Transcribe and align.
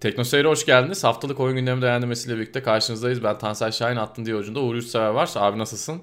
Teknoseyir'e 0.00 0.48
hoş 0.48 0.66
geldiniz. 0.66 1.04
Haftalık 1.04 1.40
oyun 1.40 1.56
gündemi 1.56 1.82
değerlendirmesiyle 1.82 2.36
birlikte 2.36 2.62
karşınızdayız. 2.62 3.24
Ben 3.24 3.38
Tansel 3.38 3.72
Şahin, 3.72 3.96
attın 3.96 4.24
diye 4.24 4.36
ucunda 4.36 4.60
Uğur 4.60 4.74
Üçsever 4.74 5.08
var. 5.08 5.30
Abi 5.34 5.58
nasılsın? 5.58 6.02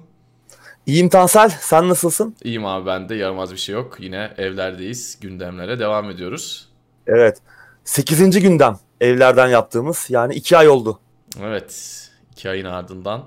İyiyim 0.86 1.08
Tansel, 1.08 1.48
sen 1.48 1.88
nasılsın? 1.88 2.36
İyiyim 2.44 2.66
abi 2.66 2.86
ben 2.86 3.08
de, 3.08 3.14
yaramaz 3.14 3.52
bir 3.52 3.56
şey 3.56 3.74
yok. 3.74 3.96
Yine 4.00 4.34
evlerdeyiz, 4.38 5.18
gündemlere 5.20 5.78
devam 5.78 6.10
ediyoruz. 6.10 6.68
Evet, 7.06 7.38
8. 7.84 8.40
gündem 8.40 8.78
evlerden 9.00 9.48
yaptığımız, 9.48 10.06
yani 10.08 10.34
2 10.34 10.56
ay 10.56 10.68
oldu. 10.68 10.98
Evet, 11.42 12.02
2 12.32 12.50
ayın 12.50 12.64
ardından 12.64 13.24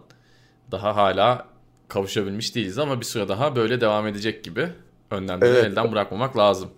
daha 0.72 0.96
hala 0.96 1.48
kavuşabilmiş 1.88 2.56
değiliz 2.56 2.78
ama 2.78 3.00
bir 3.00 3.06
süre 3.06 3.28
daha 3.28 3.56
böyle 3.56 3.82
devam 3.82 4.08
edecek 4.08 4.44
gibi. 4.44 4.70
Önlemleri 5.12 5.50
evet. 5.50 5.66
elden 5.66 5.92
bırakmamak 5.92 6.38
lazım 6.38 6.70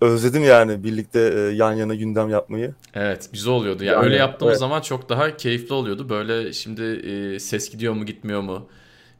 özledim 0.00 0.44
yani 0.44 0.84
birlikte 0.84 1.20
e, 1.20 1.40
yan 1.40 1.72
yana 1.72 1.94
gündem 1.94 2.28
yapmayı. 2.28 2.74
Evet 2.94 3.28
güzel 3.32 3.52
oluyordu. 3.52 3.84
Yani, 3.84 3.94
yani 3.94 4.04
öyle 4.04 4.16
yaptığımız 4.16 4.52
evet. 4.52 4.60
zaman 4.60 4.80
çok 4.80 5.08
daha 5.08 5.36
keyifli 5.36 5.74
oluyordu. 5.74 6.08
Böyle 6.08 6.52
şimdi 6.52 6.82
e, 6.82 7.38
ses 7.38 7.70
gidiyor 7.70 7.94
mu 7.94 8.06
gitmiyor 8.06 8.40
mu? 8.40 8.68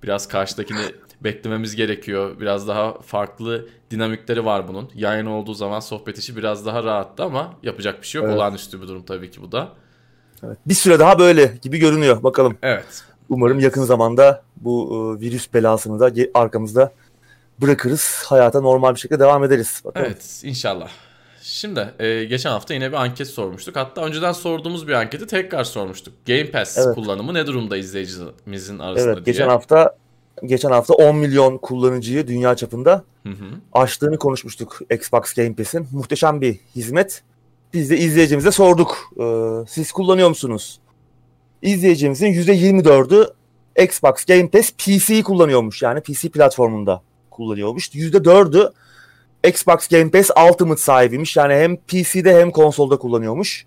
Biraz 0.03 0.29
karşıdakini 0.29 0.81
beklememiz 1.21 1.77
gerekiyor. 1.77 2.41
Biraz 2.41 2.69
daha 2.69 2.99
farklı 2.99 3.69
dinamikleri 3.91 4.45
var 4.45 4.69
bunun. 4.69 4.91
Yayın 4.95 5.27
olduğu 5.27 5.55
zaman 5.55 5.81
sohbet 5.81 6.19
işi 6.19 6.37
biraz 6.37 6.67
daha 6.67 6.85
rahattı 6.85 7.23
ama 7.23 7.55
yapacak 7.63 8.03
bir 8.03 8.07
şey 8.07 8.21
yok. 8.21 8.29
Evet. 8.29 8.37
Olağanüstü 8.37 8.83
bir 8.83 8.89
durum 8.89 9.03
tabii 9.03 9.31
ki 9.31 9.43
bu 9.43 9.53
da. 9.53 9.69
Evet. 10.45 10.59
Bir 10.67 10.75
süre 10.75 10.99
daha 10.99 11.19
böyle 11.19 11.59
gibi 11.63 11.79
görünüyor. 11.79 12.23
Bakalım. 12.23 12.59
Evet. 12.63 13.05
Umarım 13.29 13.61
yakın 13.61 13.83
zamanda 13.83 14.43
bu 14.57 15.17
e, 15.19 15.21
virüs 15.21 15.55
belasını 15.55 16.01
da 16.01 16.13
arkamızda 16.35 16.93
bırakırız. 17.61 18.23
Hayata 18.27 18.61
normal 18.61 18.95
bir 18.95 19.01
şekilde 19.01 19.21
devam 19.21 19.45
ederiz. 19.45 19.83
Bakalım. 19.85 20.07
Evet 20.07 20.41
inşallah. 20.45 20.89
Şimdi 21.43 21.95
e, 21.99 22.25
geçen 22.25 22.51
hafta 22.51 22.75
yine 22.75 22.89
bir 22.89 22.97
anket 22.97 23.29
sormuştuk. 23.29 23.77
Hatta 23.77 24.05
önceden 24.05 24.33
sorduğumuz 24.33 24.89
bir 24.89 24.93
anketi 24.93 25.27
tekrar 25.27 25.65
sormuştuk. 25.65 26.15
Game 26.27 26.51
Pass 26.51 26.79
evet. 26.79 26.95
kullanımı 26.95 27.35
ne 27.35 27.47
durumda 27.47 27.77
izleyicimizin 27.77 28.79
arasında 28.79 29.13
evet, 29.13 29.27
diye. 29.27 29.33
Geçen 29.33 29.49
hafta 29.49 29.97
geçen 30.45 30.71
hafta 30.71 30.95
10 30.95 31.17
milyon 31.17 31.59
kullanıcıyı 31.59 32.27
dünya 32.27 32.55
çapında 32.55 33.05
hı 33.23 33.29
hı. 33.29 33.45
aştığını 33.73 34.19
konuşmuştuk 34.19 34.81
Xbox 34.91 35.35
Game 35.35 35.55
Pass'in. 35.55 35.89
Muhteşem 35.93 36.41
bir 36.41 36.61
hizmet. 36.77 37.23
Biz 37.75 37.91
de 37.91 37.99
izleyicimize 37.99 38.51
sorduk. 38.51 38.97
Ee, 39.21 39.25
siz 39.69 39.93
kullanıyor 39.93 40.29
musunuz? 40.29 40.81
İzleyicimizin 41.63 42.27
%24'ü 42.27 43.33
Xbox 43.83 44.25
Game 44.25 44.49
Pass 44.51 44.71
PC'yi 44.73 45.23
kullanıyormuş. 45.23 45.83
Yani 45.83 46.01
PC 46.01 46.29
platformunda 46.29 47.03
kullanıyormuş. 47.37 47.89
%4'ü 47.89 48.73
Xbox 49.45 49.89
Game 49.89 50.11
Pass 50.11 50.31
Ultimate 50.51 50.81
sahibiymiş. 50.81 51.37
Yani 51.37 51.55
hem 51.55 51.77
PC'de 51.77 52.41
hem 52.41 52.51
konsolda 52.51 52.99
kullanıyormuş. 52.99 53.67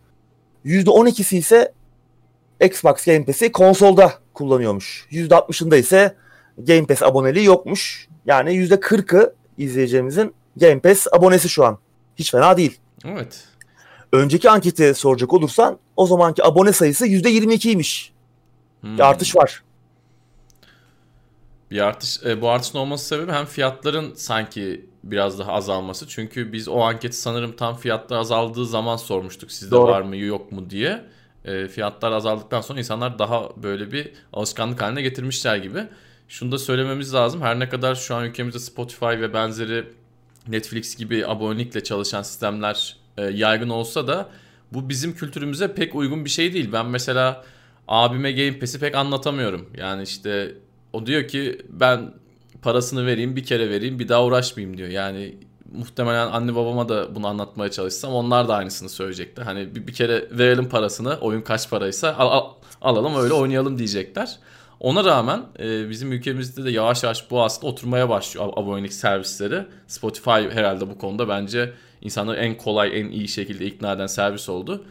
%12'si 0.66 1.38
ise 1.38 1.74
Xbox 2.62 3.06
Game 3.06 3.26
Pass'i 3.26 3.52
konsolda 3.52 4.14
kullanıyormuş. 4.34 5.08
%60'ında 5.12 5.78
ise 5.78 6.16
Game 6.58 6.86
Pass 6.86 7.04
aboneliği 7.04 7.46
yokmuş. 7.46 8.08
Yani 8.26 8.50
%40'ı 8.50 9.34
izleyeceğimizin 9.58 10.34
Game 10.58 10.80
Pass 10.80 11.08
abonesi 11.12 11.50
şu 11.50 11.66
an. 11.66 11.78
Hiç 12.16 12.32
fena 12.32 12.58
değil. 12.58 12.80
Evet. 13.06 13.44
Önceki 14.14 14.50
anketi 14.50 14.94
soracak 14.94 15.34
olursan 15.34 15.78
o 15.96 16.08
zamanki 16.08 16.44
abone 16.44 16.72
sayısı 16.72 17.08
%22'ymiş. 17.08 18.10
Hmm. 18.82 18.98
Bir 18.98 19.10
artış 19.10 19.36
var. 19.36 19.64
Bir 21.72 21.80
artış, 21.80 22.20
e, 22.26 22.42
bu 22.42 22.50
artışın 22.50 22.78
olması 22.78 23.06
sebebi 23.06 23.32
hem 23.32 23.46
fiyatların 23.46 24.14
sanki 24.14 24.90
biraz 25.04 25.40
daha 25.40 25.54
azalması. 25.54 26.08
Çünkü 26.08 26.54
biz 26.54 26.68
o 26.68 26.82
anketi 26.82 27.18
sanırım 27.18 27.56
tam 27.56 27.76
fiyatlar 27.76 28.18
azaldığı 28.18 28.66
zaman 28.66 28.98
sormuştuk 28.98 29.52
sizde 29.52 29.72
Doğru. 29.72 29.92
var 29.92 30.02
mı 30.02 30.18
yok 30.18 30.52
mu 30.52 30.70
diye. 30.70 31.06
E, 31.46 31.68
fiyatlar 31.68 32.12
azaldıktan 32.12 32.62
sonra 32.62 32.80
insanlar 32.80 33.20
daha 33.20 33.50
böyle 33.64 33.92
bir 33.92 34.12
alışkanlık 34.34 34.82
haline 34.82 35.02
getirmişler 35.02 35.58
gibi. 35.58 35.84
Şunu 36.28 36.52
da 36.52 36.58
söylememiz 36.58 37.14
lazım. 37.14 37.42
Her 37.42 37.60
ne 37.60 37.70
kadar 37.70 37.96
şu 37.96 38.16
an 38.16 38.26
ülkemizde 38.26 38.60
Spotify 38.60 39.06
ve 39.06 39.34
benzeri 39.34 39.86
Netflix 40.48 40.96
gibi 40.96 41.28
abonelikle 41.28 41.84
çalışan 41.84 42.22
sistemler 42.22 42.98
e, 43.18 43.24
yaygın 43.24 43.70
olsa 43.70 44.08
da 44.08 44.30
bu 44.74 44.90
bizim 44.90 45.16
kültürümüze 45.16 45.74
pek 45.74 45.96
uygun 45.96 46.26
bir 46.26 46.30
şey 46.30 46.54
değil. 46.54 46.70
Ben 46.74 46.86
mesela 46.86 47.46
abime 47.88 48.32
Game 48.32 48.60
Pass'i 48.60 48.80
pek 48.80 48.96
anlatamıyorum. 48.96 49.70
Yani 49.78 50.04
işte 50.04 50.56
o 50.94 51.06
diyor 51.06 51.28
ki 51.28 51.62
ben 51.70 52.14
parasını 52.62 53.06
vereyim 53.06 53.36
bir 53.36 53.44
kere 53.44 53.70
vereyim 53.70 54.00
bir 54.00 54.10
daha 54.10 54.26
uğraşmayayım 54.26 54.78
diyor. 54.78 54.90
Yani 54.90 55.36
muhtemelen 55.72 56.28
anne 56.28 56.56
babama 56.56 56.90
da 56.90 57.16
bunu 57.16 57.28
anlatmaya 57.28 57.72
çalışsam 57.72 58.14
onlar 58.14 58.48
da 58.48 58.56
aynısını 58.56 58.90
söyleyecekler. 58.90 59.44
Hani 59.44 59.76
bir, 59.76 59.88
bir 59.88 59.94
kere 59.94 60.28
verelim 60.32 60.70
parasını 60.70 61.18
oyun 61.22 61.42
kaç 61.42 61.70
paraysa 61.70 62.16
al, 62.18 62.32
al, 62.32 62.54
alalım 62.82 63.16
öyle 63.16 63.34
oynayalım 63.34 63.78
diyecekler. 63.78 64.38
Ona 64.80 65.04
rağmen 65.04 65.42
e, 65.60 65.90
bizim 65.90 66.12
ülkemizde 66.12 66.66
de 66.66 66.72
yavaş 66.72 67.04
yavaş 67.04 67.32
bu 67.32 67.44
aslında 67.44 67.68
oturmaya 67.68 68.10
başlıyor 68.10 68.54
abonelik 68.56 68.94
servisleri. 68.94 69.66
Spotify 69.88 70.30
herhalde 70.30 70.90
bu 70.90 70.98
konuda 70.98 71.30
bence 71.30 71.74
insanları 72.02 72.38
en 72.38 72.58
kolay 72.58 73.00
en 73.00 73.06
iyi 73.06 73.28
şekilde 73.28 73.66
ikna 73.66 73.92
eden 73.92 74.08
servis 74.08 74.50
oldu. 74.50 74.86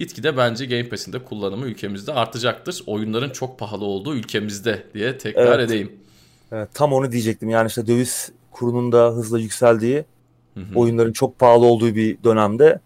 Gitgide 0.00 0.36
bence 0.36 0.66
Game 0.66 0.88
Pass'in 0.88 1.12
de 1.12 1.24
kullanımı 1.24 1.66
ülkemizde 1.66 2.12
artacaktır. 2.12 2.82
Oyunların 2.86 3.30
çok 3.30 3.58
pahalı 3.58 3.84
olduğu 3.84 4.14
ülkemizde 4.14 4.82
diye 4.94 5.18
tekrar 5.18 5.58
evet. 5.58 5.70
edeyim. 5.70 5.92
Evet, 6.52 6.68
tam 6.74 6.92
onu 6.92 7.12
diyecektim. 7.12 7.48
Yani 7.48 7.66
işte 7.66 7.86
döviz 7.86 8.32
kurunun 8.50 8.92
da 8.92 9.10
hızla 9.10 9.38
yükseldiği, 9.38 10.04
hı 10.54 10.60
hı. 10.60 10.78
oyunların 10.78 11.12
çok 11.12 11.38
pahalı 11.38 11.66
olduğu 11.66 11.94
bir 11.94 12.24
dönemde 12.24 12.80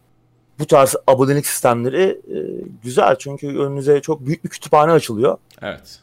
bu 0.58 0.66
tarz 0.66 0.96
abonelik 1.06 1.46
sistemleri 1.46 2.02
e, 2.02 2.38
güzel. 2.82 3.16
Çünkü 3.18 3.58
önünüze 3.58 4.00
çok 4.00 4.26
büyük 4.26 4.44
bir 4.44 4.48
kütüphane 4.48 4.92
açılıyor. 4.92 5.38
Evet. 5.62 6.00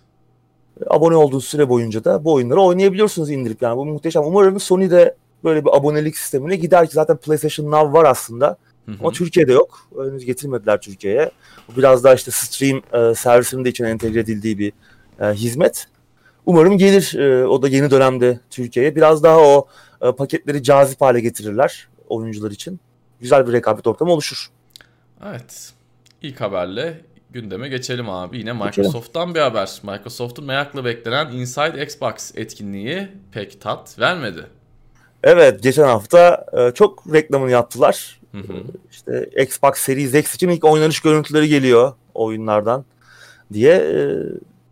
Abone 0.87 1.15
olduğunuz 1.15 1.45
süre 1.45 1.69
boyunca 1.69 2.03
da 2.03 2.23
bu 2.23 2.33
oyunları 2.33 2.61
oynayabiliyorsunuz 2.61 3.29
indirip. 3.29 3.61
Yani 3.61 3.77
bu 3.77 3.85
muhteşem. 3.85 4.23
Umarım 4.23 4.59
Sony 4.59 4.91
de 4.91 5.15
böyle 5.43 5.65
bir 5.65 5.77
abonelik 5.77 6.17
sistemine 6.17 6.55
gider 6.55 6.87
ki 6.87 6.93
zaten 6.93 7.17
PlayStation 7.17 7.71
Now 7.71 7.99
var 7.99 8.05
aslında. 8.05 8.57
Hı 8.85 8.91
hı. 8.91 8.95
Ama 8.99 9.11
Türkiye'de 9.11 9.53
yok. 9.53 9.87
Henüz 9.95 10.25
getirmediler 10.25 10.81
Türkiye'ye. 10.81 11.31
Bu 11.67 11.77
biraz 11.77 12.03
daha 12.03 12.13
işte 12.13 12.31
stream 12.31 12.81
e, 12.93 13.15
servisinin 13.15 13.65
de 13.65 13.69
içine 13.69 13.89
entegre 13.89 14.19
edildiği 14.19 14.59
bir 14.59 14.73
e, 15.19 15.25
hizmet. 15.25 15.87
Umarım 16.45 16.77
gelir 16.77 17.15
e, 17.19 17.47
o 17.47 17.61
da 17.61 17.67
yeni 17.67 17.91
dönemde 17.91 18.39
Türkiye'ye. 18.49 18.95
Biraz 18.95 19.23
daha 19.23 19.39
o 19.39 19.67
e, 20.01 20.11
paketleri 20.11 20.63
cazip 20.63 21.01
hale 21.01 21.19
getirirler 21.19 21.87
oyuncular 22.09 22.51
için. 22.51 22.79
Güzel 23.19 23.47
bir 23.47 23.53
rekabet 23.53 23.87
ortamı 23.87 24.11
oluşur. 24.11 24.49
Evet. 25.25 25.73
İlk 26.21 26.41
haberle 26.41 27.01
gündeme 27.29 27.69
geçelim 27.69 28.09
abi. 28.09 28.37
Yine 28.37 28.53
Microsoft'tan 28.53 29.35
bir 29.35 29.39
haber. 29.39 29.79
Microsoft'un 29.83 30.45
merakla 30.45 30.85
beklenen 30.85 31.31
Inside 31.31 31.83
Xbox 31.83 32.31
etkinliği 32.35 33.07
pek 33.31 33.61
tat 33.61 33.99
vermedi. 33.99 34.47
Evet 35.23 35.63
geçen 35.63 35.83
hafta 35.83 36.45
e, 36.57 36.71
çok 36.73 37.13
reklamını 37.13 37.51
yaptılar. 37.51 38.20
Hı 38.31 38.37
hı. 38.37 38.63
İşte 38.91 39.29
Xbox 39.43 39.77
Series 39.77 40.13
X 40.13 40.35
için 40.35 40.49
ilk 40.49 40.63
oynanış 40.63 40.99
görüntüleri 40.99 41.47
geliyor 41.47 41.93
oyunlardan 42.13 42.85
diye 43.53 43.73
e, 43.73 43.95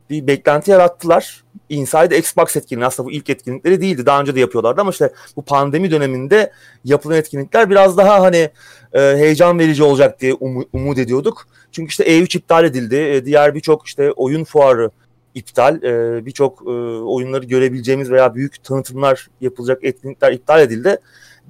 bir 0.10 0.28
beklenti 0.28 0.72
yarattılar. 0.72 1.44
Inside 1.70 2.18
Xbox 2.18 2.56
etkinliği 2.56 2.86
aslında 2.86 3.08
bu 3.08 3.12
ilk 3.12 3.30
etkinlikleri 3.30 3.82
değildi. 3.82 4.06
Daha 4.06 4.22
önce 4.22 4.36
de 4.36 4.40
yapıyorlardı 4.40 4.82
ama 4.82 4.92
işte 4.92 5.14
bu 5.36 5.42
pandemi 5.42 5.92
döneminde 5.92 6.52
yapılan 6.86 7.18
etkinlikler 7.18 7.70
biraz 7.70 7.98
daha 7.98 8.22
hani 8.22 8.50
e, 8.94 9.00
heyecan 9.00 9.60
verici 9.60 9.84
olacak 9.84 10.22
diye 10.22 10.34
um, 10.34 10.66
umut 10.74 10.98
ediyorduk. 10.98 11.48
Çünkü 11.72 11.90
işte 11.90 12.04
E3 12.04 12.38
iptal 12.38 12.66
edildi. 12.66 12.96
E, 12.96 13.26
diğer 13.26 13.56
birçok 13.56 13.88
işte 13.88 14.12
oyun 14.12 14.44
fuarı 14.44 14.92
iptal. 15.36 15.84
E, 15.84 16.26
birçok 16.26 16.62
e, 16.62 16.70
oyunları 17.04 17.46
görebileceğimiz 17.46 18.12
veya 18.12 18.36
büyük 18.36 18.64
tanıtımlar 18.64 19.28
yapılacak 19.42 19.84
etkinlikler 19.84 20.32
iptal 20.32 20.62
edildi 20.62 20.98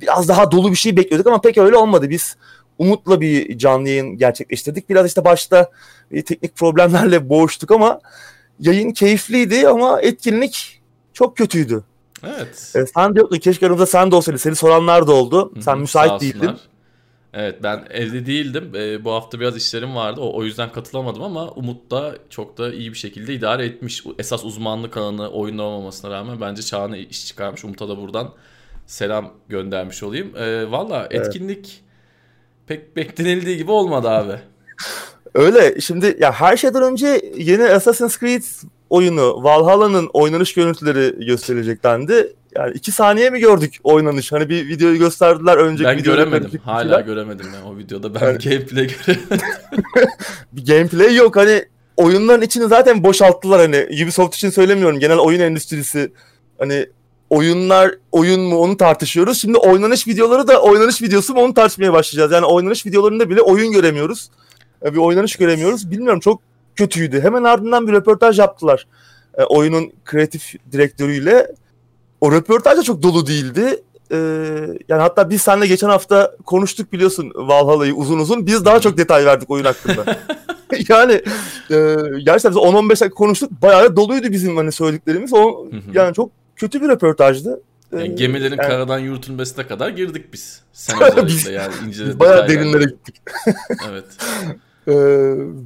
biraz 0.02 0.28
daha 0.28 0.52
dolu 0.52 0.72
bir 0.72 0.76
şey 0.76 0.98
bekliyorduk 0.98 1.28
ama 1.28 1.42
pek 1.42 1.58
öyle 1.58 1.78
olmadı. 1.78 2.10
Biz 2.10 2.38
umutla 2.78 3.22
bir 3.22 3.58
canlı 3.58 3.90
yayın 3.90 4.18
gerçekleştirdik. 4.18 4.90
Biraz 4.90 5.08
işte 5.08 5.26
başta 5.26 5.72
bir 6.12 6.22
teknik 6.22 6.56
problemlerle 6.56 7.30
boğuştuk 7.30 7.72
ama 7.72 8.00
yayın 8.60 8.92
keyifliydi 8.92 9.68
ama 9.68 10.02
etkinlik 10.02 10.82
çok 11.14 11.38
kötüydü. 11.38 11.84
Evet. 12.24 12.74
E, 12.76 12.86
sen 12.86 13.16
de 13.16 13.20
yoktun. 13.20 13.38
Keşke 13.38 13.66
aramızda 13.66 13.86
sen 13.86 14.12
de 14.12 14.16
olsaydın. 14.16 14.38
Seni 14.38 14.56
soranlar 14.56 15.08
da 15.08 15.12
oldu. 15.12 15.52
Hı-hı, 15.54 15.64
sen 15.64 15.80
müsait 15.80 16.22
değildin. 16.22 16.52
Evet 17.34 17.64
ben 17.64 17.88
evde 17.90 18.26
değildim. 18.26 18.72
E, 18.76 19.06
bu 19.06 19.12
hafta 19.12 19.40
biraz 19.40 19.58
işlerim 19.58 19.96
vardı. 19.96 20.22
O, 20.22 20.38
o 20.38 20.44
yüzden 20.44 20.72
katılamadım 20.72 21.24
ama 21.24 21.52
Umut 21.52 21.92
da 21.92 22.16
çok 22.30 22.58
da 22.58 22.74
iyi 22.74 22.92
bir 22.94 22.98
şekilde 22.98 23.34
idare 23.34 23.66
etmiş. 23.66 24.04
Esas 24.20 24.46
uzmanlık 24.46 24.98
alanı 24.98 25.30
oyunda 25.30 25.64
olmamasına 25.64 26.12
rağmen 26.12 26.42
bence 26.42 26.62
çağına 26.62 26.98
iş 26.98 27.28
çıkarmış. 27.28 27.66
Umut'a 27.66 27.90
da 27.90 27.98
buradan 27.98 28.34
selam 28.90 29.34
göndermiş 29.50 30.04
olayım. 30.04 30.36
E, 30.38 30.72
Valla 30.72 31.08
etkinlik 31.12 31.58
evet. 31.58 31.82
pek 32.68 32.96
beklenildiği 32.96 33.58
gibi 33.58 33.72
olmadı 33.72 34.10
abi. 34.10 34.34
Öyle. 35.36 35.82
Şimdi 35.82 36.18
ya 36.20 36.32
her 36.32 36.58
şeyden 36.58 36.84
önce 36.84 37.22
yeni 37.36 37.64
Assassin's 37.64 38.20
Creed 38.20 38.44
oyunu 38.90 39.44
Valhalla'nın 39.44 40.10
oynanış 40.14 40.54
görüntüleri 40.54 41.26
gösterilecek 41.26 41.84
dendi. 41.84 42.34
Yani 42.56 42.72
iki 42.74 42.92
saniye 42.92 43.30
mi 43.30 43.40
gördük 43.40 43.76
oynanış? 43.84 44.32
Hani 44.32 44.50
bir 44.50 44.68
videoyu 44.68 45.00
gösterdiler 45.00 45.58
önceki 45.58 45.90
Ben 45.90 46.04
göremedim. 46.04 46.62
Hala 46.64 46.84
şeyler. 46.84 47.02
göremedim 47.02 47.46
ben 47.58 47.70
o 47.72 47.78
videoda. 47.78 48.16
Ben 48.16 48.26
yani, 48.26 48.38
gameplay 48.38 48.88
göremedim. 48.88 49.48
bir 50.54 50.66
gameplay 50.66 51.16
yok. 51.16 51.36
Hani 51.36 51.66
oyunların 51.98 52.42
içini 52.42 52.68
zaten 52.68 53.04
boşalttılar 53.04 53.62
hani. 53.62 54.04
Ubisoft 54.04 54.36
için 54.36 54.50
söylemiyorum. 54.50 55.00
Genel 55.00 55.18
oyun 55.18 55.40
endüstrisi 55.40 56.12
hani 56.58 56.86
oyunlar 57.30 57.92
oyun 58.12 58.42
mu 58.42 58.58
onu 58.58 58.78
tartışıyoruz. 58.78 59.42
Şimdi 59.42 59.58
oynanış 59.58 60.08
videoları 60.08 60.48
da 60.48 60.62
oynanış 60.62 61.02
videosu 61.02 61.34
mu 61.34 61.42
onu 61.42 61.54
tartışmaya 61.54 61.94
başlayacağız. 61.94 62.32
Yani 62.32 62.46
oynanış 62.46 62.86
videolarında 62.86 63.30
bile 63.30 63.42
oyun 63.42 63.72
göremiyoruz. 63.72 64.30
Bir 64.86 64.98
oynanış 64.98 65.36
göremiyoruz. 65.36 65.92
Bilmiyorum 65.92 66.20
çok 66.20 66.42
kötüydü. 66.76 67.22
Hemen 67.22 67.44
ardından 67.44 67.88
bir 67.88 67.94
röportaj 67.94 68.40
yaptılar. 68.40 68.88
E, 69.38 69.44
oyunun 69.44 69.92
kreatif 70.06 70.54
direktörüyle. 70.72 71.48
O 72.22 72.32
röportaj 72.32 72.78
da 72.78 72.84
çok 72.84 73.04
dolu 73.04 73.28
değildi. 73.28 73.84
E, 74.12 74.18
yani 74.88 75.02
hatta 75.02 75.30
biz 75.30 75.42
seninle 75.42 75.68
geçen 75.68 75.90
hafta 75.90 76.36
konuştuk 76.46 76.94
biliyorsun 76.94 77.32
Valhalla'yı 77.36 77.94
uzun 77.94 78.20
uzun. 78.20 78.46
Biz 78.46 78.66
daha 78.66 78.80
çok 78.80 78.98
detay 78.98 79.26
verdik 79.26 79.50
oyun 79.50 79.66
hakkında. 79.66 80.18
yani 80.90 81.14
e, 81.72 81.96
gerçekten 82.24 82.52
biz 82.52 82.58
10-15 82.58 82.90
dakika 82.90 83.10
konuştuk. 83.10 83.52
Bayağı 83.62 83.84
da 83.84 83.96
doluydu 83.96 84.32
bizim 84.32 84.58
hani 84.58 84.72
söylediklerimiz. 84.72 85.34
O, 85.34 85.66
yani 85.94 86.14
çok 86.14 86.32
kötü 86.60 86.82
bir 86.82 86.88
röportajdı. 86.88 87.62
Yani 87.92 88.04
e, 88.04 88.08
gemilerin 88.08 88.58
yani... 88.58 88.68
karadan 88.68 89.00
yürütülmesine 89.00 89.68
kadar 89.68 89.90
girdik 89.90 90.34
biz. 90.34 90.62
Sen 90.74 91.04
özellikle 91.04 91.52
yani 91.52 91.74
inceledik. 91.88 92.20
Bayağı 92.20 92.48
derinlere 92.48 92.84
gittik. 92.84 93.22
evet. 93.90 94.06
Ee, 94.88 94.94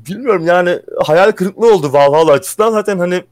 bilmiyorum 0.09 0.45
yani 0.45 0.79
hayal 1.03 1.31
kırıklığı 1.31 1.73
oldu 1.73 1.93
Valhalla 1.93 2.31
açısından. 2.31 2.71
Zaten 2.71 2.99
hani 2.99 3.23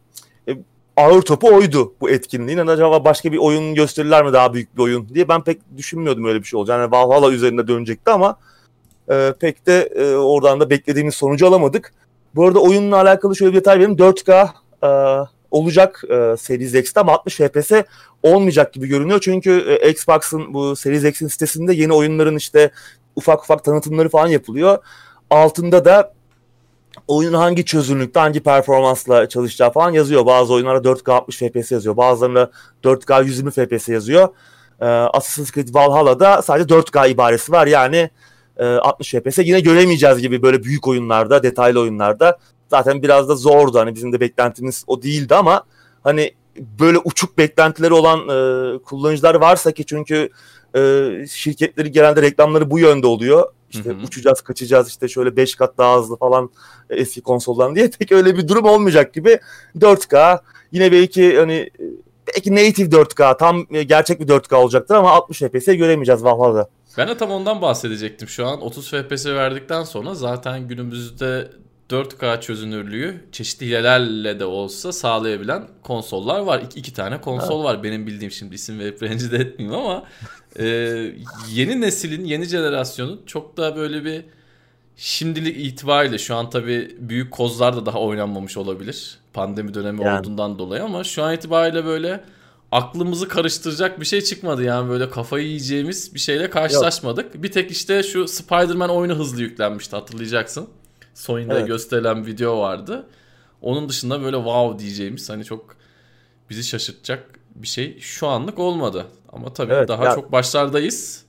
e, 0.47 0.57
ağır 0.97 1.21
topu 1.21 1.47
oydu 1.47 1.93
bu 2.01 2.09
etkinliğin. 2.09 2.57
Yani 2.57 2.71
acaba 2.71 3.05
başka 3.05 3.31
bir 3.31 3.37
oyun 3.37 3.75
gösterirler 3.75 4.25
mi 4.25 4.33
daha 4.33 4.53
büyük 4.53 4.77
bir 4.77 4.81
oyun 4.81 5.09
diye 5.09 5.27
ben 5.29 5.43
pek 5.43 5.77
düşünmüyordum 5.77 6.25
öyle 6.25 6.39
bir 6.39 6.45
şey 6.45 6.59
olacağını. 6.59 6.81
Yani 6.81 6.91
Valhalla 6.91 7.31
üzerinde 7.31 7.67
dönecekti 7.67 8.11
ama 8.11 8.37
e, 9.11 9.33
pek 9.39 9.67
de 9.67 9.81
e, 9.81 10.15
oradan 10.15 10.59
da 10.59 10.69
beklediğimiz 10.69 11.15
sonucu 11.15 11.47
alamadık. 11.47 11.93
Bu 12.35 12.45
arada 12.45 12.59
oyunla 12.59 13.01
alakalı 13.01 13.35
şöyle 13.35 13.51
bir 13.51 13.57
detay 13.57 13.75
vereyim. 13.75 13.97
4K 13.97 14.49
e, 14.83 14.89
olacak 15.51 16.03
e, 16.09 16.37
Series 16.37 16.73
X'te 16.73 16.99
ama 16.99 17.11
60 17.11 17.35
FPS 17.35 17.71
olmayacak 18.23 18.73
gibi 18.73 18.87
görünüyor. 18.87 19.19
Çünkü 19.21 19.77
e, 19.81 19.89
Xbox'ın 19.89 20.53
bu 20.53 20.75
Series 20.75 21.03
X'in 21.03 21.27
sitesinde 21.27 21.73
yeni 21.73 21.93
oyunların 21.93 22.35
işte 22.35 22.71
ufak 23.15 23.43
ufak 23.43 23.63
tanıtımları 23.63 24.09
falan 24.09 24.27
yapılıyor 24.27 24.77
altında 25.31 25.85
da 25.85 26.13
oyunun 27.07 27.37
hangi 27.37 27.65
çözünürlükte 27.65 28.19
hangi 28.19 28.43
performansla 28.43 29.29
çalışacağı 29.29 29.71
falan 29.71 29.91
yazıyor. 29.91 30.25
Bazı 30.25 30.53
oyunlarda 30.53 30.89
4K 30.89 31.11
60 31.11 31.37
FPS 31.37 31.71
yazıyor. 31.71 31.97
Bazılarında 31.97 32.51
4K 32.83 33.25
120 33.25 33.51
FPS 33.51 33.89
yazıyor. 33.89 34.29
Ee, 34.81 34.85
Assassin's 34.85 35.51
Creed 35.51 35.67
Valhalla'da 35.73 36.41
sadece 36.41 36.75
4K 36.75 37.09
ibaresi 37.09 37.51
var. 37.51 37.67
Yani 37.67 38.09
e, 38.57 38.65
60 38.65 39.11
FPS 39.11 39.37
yine 39.37 39.59
göremeyeceğiz 39.59 40.17
gibi 40.19 40.41
böyle 40.41 40.63
büyük 40.63 40.87
oyunlarda, 40.87 41.43
detaylı 41.43 41.79
oyunlarda. 41.79 42.37
Zaten 42.71 43.01
biraz 43.01 43.29
da 43.29 43.35
zordu. 43.35 43.79
Hani 43.79 43.95
bizim 43.95 44.13
de 44.13 44.19
beklentimiz 44.19 44.83
o 44.87 45.01
değildi 45.01 45.35
ama 45.35 45.63
hani 46.03 46.31
böyle 46.79 46.97
uçuk 46.97 47.37
beklentileri 47.37 47.93
olan 47.93 48.19
e, 48.19 48.79
kullanıcılar 48.79 49.35
varsa 49.35 49.71
ki 49.71 49.85
çünkü 49.85 50.29
e, 50.75 51.09
şirketleri 51.29 51.91
genelde 51.91 52.21
reklamları 52.21 52.71
bu 52.71 52.79
yönde 52.79 53.07
oluyor 53.07 53.51
işte 53.69 53.89
hı 53.89 53.93
hı. 53.93 54.03
uçacağız, 54.03 54.41
kaçacağız 54.41 54.89
işte 54.89 55.07
şöyle 55.07 55.37
5 55.37 55.55
kat 55.55 55.77
daha 55.77 55.99
hızlı 55.99 56.17
falan 56.17 56.49
e, 56.89 56.95
eski 56.95 57.21
konsoldan 57.21 57.75
diye 57.75 57.89
pek 57.99 58.11
öyle 58.11 58.37
bir 58.37 58.47
durum 58.47 58.65
olmayacak 58.65 59.13
gibi 59.13 59.39
4K 59.77 60.39
yine 60.71 60.91
belki 60.91 61.39
hani 61.39 61.69
belki 62.27 62.55
native 62.55 62.89
4K 62.89 63.37
tam 63.37 63.65
e, 63.71 63.83
gerçek 63.83 64.19
bir 64.19 64.27
4K 64.27 64.55
olacaktır 64.55 64.95
ama 64.95 65.11
60 65.11 65.39
FPS 65.39 65.65
göremeyeceğiz 65.65 66.23
Valhalla'da. 66.23 66.69
Ben 66.97 67.07
de 67.07 67.17
tam 67.17 67.31
ondan 67.31 67.61
bahsedecektim. 67.61 68.27
Şu 68.27 68.45
an 68.45 68.61
30 68.61 68.91
FPS 68.91 69.25
verdikten 69.25 69.83
sonra 69.83 70.15
zaten 70.15 70.67
günümüzde 70.67 71.51
4K 71.91 72.41
çözünürlüğü 72.41 73.23
çeşitli 73.31 73.65
hilelerle 73.65 74.39
de 74.39 74.45
olsa 74.45 74.91
sağlayabilen 74.91 75.67
konsollar 75.83 76.39
var. 76.39 76.61
İki, 76.61 76.79
iki 76.79 76.93
tane 76.93 77.21
konsol 77.21 77.55
evet. 77.55 77.65
var 77.65 77.83
benim 77.83 78.07
bildiğim 78.07 78.31
şimdi 78.31 78.55
isim 78.55 78.79
verip 78.79 79.03
rencide 79.03 79.37
etmeyeyim 79.37 79.81
ama 79.81 80.03
e, 80.59 80.65
yeni 81.49 81.81
neslin, 81.81 82.25
yeni 82.25 82.45
jenerasyonun 82.45 83.21
çok 83.25 83.57
da 83.57 83.75
böyle 83.75 84.05
bir 84.05 84.23
şimdilik 84.97 85.65
itibariyle 85.65 86.17
şu 86.17 86.35
an 86.35 86.49
tabii 86.49 86.95
büyük 86.99 87.31
kozlar 87.31 87.75
da 87.75 87.85
daha 87.85 87.99
oynanmamış 87.99 88.57
olabilir. 88.57 89.17
Pandemi 89.33 89.73
dönemi 89.73 90.03
yani. 90.03 90.19
olduğundan 90.19 90.59
dolayı 90.59 90.83
ama 90.83 91.03
şu 91.03 91.23
an 91.23 91.33
itibariyle 91.33 91.85
böyle 91.85 92.23
aklımızı 92.71 93.27
karıştıracak 93.27 93.99
bir 93.99 94.05
şey 94.05 94.21
çıkmadı 94.21 94.63
yani 94.63 94.89
böyle 94.89 95.09
kafayı 95.09 95.45
yiyeceğimiz 95.45 96.13
bir 96.13 96.19
şeyle 96.19 96.49
karşılaşmadık. 96.49 97.35
Yok. 97.35 97.43
Bir 97.43 97.51
tek 97.51 97.71
işte 97.71 98.03
şu 98.03 98.27
Spider-Man 98.27 98.89
oyunu 98.89 99.15
hızlı 99.15 99.41
yüklenmişti 99.41 99.95
hatırlayacaksın. 99.95 100.67
Sony'de 101.13 101.53
evet. 101.53 101.67
gösterilen 101.67 102.25
video 102.25 102.59
vardı. 102.59 103.07
Onun 103.61 103.89
dışında 103.89 104.21
böyle 104.21 104.37
wow 104.37 104.79
diyeceğimiz 104.79 105.29
hani 105.29 105.43
çok 105.45 105.75
bizi 106.49 106.63
şaşırtacak 106.63 107.39
bir 107.55 107.67
şey 107.67 107.99
şu 107.99 108.27
anlık 108.27 108.59
olmadı. 108.59 109.05
Ama 109.33 109.53
tabii 109.53 109.73
evet, 109.73 109.87
daha 109.87 110.05
ya, 110.05 110.15
çok 110.15 110.31
başlardayız. 110.31 111.23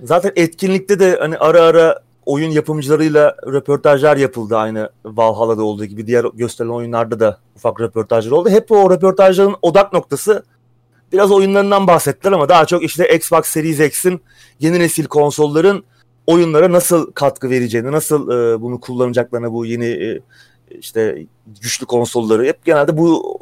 Zaten 0.00 0.32
etkinlikte 0.36 1.00
de 1.00 1.16
hani 1.20 1.38
ara 1.38 1.62
ara 1.62 2.02
oyun 2.26 2.50
yapımcılarıyla 2.50 3.36
röportajlar 3.46 4.16
yapıldı 4.16 4.56
aynı 4.56 4.90
Valhalla'da 5.04 5.62
olduğu 5.62 5.84
gibi 5.84 6.06
diğer 6.06 6.24
gösterilen 6.34 6.74
oyunlarda 6.74 7.20
da 7.20 7.38
ufak 7.56 7.80
röportajlar 7.80 8.30
oldu. 8.30 8.48
Hep 8.48 8.72
o 8.72 8.90
röportajların 8.90 9.56
odak 9.62 9.92
noktası 9.92 10.44
biraz 11.12 11.32
oyunlarından 11.32 11.86
bahsettiler 11.86 12.32
ama 12.32 12.48
daha 12.48 12.66
çok 12.66 12.82
işte 12.82 13.16
Xbox 13.16 13.46
Series 13.46 13.80
X'in 13.80 14.20
yeni 14.60 14.80
nesil 14.80 15.04
konsolların 15.04 15.84
oyunlara 16.26 16.72
nasıl 16.72 17.12
katkı 17.12 17.50
vereceğini, 17.50 17.92
nasıl 17.92 18.30
e, 18.30 18.60
bunu 18.62 18.80
kullanacaklarını 18.80 19.52
bu 19.52 19.66
yeni 19.66 19.86
e, 19.86 20.20
işte 20.70 21.26
güçlü 21.60 21.86
konsolları 21.86 22.44
hep 22.44 22.64
genelde 22.64 22.96
bu 22.96 23.38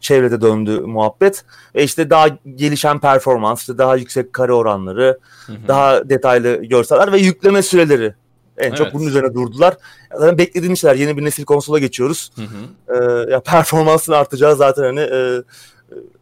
çevrede 0.00 0.40
döndü 0.40 0.80
muhabbet. 0.80 1.44
Ve 1.74 1.84
işte 1.84 2.10
daha 2.10 2.28
gelişen 2.54 3.00
performans, 3.00 3.60
işte 3.60 3.78
daha 3.78 3.96
yüksek 3.96 4.32
kare 4.32 4.52
oranları, 4.52 5.18
hı 5.46 5.52
hı. 5.52 5.68
daha 5.68 6.08
detaylı 6.08 6.64
görseller 6.64 7.12
ve 7.12 7.18
yükleme 7.18 7.62
süreleri. 7.62 8.14
En 8.58 8.68
evet. 8.68 8.76
çok 8.76 8.94
bunun 8.94 9.06
üzerine 9.06 9.34
durdular. 9.34 9.76
Zaten 10.12 10.38
beklediğimiz 10.38 10.80
şeyler. 10.80 10.96
Yeni 10.96 11.16
bir 11.16 11.24
nesil 11.24 11.44
konsola 11.44 11.78
geçiyoruz. 11.78 12.30
Hı 12.34 12.42
hı. 12.42 13.26
Ee, 13.28 13.32
ya 13.32 13.40
performansın 13.40 14.12
artacağı 14.12 14.56
zaten 14.56 14.82
hani 14.82 15.00
e, 15.00 15.42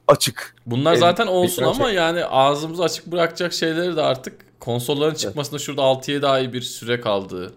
açık. 0.09 0.55
Bunlar 0.67 0.95
zaten 0.95 1.27
olsun 1.27 1.63
ama 1.63 1.85
şey. 1.85 1.95
yani 1.95 2.25
ağzımızı 2.25 2.83
açık 2.83 3.07
bırakacak 3.07 3.53
şeyleri 3.53 3.97
de 3.97 4.03
artık 4.03 4.50
konsolların 4.61 5.15
çıkmasında 5.15 5.59
şurada 5.59 5.83
6'ya 5.83 6.23
daha 6.23 6.41
iyi 6.41 6.53
bir 6.53 6.63
süre 6.63 7.01
kaldığı 7.01 7.55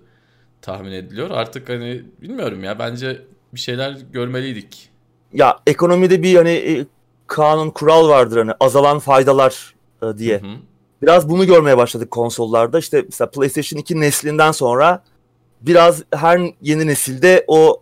tahmin 0.62 0.92
ediliyor. 0.92 1.30
Artık 1.32 1.70
hani 1.70 2.04
bilmiyorum 2.22 2.64
ya 2.64 2.80
bence 2.80 3.22
bir 3.54 3.60
şeyler 3.60 3.98
görmeliydik. 4.12 4.90
Ya 5.34 5.60
ekonomide 5.68 6.24
bir 6.24 6.36
hani 6.36 6.50
e, 6.50 6.86
kanun 7.28 7.70
kural 7.70 8.10
vardır 8.10 8.38
hani 8.38 8.52
azalan 8.60 9.00
faydalar 9.00 9.76
e, 10.04 10.18
diye. 10.18 10.42
Hı 10.42 10.46
hı. 10.46 10.56
Biraz 11.02 11.30
bunu 11.30 11.46
görmeye 11.46 11.78
başladık 11.78 12.12
konsollarda. 12.12 12.80
İşte 12.80 13.04
mesela 13.10 13.30
PlayStation 13.32 13.80
2 13.80 14.00
neslinden 14.00 14.52
sonra 14.52 15.04
biraz 15.62 16.04
her 16.14 16.42
yeni 16.62 16.88
nesilde 16.88 17.46
o 17.48 17.82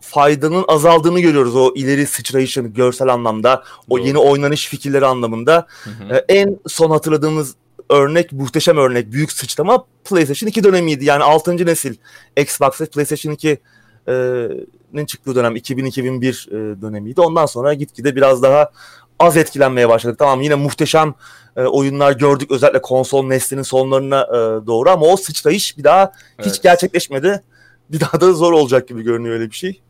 faydanın 0.00 0.64
azaldığını 0.68 1.20
görüyoruz. 1.20 1.56
O 1.56 1.72
ileri 1.74 2.06
sıçrayışın 2.06 2.74
görsel 2.74 3.08
anlamda, 3.08 3.64
o 3.88 3.98
Doğru. 3.98 4.06
yeni 4.06 4.18
oynanış 4.18 4.68
fikirleri 4.68 5.06
anlamında. 5.06 5.66
Hı 5.84 5.90
hı. 5.90 6.14
Ee, 6.14 6.24
en 6.28 6.58
son 6.68 6.90
hatırladığımız 6.90 7.54
örnek, 7.90 8.32
muhteşem 8.32 8.76
örnek, 8.76 9.12
büyük 9.12 9.32
sıçrama 9.32 9.84
PlayStation 10.04 10.48
2 10.48 10.64
dönemiydi. 10.64 11.04
Yani 11.04 11.24
6. 11.24 11.66
nesil 11.66 11.94
Xbox 12.36 12.80
ve 12.80 12.86
PlayStation 12.86 13.34
2'nin 13.34 15.06
çıktığı 15.06 15.34
dönem 15.34 15.56
2000-2001 15.56 16.50
e, 16.50 16.82
dönemiydi. 16.82 17.20
Ondan 17.20 17.46
sonra 17.46 17.74
gitgide 17.74 18.16
biraz 18.16 18.42
daha 18.42 18.70
az 19.18 19.36
etkilenmeye 19.36 19.88
başladık. 19.88 20.18
Tamam 20.18 20.40
yine 20.40 20.54
muhteşem 20.54 21.14
e, 21.56 21.62
oyunlar 21.62 22.12
gördük 22.12 22.50
özellikle 22.50 22.82
konsol 22.82 23.26
neslinin 23.26 23.62
sonlarına 23.62 24.22
e, 24.22 24.66
doğru 24.66 24.90
ama 24.90 25.06
o 25.06 25.16
sıçrayış 25.16 25.78
bir 25.78 25.84
daha 25.84 26.12
evet. 26.38 26.50
hiç 26.50 26.62
gerçekleşmedi. 26.62 27.42
Bir 27.90 28.00
daha 28.00 28.20
da 28.20 28.32
zor 28.32 28.52
olacak 28.52 28.88
gibi 28.88 29.02
görünüyor 29.02 29.34
öyle 29.34 29.50
bir 29.50 29.56
şey. 29.56 29.80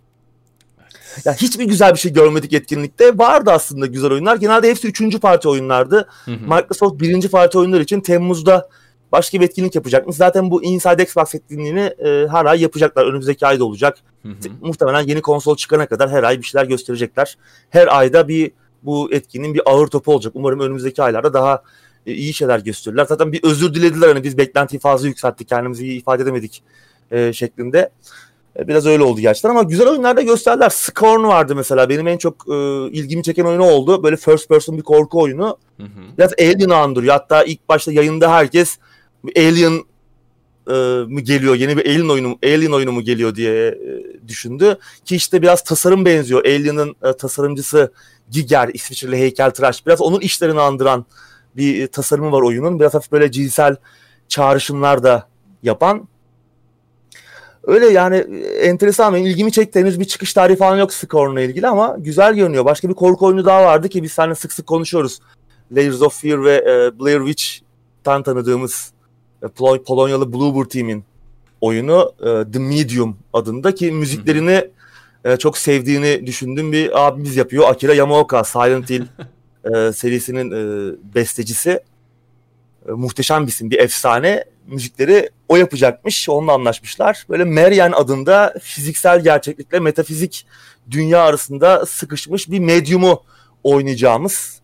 Ya 1.24 1.32
hiçbir 1.32 1.64
güzel 1.64 1.92
bir 1.92 1.98
şey 1.98 2.12
görmedik 2.12 2.52
etkinlikte. 2.52 3.18
Vardı 3.18 3.50
aslında 3.50 3.86
güzel 3.86 4.10
oyunlar. 4.10 4.36
Genelde 4.36 4.70
hepsi 4.70 4.88
üçüncü 4.88 5.20
parti 5.20 5.48
oyunlardı. 5.48 6.08
Hı 6.24 6.30
hı. 6.30 6.54
Microsoft 6.54 7.00
birinci 7.00 7.28
parti 7.28 7.58
oyunlar 7.58 7.80
için 7.80 8.00
Temmuz'da 8.00 8.68
başka 9.12 9.40
bir 9.40 9.44
etkinlik 9.44 9.74
yapacakmış. 9.74 10.16
Zaten 10.16 10.50
bu 10.50 10.62
Inside 10.62 11.02
Xbox 11.02 11.34
etkinliğini 11.34 11.80
e, 11.80 12.26
her 12.30 12.44
ay 12.44 12.62
yapacaklar. 12.62 13.06
Önümüzdeki 13.06 13.46
ayda 13.46 13.64
olacak. 13.64 13.98
Hı 14.22 14.28
hı. 14.28 14.34
Muhtemelen 14.60 15.02
yeni 15.02 15.22
konsol 15.22 15.56
çıkana 15.56 15.86
kadar 15.86 16.10
her 16.10 16.22
ay 16.22 16.38
bir 16.38 16.46
şeyler 16.46 16.66
gösterecekler. 16.66 17.36
Her 17.70 17.98
ayda 17.98 18.28
bir 18.28 18.52
bu 18.82 19.12
etkinliğin 19.12 19.54
bir 19.54 19.62
ağır 19.70 19.86
topu 19.86 20.12
olacak. 20.12 20.32
Umarım 20.36 20.60
önümüzdeki 20.60 21.02
aylarda 21.02 21.34
daha 21.34 21.62
e, 22.06 22.12
iyi 22.12 22.34
şeyler 22.34 22.58
gösterirler. 22.58 23.04
Zaten 23.04 23.32
bir 23.32 23.40
özür 23.42 23.74
dilediler 23.74 24.08
hani 24.08 24.24
biz 24.24 24.38
beklentiyi 24.38 24.80
fazla 24.80 25.08
yükselttik 25.08 25.48
kendimizi 25.48 25.86
iyi 25.86 26.00
ifade 26.00 26.22
edemedik 26.22 26.62
e, 27.10 27.32
şeklinde. 27.32 27.90
E, 28.58 28.68
biraz 28.68 28.86
öyle 28.86 29.02
oldu 29.02 29.20
gerçekten 29.20 29.50
ama 29.50 29.62
güzel 29.62 29.88
oyunlar 29.88 30.16
da 30.16 30.22
gösterdiler. 30.22 30.70
Scorn 30.70 31.22
vardı 31.22 31.56
mesela. 31.56 31.88
Benim 31.88 32.08
en 32.08 32.18
çok 32.18 32.34
e, 32.48 32.54
ilgimi 32.90 33.22
çeken 33.22 33.44
oyunu 33.44 33.64
oldu. 33.64 34.02
Böyle 34.02 34.16
first 34.16 34.48
person 34.48 34.78
bir 34.78 34.82
korku 34.82 35.20
oyunu. 35.20 35.58
Hı 35.76 35.82
hı. 35.82 36.18
Biraz 36.18 36.32
Alien'ı 36.38 36.76
andırıyor. 36.76 37.12
Hatta 37.12 37.44
ilk 37.44 37.68
başta 37.68 37.92
yayında 37.92 38.32
herkes 38.32 38.78
Alien 39.36 39.84
e, 40.70 40.72
mı 41.08 41.20
geliyor, 41.20 41.54
yeni 41.54 41.76
bir 41.76 41.86
Alien 41.86 42.08
oyunu, 42.08 42.38
Alien 42.44 42.72
oyunu 42.72 42.92
mu 42.92 43.02
geliyor 43.02 43.34
diye 43.34 43.68
e, 43.68 43.78
düşündü. 44.28 44.78
Ki 45.04 45.16
işte 45.16 45.42
biraz 45.42 45.64
tasarım 45.64 46.04
benziyor. 46.04 46.44
Alien'ın 46.44 46.96
e, 47.02 47.12
tasarımcısı 47.12 47.92
Giger, 48.30 48.70
İsviçreli 48.74 49.16
heykeltıraş. 49.16 49.86
Biraz 49.86 50.00
onun 50.00 50.20
işlerini 50.20 50.60
andıran 50.60 51.06
bir 51.56 51.86
tasarımı 51.86 52.32
var 52.32 52.42
oyunun. 52.42 52.80
Biraz 52.80 52.94
hafif 52.94 53.12
böyle 53.12 53.30
cinsel 53.30 53.76
çağrışımlar 54.28 55.02
da 55.02 55.28
yapan. 55.62 56.08
Öyle 57.70 57.86
yani 57.86 58.16
enteresan 58.60 59.14
benim 59.14 59.26
ilgimi 59.26 59.52
çekti. 59.52 59.80
Henüz 59.80 60.00
bir 60.00 60.04
çıkış 60.04 60.32
tarihi 60.32 60.56
falan 60.56 60.76
yok 60.76 60.92
Scorn'la 60.92 61.40
ilgili 61.40 61.68
ama 61.68 61.96
güzel 61.98 62.34
görünüyor. 62.34 62.64
Başka 62.64 62.88
bir 62.88 62.94
korku 62.94 63.26
oyunu 63.26 63.44
daha 63.44 63.64
vardı 63.64 63.88
ki 63.88 64.02
biz 64.02 64.12
seninle 64.12 64.34
sık 64.34 64.52
sık 64.52 64.66
konuşuyoruz. 64.66 65.20
Layers 65.72 66.02
of 66.02 66.22
Fear 66.22 66.44
ve 66.44 66.54
e, 66.54 67.00
Blair 67.00 67.18
Witch'tan 67.18 68.22
tanıdığımız 68.22 68.92
e, 69.42 69.46
Pol- 69.46 69.82
Polonyalı 69.82 70.32
Bluebird 70.32 70.70
Team'in 70.70 71.04
oyunu 71.60 72.12
e, 72.20 72.52
The 72.52 72.58
Medium 72.58 73.16
adında 73.32 73.74
ki 73.74 73.92
müziklerini 73.92 74.70
e, 75.24 75.36
çok 75.36 75.58
sevdiğini 75.58 76.26
düşündüğüm 76.26 76.72
bir 76.72 77.06
abimiz 77.06 77.36
yapıyor. 77.36 77.68
Akira 77.68 77.94
Yamaoka, 77.94 78.44
Silent 78.44 78.90
Hill 78.90 79.02
e, 79.74 79.92
serisinin 79.92 80.50
e, 80.50 80.92
bestecisi. 81.14 81.80
E, 82.88 82.92
muhteşem 82.92 83.42
bir 83.42 83.52
isim, 83.52 83.70
bir 83.70 83.78
efsane. 83.78 84.44
Müzikleri 84.70 85.30
o 85.48 85.56
yapacakmış, 85.56 86.28
onunla 86.28 86.52
anlaşmışlar. 86.52 87.26
Böyle 87.28 87.44
Marian 87.44 87.92
adında 87.92 88.54
fiziksel 88.62 89.22
gerçeklikle 89.22 89.80
metafizik 89.80 90.46
dünya 90.90 91.22
arasında 91.22 91.86
sıkışmış 91.86 92.50
bir 92.50 92.58
medyumu 92.58 93.22
oynayacağımız 93.64 94.60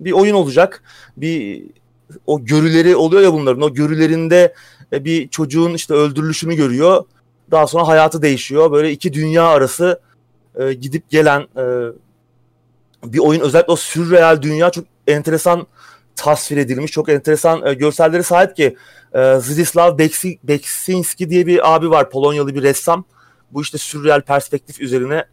bir 0.00 0.12
oyun 0.12 0.34
olacak. 0.34 0.82
Bir 1.16 1.62
o 2.26 2.44
görüleri 2.44 2.96
oluyor 2.96 3.22
ya 3.22 3.32
bunların. 3.32 3.62
O 3.62 3.74
görülerinde 3.74 4.54
e, 4.92 5.04
bir 5.04 5.28
çocuğun 5.28 5.74
işte 5.74 5.94
öldürülüşünü 5.94 6.54
görüyor. 6.54 7.04
Daha 7.50 7.66
sonra 7.66 7.88
hayatı 7.88 8.22
değişiyor. 8.22 8.72
Böyle 8.72 8.92
iki 8.92 9.12
dünya 9.12 9.44
arası 9.44 10.00
e, 10.54 10.72
gidip 10.72 11.10
gelen 11.10 11.40
e, 11.40 11.64
bir 13.04 13.18
oyun. 13.18 13.40
Özellikle 13.40 13.72
o 13.72 13.76
sürreal 13.76 14.42
dünya 14.42 14.70
çok 14.70 14.84
enteresan 15.06 15.66
tasvir 16.16 16.56
edilmiş. 16.56 16.92
Çok 16.92 17.08
enteresan 17.08 17.66
e, 17.66 17.74
görselleri 17.74 18.22
sahip 18.22 18.56
ki 18.56 18.76
e, 19.16 19.40
Zdislav 19.40 19.98
Beksinski 20.44 21.30
diye 21.30 21.46
bir 21.46 21.74
abi 21.74 21.90
var. 21.90 22.10
Polonyalı 22.10 22.54
bir 22.54 22.62
ressam. 22.62 23.04
Bu 23.50 23.62
işte 23.62 23.78
sürreal 23.78 24.20
perspektif 24.20 24.80
üzerine 24.80 25.24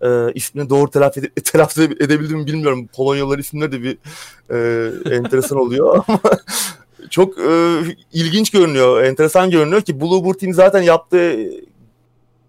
e, 0.00 0.32
ismini 0.34 0.70
doğru 0.70 0.90
telaffuz, 0.90 1.24
ede, 1.24 1.30
telaffuz 1.44 1.84
edebildim 1.84 2.46
bilmiyorum. 2.46 2.88
Polonyalılar 2.96 3.38
isimleri 3.38 3.72
de 3.72 3.82
bir 3.82 3.98
e, 4.50 5.16
enteresan 5.16 5.58
oluyor 5.58 6.04
ama 6.08 6.20
çok 7.10 7.38
e, 7.38 7.80
ilginç 8.12 8.50
görünüyor, 8.50 9.02
enteresan 9.02 9.50
görünüyor 9.50 9.82
ki 9.82 10.00
Bluebird 10.00 10.34
Team 10.34 10.54
zaten 10.54 10.82
yaptığı 10.82 11.36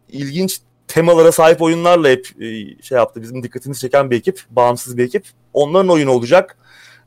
ilginç 0.10 0.60
temalara 0.88 1.32
sahip 1.32 1.62
oyunlarla 1.62 2.10
hep 2.10 2.42
e, 2.42 2.48
şey 2.82 2.96
yaptı. 2.98 3.22
Bizim 3.22 3.44
dikkatimizi 3.44 3.82
çeken 3.82 4.12
bir 4.12 4.18
ekip, 4.18 4.44
bağımsız 4.50 4.98
bir 4.98 5.06
ekip. 5.06 5.26
Onların 5.54 5.90
oyunu 5.90 6.12
olacak. 6.12 6.58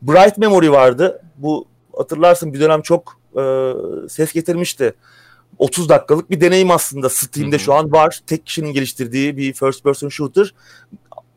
Bright 0.02 0.38
Memory 0.38 0.70
vardı. 0.70 1.22
Bu 1.36 1.71
hatırlarsın 1.96 2.52
bir 2.52 2.60
dönem 2.60 2.82
çok 2.82 3.16
e, 3.36 3.72
ses 4.08 4.32
getirmişti. 4.32 4.94
30 5.58 5.88
dakikalık 5.88 6.30
bir 6.30 6.40
deneyim 6.40 6.70
aslında 6.70 7.08
Steam'de 7.08 7.56
Hı-hı. 7.56 7.64
şu 7.64 7.74
an 7.74 7.92
var. 7.92 8.20
Tek 8.26 8.46
kişinin 8.46 8.72
geliştirdiği 8.72 9.36
bir 9.36 9.52
first 9.52 9.84
person 9.84 10.08
shooter. 10.08 10.54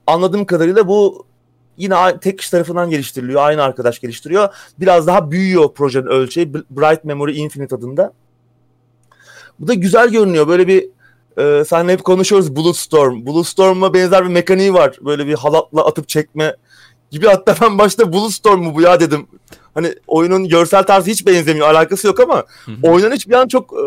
Anladığım 0.07 0.45
kadarıyla 0.45 0.87
bu 0.87 1.25
yine 1.77 2.19
tek 2.19 2.39
kişi 2.39 2.51
tarafından 2.51 2.89
geliştiriliyor. 2.89 3.41
Aynı 3.41 3.63
arkadaş 3.63 3.99
geliştiriyor. 3.99 4.49
Biraz 4.79 5.07
daha 5.07 5.31
büyüyor 5.31 5.73
projenin 5.73 6.07
ölçeği. 6.07 6.53
Bright 6.53 7.03
Memory 7.03 7.37
Infinite 7.37 7.75
adında. 7.75 8.13
Bu 9.59 9.67
da 9.67 9.73
güzel 9.73 10.09
görünüyor. 10.09 10.47
Böyle 10.47 10.67
bir 10.67 10.89
e, 11.37 11.65
seninle 11.65 11.93
hep 11.93 12.03
konuşuyoruz 12.03 12.55
Bulletstorm. 12.55 13.25
Bulletstorm'a 13.25 13.93
benzer 13.93 14.23
bir 14.23 14.29
mekaniği 14.29 14.73
var. 14.73 14.97
Böyle 15.01 15.27
bir 15.27 15.33
halatla 15.33 15.85
atıp 15.85 16.07
çekme 16.07 16.55
gibi. 17.11 17.27
Hatta 17.27 17.55
ben 17.61 17.77
başta 17.77 18.13
Bulletstorm 18.13 18.63
mu 18.63 18.75
bu 18.75 18.81
ya 18.81 18.99
dedim. 18.99 19.27
Hani 19.73 19.95
oyunun 20.07 20.47
görsel 20.47 20.83
tarzı 20.83 21.11
hiç 21.11 21.27
benzemiyor. 21.27 21.67
Alakası 21.67 22.07
yok 22.07 22.19
ama 22.19 22.43
oynanış 22.83 23.27
bir 23.27 23.33
an 23.33 23.47
çok 23.47 23.73
e, 23.73 23.85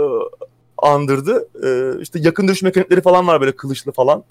andırdı. 0.78 1.48
E, 1.64 2.00
işte 2.02 2.18
yakın 2.22 2.48
dövüş 2.48 2.62
mekanikleri 2.62 3.00
falan 3.00 3.26
var 3.26 3.40
böyle 3.40 3.56
kılıçlı 3.56 3.92
falan. 3.92 4.24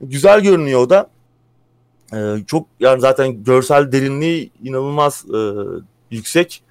Güzel 0.00 0.40
görünüyor 0.40 0.80
o 0.80 0.90
da. 0.90 1.10
E, 2.12 2.18
çok 2.46 2.66
yani 2.80 3.00
zaten 3.00 3.44
görsel 3.44 3.92
derinliği 3.92 4.50
inanılmaz 4.62 5.24
e, 5.34 5.38
yüksek. 6.10 6.62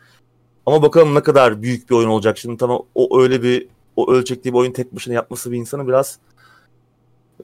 Ama 0.65 0.81
bakalım 0.81 1.15
ne 1.15 1.24
kadar 1.24 1.62
büyük 1.62 1.89
bir 1.89 1.95
oyun 1.95 2.10
olacak. 2.10 2.38
Şimdi 2.38 2.57
tamam 2.57 2.81
o 2.95 3.22
öyle 3.22 3.43
bir 3.43 3.67
o 3.95 4.12
ölçekli 4.12 4.53
bir 4.53 4.57
oyun 4.57 4.72
tek 4.72 4.95
başına 4.95 5.13
yapması 5.13 5.51
bir 5.51 5.57
insanı 5.57 5.88
biraz 5.88 6.19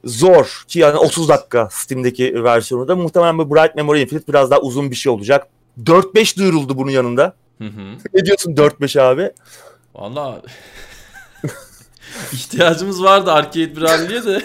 zor 0.03 0.63
ki 0.67 0.79
yani 0.79 0.97
30 0.97 1.29
dakika 1.29 1.69
Steam'deki 1.71 2.43
versiyonu 2.43 2.87
da 2.87 2.95
muhtemelen 2.95 3.37
bu 3.37 3.55
Bright 3.55 3.75
Memory 3.75 4.01
Infinite 4.01 4.27
biraz 4.27 4.51
daha 4.51 4.59
uzun 4.59 4.91
bir 4.91 4.95
şey 4.95 5.11
olacak. 5.11 5.47
4-5 5.83 6.37
duyuruldu 6.37 6.77
bunun 6.77 6.91
yanında. 6.91 7.33
Hı 7.57 7.63
hı. 7.63 7.97
Ne 8.13 8.25
diyorsun 8.25 8.55
4-5 8.55 9.01
abi? 9.01 9.31
Valla 9.95 10.41
ihtiyacımız 12.33 13.03
vardı 13.03 13.31
arcade 13.31 13.75
bir 13.75 14.25
de. 14.25 14.41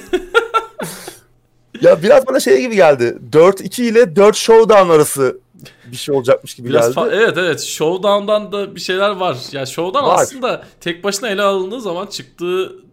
ya 1.81 2.03
biraz 2.03 2.27
bana 2.27 2.41
şey 2.41 2.61
gibi 2.61 2.77
geldi. 2.77 3.19
4-2 3.33 3.83
ile 3.83 4.17
4 4.17 4.37
Showdown 4.37 4.91
arası 4.91 5.41
bir 5.87 5.97
şey 5.97 6.15
olacakmış 6.15 6.55
gibi 6.55 6.69
biraz 6.69 6.95
geldi. 6.95 7.09
evet 7.13 7.39
evet 7.39 7.61
Showdown'dan 7.61 8.53
da 8.53 8.75
bir 8.75 8.81
şeyler 8.81 9.11
var. 9.11 9.35
Ya 9.35 9.41
yani 9.53 9.67
Showdown 9.67 10.07
var. 10.07 10.23
aslında 10.23 10.65
tek 10.81 11.05
başına 11.05 11.29
ele 11.29 11.43
alındığı 11.43 11.81
zaman 11.81 12.07
çıktığı 12.07 12.86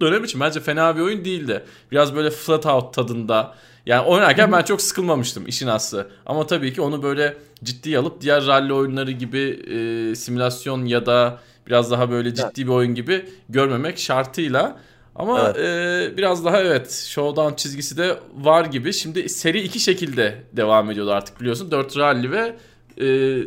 dönem 0.00 0.24
için 0.24 0.40
bence 0.40 0.60
fena 0.60 0.96
bir 0.96 1.00
oyun 1.00 1.24
değildi. 1.24 1.64
Biraz 1.92 2.14
böyle 2.14 2.30
flat 2.30 2.66
out 2.66 2.94
tadında. 2.94 3.54
Yani 3.86 4.06
oynarken 4.06 4.52
ben 4.52 4.62
çok 4.62 4.82
sıkılmamıştım 4.82 5.46
işin 5.46 5.66
aslı. 5.66 6.10
Ama 6.26 6.46
tabii 6.46 6.72
ki 6.72 6.80
onu 6.80 7.02
böyle 7.02 7.36
ciddi 7.64 7.98
alıp 7.98 8.20
diğer 8.20 8.46
rally 8.46 8.72
oyunları 8.72 9.10
gibi 9.10 9.40
e, 9.40 10.14
simülasyon 10.14 10.84
ya 10.84 11.06
da 11.06 11.38
biraz 11.66 11.90
daha 11.90 12.10
böyle 12.10 12.34
ciddi 12.34 12.46
evet. 12.46 12.56
bir 12.56 12.68
oyun 12.68 12.94
gibi 12.94 13.28
görmemek 13.48 13.98
şartıyla. 13.98 14.76
Ama 15.16 15.52
evet. 15.56 16.12
e, 16.12 16.16
biraz 16.16 16.44
daha 16.44 16.60
evet 16.60 16.90
showdown 17.08 17.54
çizgisi 17.54 17.96
de 17.96 18.18
var 18.34 18.64
gibi. 18.64 18.92
Şimdi 18.92 19.28
seri 19.28 19.60
iki 19.60 19.80
şekilde 19.80 20.42
devam 20.52 20.90
ediyordu 20.90 21.12
artık 21.12 21.40
biliyorsun. 21.40 21.70
4 21.70 21.96
rally 21.96 22.30
ve 22.30 22.56
e, 23.00 23.38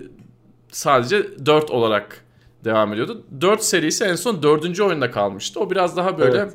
sadece 0.71 1.45
4 1.45 1.71
olarak 1.71 2.23
devam 2.65 2.93
ediyordu. 2.93 3.23
4 3.41 3.63
serisi 3.63 4.03
en 4.03 4.15
son 4.15 4.43
4. 4.43 4.79
oyunda 4.79 5.11
kalmıştı. 5.11 5.59
O 5.59 5.69
biraz 5.71 5.97
daha 5.97 6.17
böyle 6.17 6.37
evet. 6.37 6.53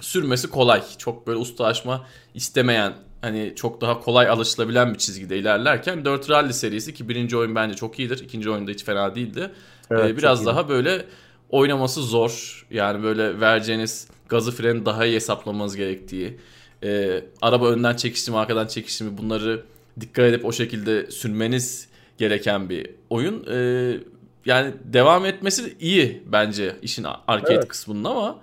sürmesi 0.00 0.50
kolay. 0.50 0.82
Çok 0.98 1.26
böyle 1.26 1.38
ustalaşma 1.38 2.06
istemeyen 2.34 2.92
hani 3.20 3.52
çok 3.56 3.80
daha 3.80 4.00
kolay 4.00 4.28
alışılabilen 4.28 4.94
bir 4.94 4.98
çizgide 4.98 5.38
ilerlerken 5.38 6.04
4 6.04 6.30
Rally 6.30 6.52
serisi 6.52 6.94
ki 6.94 7.08
birinci 7.08 7.36
oyun 7.36 7.54
bence 7.54 7.74
çok 7.74 7.98
iyidir. 7.98 8.18
ikinci 8.24 8.50
oyunda 8.50 8.70
hiç 8.70 8.84
fena 8.84 9.14
değildi. 9.14 9.50
Evet, 9.90 10.10
ee, 10.10 10.16
biraz 10.16 10.46
daha 10.46 10.68
böyle 10.68 11.04
oynaması 11.50 12.02
zor. 12.02 12.66
Yani 12.70 13.02
böyle 13.02 13.40
vereceğiniz 13.40 14.08
gazı 14.28 14.52
freni 14.52 14.86
daha 14.86 15.06
iyi 15.06 15.14
hesaplamanız 15.14 15.76
gerektiği. 15.76 16.38
E, 16.82 17.22
araba 17.42 17.68
önden 17.68 17.96
çekişti 17.96 18.30
mi 18.30 18.38
arkadan 18.38 18.66
çekişti 18.66 19.04
mi 19.04 19.18
bunları 19.18 19.62
dikkat 20.00 20.24
edip 20.24 20.44
o 20.44 20.52
şekilde 20.52 21.10
sürmeniz 21.10 21.88
gereken 22.18 22.68
bir 22.68 22.90
oyun. 23.10 23.46
E, 23.50 23.96
yani 24.44 24.74
devam 24.84 25.26
etmesi 25.26 25.76
iyi 25.80 26.22
bence 26.26 26.76
işin 26.82 27.06
arcade 27.28 27.54
evet. 27.54 27.68
kısmında 27.68 28.10
ama 28.10 28.40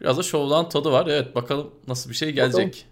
biraz 0.00 0.18
da 0.18 0.22
şovdan 0.22 0.68
tadı 0.68 0.92
var. 0.92 1.06
Evet 1.06 1.34
bakalım 1.34 1.70
nasıl 1.88 2.10
bir 2.10 2.14
şey 2.14 2.30
gelecek. 2.32 2.86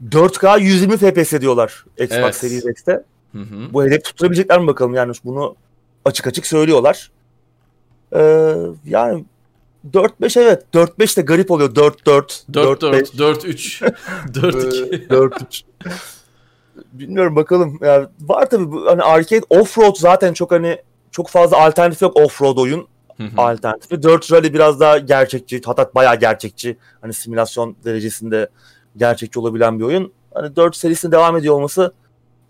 Bakalım. 0.00 0.30
4K 0.32 0.60
120 0.60 0.96
FPS 0.96 1.40
diyorlar 1.40 1.84
Xbox 1.98 2.18
evet. 2.18 2.34
Series 2.34 2.66
X'te. 2.66 3.04
Hı 3.32 3.38
hı. 3.38 3.72
Bu 3.72 3.84
hedef 3.84 4.04
tutturabilecekler 4.04 4.58
mi 4.58 4.66
bakalım 4.66 4.94
yani 4.94 5.12
bunu 5.24 5.56
açık 6.04 6.26
açık 6.26 6.46
söylüyorlar. 6.46 7.10
Ee, 8.14 8.56
yani 8.84 9.24
4-5 9.92 10.40
evet. 10.40 10.64
4-5 10.74 11.16
de 11.16 11.22
garip 11.22 11.50
oluyor. 11.50 11.74
4-4. 11.74 12.44
4-4. 12.52 13.16
4-3. 13.16 13.94
4-2. 14.28 15.08
4-3. 15.08 15.62
Bilmiyorum 16.92 17.36
bakalım. 17.36 17.78
Yani 17.82 18.06
var 18.20 18.50
tabii 18.50 18.72
bu, 18.72 18.86
hani 18.86 19.02
arcade 19.02 19.44
offroad 19.50 19.96
zaten 19.96 20.32
çok 20.32 20.50
hani 20.50 20.78
çok 21.20 21.28
fazla 21.28 21.56
alternatif 21.56 22.02
yok 22.02 22.16
offroad 22.16 22.56
oyun. 22.56 22.86
Alternatifi. 23.36 24.02
4 24.02 24.32
Rally 24.32 24.54
biraz 24.54 24.80
daha 24.80 24.98
gerçekçi. 24.98 25.60
Hatta 25.64 25.90
bayağı 25.94 26.16
gerçekçi. 26.16 26.76
Hani 27.00 27.12
simülasyon 27.12 27.76
derecesinde 27.84 28.48
gerçekçi 28.96 29.40
olabilen 29.40 29.78
bir 29.78 29.84
oyun. 29.84 30.12
Hani 30.34 30.56
4 30.56 30.76
serisine 30.76 31.12
devam 31.12 31.36
ediyor 31.36 31.54
olması 31.54 31.92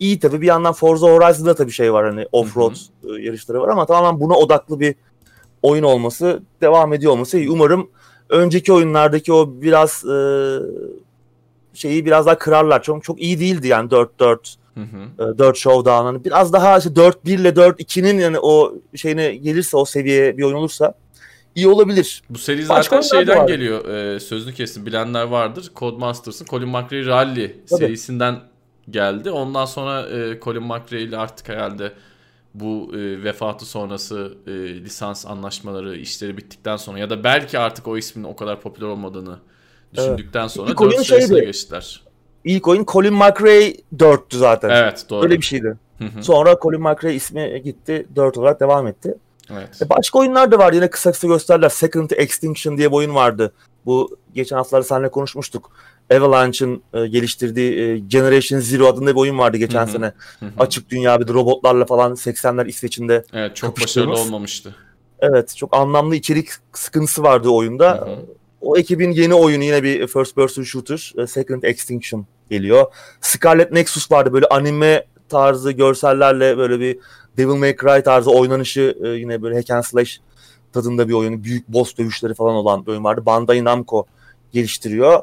iyi 0.01 0.19
tabii. 0.19 0.41
Bir 0.41 0.47
yandan 0.47 0.73
Forza 0.73 1.07
Horizon'da 1.07 1.55
tabii 1.55 1.71
şey 1.71 1.93
var 1.93 2.05
hani 2.11 2.23
off-road 2.33 2.77
hı 3.03 3.21
yarışları 3.21 3.61
var 3.61 3.69
ama 3.69 3.87
tamamen 3.87 4.21
buna 4.21 4.35
odaklı 4.35 4.81
bir 4.81 4.95
oyun 5.63 5.83
olması, 5.83 6.43
devam 6.61 6.93
ediyor 6.93 7.13
olması 7.13 7.39
iyi. 7.39 7.51
Umarım 7.51 7.91
önceki 8.29 8.73
oyunlardaki 8.73 9.33
o 9.33 9.63
biraz 9.63 10.05
e, 10.05 10.17
şeyi 11.75 12.07
biraz 12.07 12.27
daha 12.27 12.39
kırarlar. 12.39 12.83
Çok 12.83 13.05
çok 13.05 13.23
iyi 13.23 13.41
değildi 13.41 13.69
yani 13.69 13.89
4-4 13.89 14.57
Hı 14.75 14.81
hı. 14.81 15.39
4 15.39 15.57
Showdown 15.57 16.05
hani 16.05 16.25
biraz 16.25 16.53
daha 16.53 16.79
işte 16.79 16.91
4-1 16.91 17.15
ile 17.25 17.49
4-2'nin 17.49 18.19
yani 18.19 18.39
o 18.39 18.75
şeyine 18.97 19.37
gelirse 19.37 19.77
o 19.77 19.85
seviyeye 19.85 20.39
bir 20.39 20.43
oyun 20.43 20.57
olursa 20.57 20.95
iyi 21.55 21.69
olabilir. 21.69 22.23
Bu 22.31 22.39
seri 22.39 22.65
zaten 22.65 23.01
şeyden 23.01 23.47
geliyor. 23.47 23.89
E, 23.89 24.21
sözünü 24.21 24.55
kesin 24.55 24.87
bilenler 24.87 25.23
vardır. 25.23 25.71
Codemasters'ın 25.77 26.45
Colin 26.45 26.69
McRae 26.69 27.07
Rally 27.07 27.57
Tabii. 27.71 27.79
serisinden 27.79 28.41
geldi. 28.91 29.31
Ondan 29.31 29.65
sonra 29.65 30.09
e, 30.09 30.41
Colin 30.41 30.63
McRae 30.63 31.01
ile 31.01 31.17
artık 31.17 31.49
herhalde 31.49 31.93
bu 32.55 32.91
e, 32.95 33.25
vefatı 33.25 33.67
sonrası 33.67 34.35
e, 34.47 34.51
lisans 34.85 35.27
anlaşmaları 35.27 35.97
işleri 35.97 36.37
bittikten 36.37 36.77
sonra 36.77 36.99
ya 36.99 37.11
da 37.11 37.25
belki 37.25 37.59
artık 37.59 37.89
o 37.89 37.99
ismin 37.99 38.25
o 38.25 38.37
kadar 38.37 38.61
popüler 38.61 38.87
olmadığını 38.87 39.39
düşündükten 39.95 40.41
evet. 40.41 40.51
sonra 40.51 40.79
4 40.79 41.07
serisine 41.07 41.41
geçtiler. 41.41 42.03
İlk 42.45 42.69
oyun 42.69 42.85
Colin 42.85 43.15
McRae 43.15 43.75
4'tü 43.97 44.37
zaten. 44.37 44.69
Evet 44.69 45.07
doğru. 45.11 45.25
Öyle 45.25 45.37
bir 45.37 45.43
şeydi. 45.43 45.77
Sonra 46.21 46.57
Colin 46.63 46.81
McRae 46.81 47.15
ismi 47.15 47.63
gitti 47.63 48.07
4 48.17 48.39
olarak 48.39 48.61
devam 48.61 48.87
etti. 48.87 49.15
Evet. 49.53 49.83
E 49.83 49.89
başka 49.89 50.19
oyunlar 50.19 50.53
da 50.53 50.59
var 50.59 50.73
yine 50.73 50.91
kısa 50.91 51.13
kısa 51.13 51.27
gösterdiler. 51.29 51.69
Second 51.69 52.11
Extinction 52.11 52.79
diye 52.79 52.91
bir 52.91 52.97
oyun 52.97 53.15
vardı. 53.15 53.53
Bu 53.87 54.17
geçen 54.35 54.57
haftalarda 54.57 54.87
seninle 54.87 55.11
konuşmuştuk. 55.11 55.71
Avalanche'ın 56.15 56.83
e, 56.95 57.07
geliştirdiği 57.07 57.81
e, 57.81 57.99
Generation 57.99 58.61
Zero 58.61 58.87
adında 58.87 59.11
bir 59.11 59.21
oyun 59.21 59.39
vardı 59.39 59.57
geçen 59.57 59.83
Hı-hı. 59.83 59.91
sene. 59.93 60.13
Hı-hı. 60.41 60.51
Açık 60.59 60.91
dünya 60.91 61.21
bir 61.21 61.29
de 61.29 61.33
robotlarla 61.33 61.85
falan 61.85 62.13
80'ler 62.13 62.69
İsveç'inde. 62.69 63.25
Evet 63.33 63.57
çok 63.57 63.81
başarılı 63.81 64.15
olmamıştı. 64.15 64.75
Evet 65.21 65.57
çok 65.57 65.77
anlamlı 65.77 66.17
içerik 66.17 66.49
sıkıntısı 66.73 67.23
vardı 67.23 67.49
oyunda. 67.49 67.91
Hı-hı. 67.91 68.40
O 68.61 68.77
ekibin 68.77 69.11
yeni 69.11 69.35
oyunu 69.35 69.65
yine 69.65 69.83
bir 69.83 70.07
first 70.07 70.35
person 70.35 70.63
shooter. 70.63 71.13
E, 71.19 71.27
Second 71.27 71.63
Extinction 71.63 72.27
geliyor. 72.51 72.87
Scarlet 73.21 73.73
Nexus 73.73 74.13
vardı 74.13 74.33
böyle 74.33 74.47
anime 74.47 75.05
tarzı 75.29 75.73
görsellerle 75.73 76.59
böyle 76.59 76.81
bir 76.81 76.99
Devil 77.37 77.55
May 77.55 77.77
Cry 77.77 78.03
tarzı 78.03 78.31
oynanışı 78.31 78.97
e, 79.05 79.09
yine 79.09 79.43
böyle 79.43 79.57
hack 79.57 79.71
and 79.71 79.83
slash 79.83 80.21
tadında 80.73 81.09
bir 81.09 81.13
oyun. 81.13 81.45
Büyük 81.45 81.69
boss 81.69 81.99
dövüşleri 81.99 82.35
falan 82.35 82.55
olan 82.55 82.87
bir 82.87 82.91
oyun 82.91 83.05
vardı. 83.05 83.27
Bandai 83.27 83.65
Namco 83.65 84.07
geliştiriyor. 84.53 85.23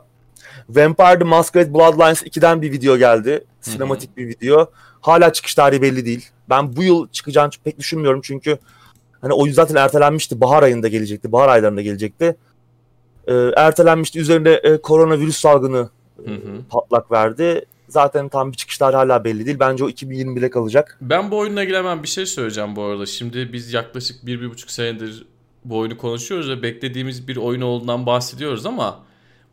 Vampire 0.70 1.20
the 1.20 1.26
Masquerade 1.26 1.74
Bloodlines 1.74 2.24
2'den 2.24 2.62
bir 2.62 2.72
video 2.72 2.98
geldi. 2.98 3.44
Sinematik 3.62 4.18
bir 4.18 4.28
video. 4.28 4.72
Hala 5.02 5.34
çıkış 5.34 5.56
tarihi 5.56 5.82
belli 5.82 6.06
değil. 6.06 6.30
Ben 6.50 6.76
bu 6.76 6.84
yıl 6.84 7.08
çıkacağını 7.08 7.50
pek 7.64 7.80
düşünmüyorum 7.80 8.22
çünkü 8.24 8.58
hani 9.22 9.34
oyun 9.34 9.54
zaten 9.54 9.76
ertelenmişti. 9.76 10.42
Bahar 10.42 10.64
ayında 10.64 10.88
gelecekti. 10.88 11.32
Bahar 11.32 11.50
aylarında 11.50 11.82
gelecekti. 11.82 12.36
Ee, 13.28 13.52
ertelenmişti. 13.56 14.20
Üzerinde 14.20 14.54
e, 14.54 14.78
koronavirüs 14.78 15.38
salgını 15.38 15.90
hı 16.26 16.32
hı. 16.32 16.62
patlak 16.70 17.12
verdi. 17.12 17.66
Zaten 17.90 18.30
tam 18.30 18.52
bir 18.52 18.58
çıkışlar 18.58 18.96
hala 18.96 19.24
belli 19.24 19.46
değil. 19.46 19.60
Bence 19.60 19.84
o 19.84 19.90
2021'e 19.90 20.50
kalacak. 20.50 20.98
Ben 21.02 21.32
bu 21.32 21.38
oyunla 21.38 21.64
ilgili 21.64 21.78
hemen 21.78 22.04
bir 22.04 22.08
şey 22.08 22.26
söyleyeceğim 22.26 22.76
bu 22.76 22.84
arada. 22.84 23.06
Şimdi 23.06 23.54
biz 23.54 23.74
yaklaşık 23.74 24.26
bir, 24.26 24.42
bir 24.42 24.50
buçuk 24.50 24.72
senedir 24.72 25.26
bu 25.66 25.78
oyunu 25.78 25.98
konuşuyoruz 25.98 26.50
ve 26.50 26.64
beklediğimiz 26.64 27.28
bir 27.28 27.38
oyun 27.38 27.62
olduğundan 27.62 28.06
bahsediyoruz 28.06 28.66
ama 28.66 29.00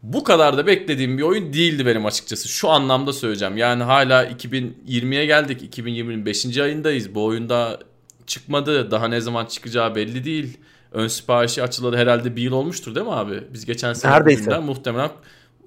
bu 0.03 0.25
kadar 0.25 0.57
da 0.57 0.67
beklediğim 0.67 1.19
bir 1.19 1.23
oyun 1.23 1.53
değildi 1.53 1.87
benim 1.87 2.07
açıkçası. 2.07 2.49
Şu 2.49 2.71
anlamda 2.71 3.13
söyleyeceğim. 3.13 3.57
Yani 3.57 3.83
hala 3.83 4.27
2020'ye 4.27 5.27
geldik. 5.27 5.79
2020'nin 5.79 6.27
5. 6.27 6.59
ayındayız. 6.59 7.15
Bu 7.15 7.25
oyunda 7.25 7.79
çıkmadı. 8.27 8.91
Daha 8.91 9.09
ne 9.09 9.21
zaman 9.21 9.47
çıkacağı 9.47 9.95
belli 9.95 10.25
değil. 10.25 10.59
Ön 10.95 11.09
siparişi 11.09 11.63
açılalı 11.63 11.97
herhalde 11.97 12.37
bir 12.37 12.43
yıl 12.43 12.53
olmuştur 12.53 12.95
değil 12.95 13.07
mi 13.07 13.13
abi? 13.13 13.45
Biz 13.53 13.65
geçen 13.65 13.93
sene 13.93 14.59
muhtemelen 14.59 15.11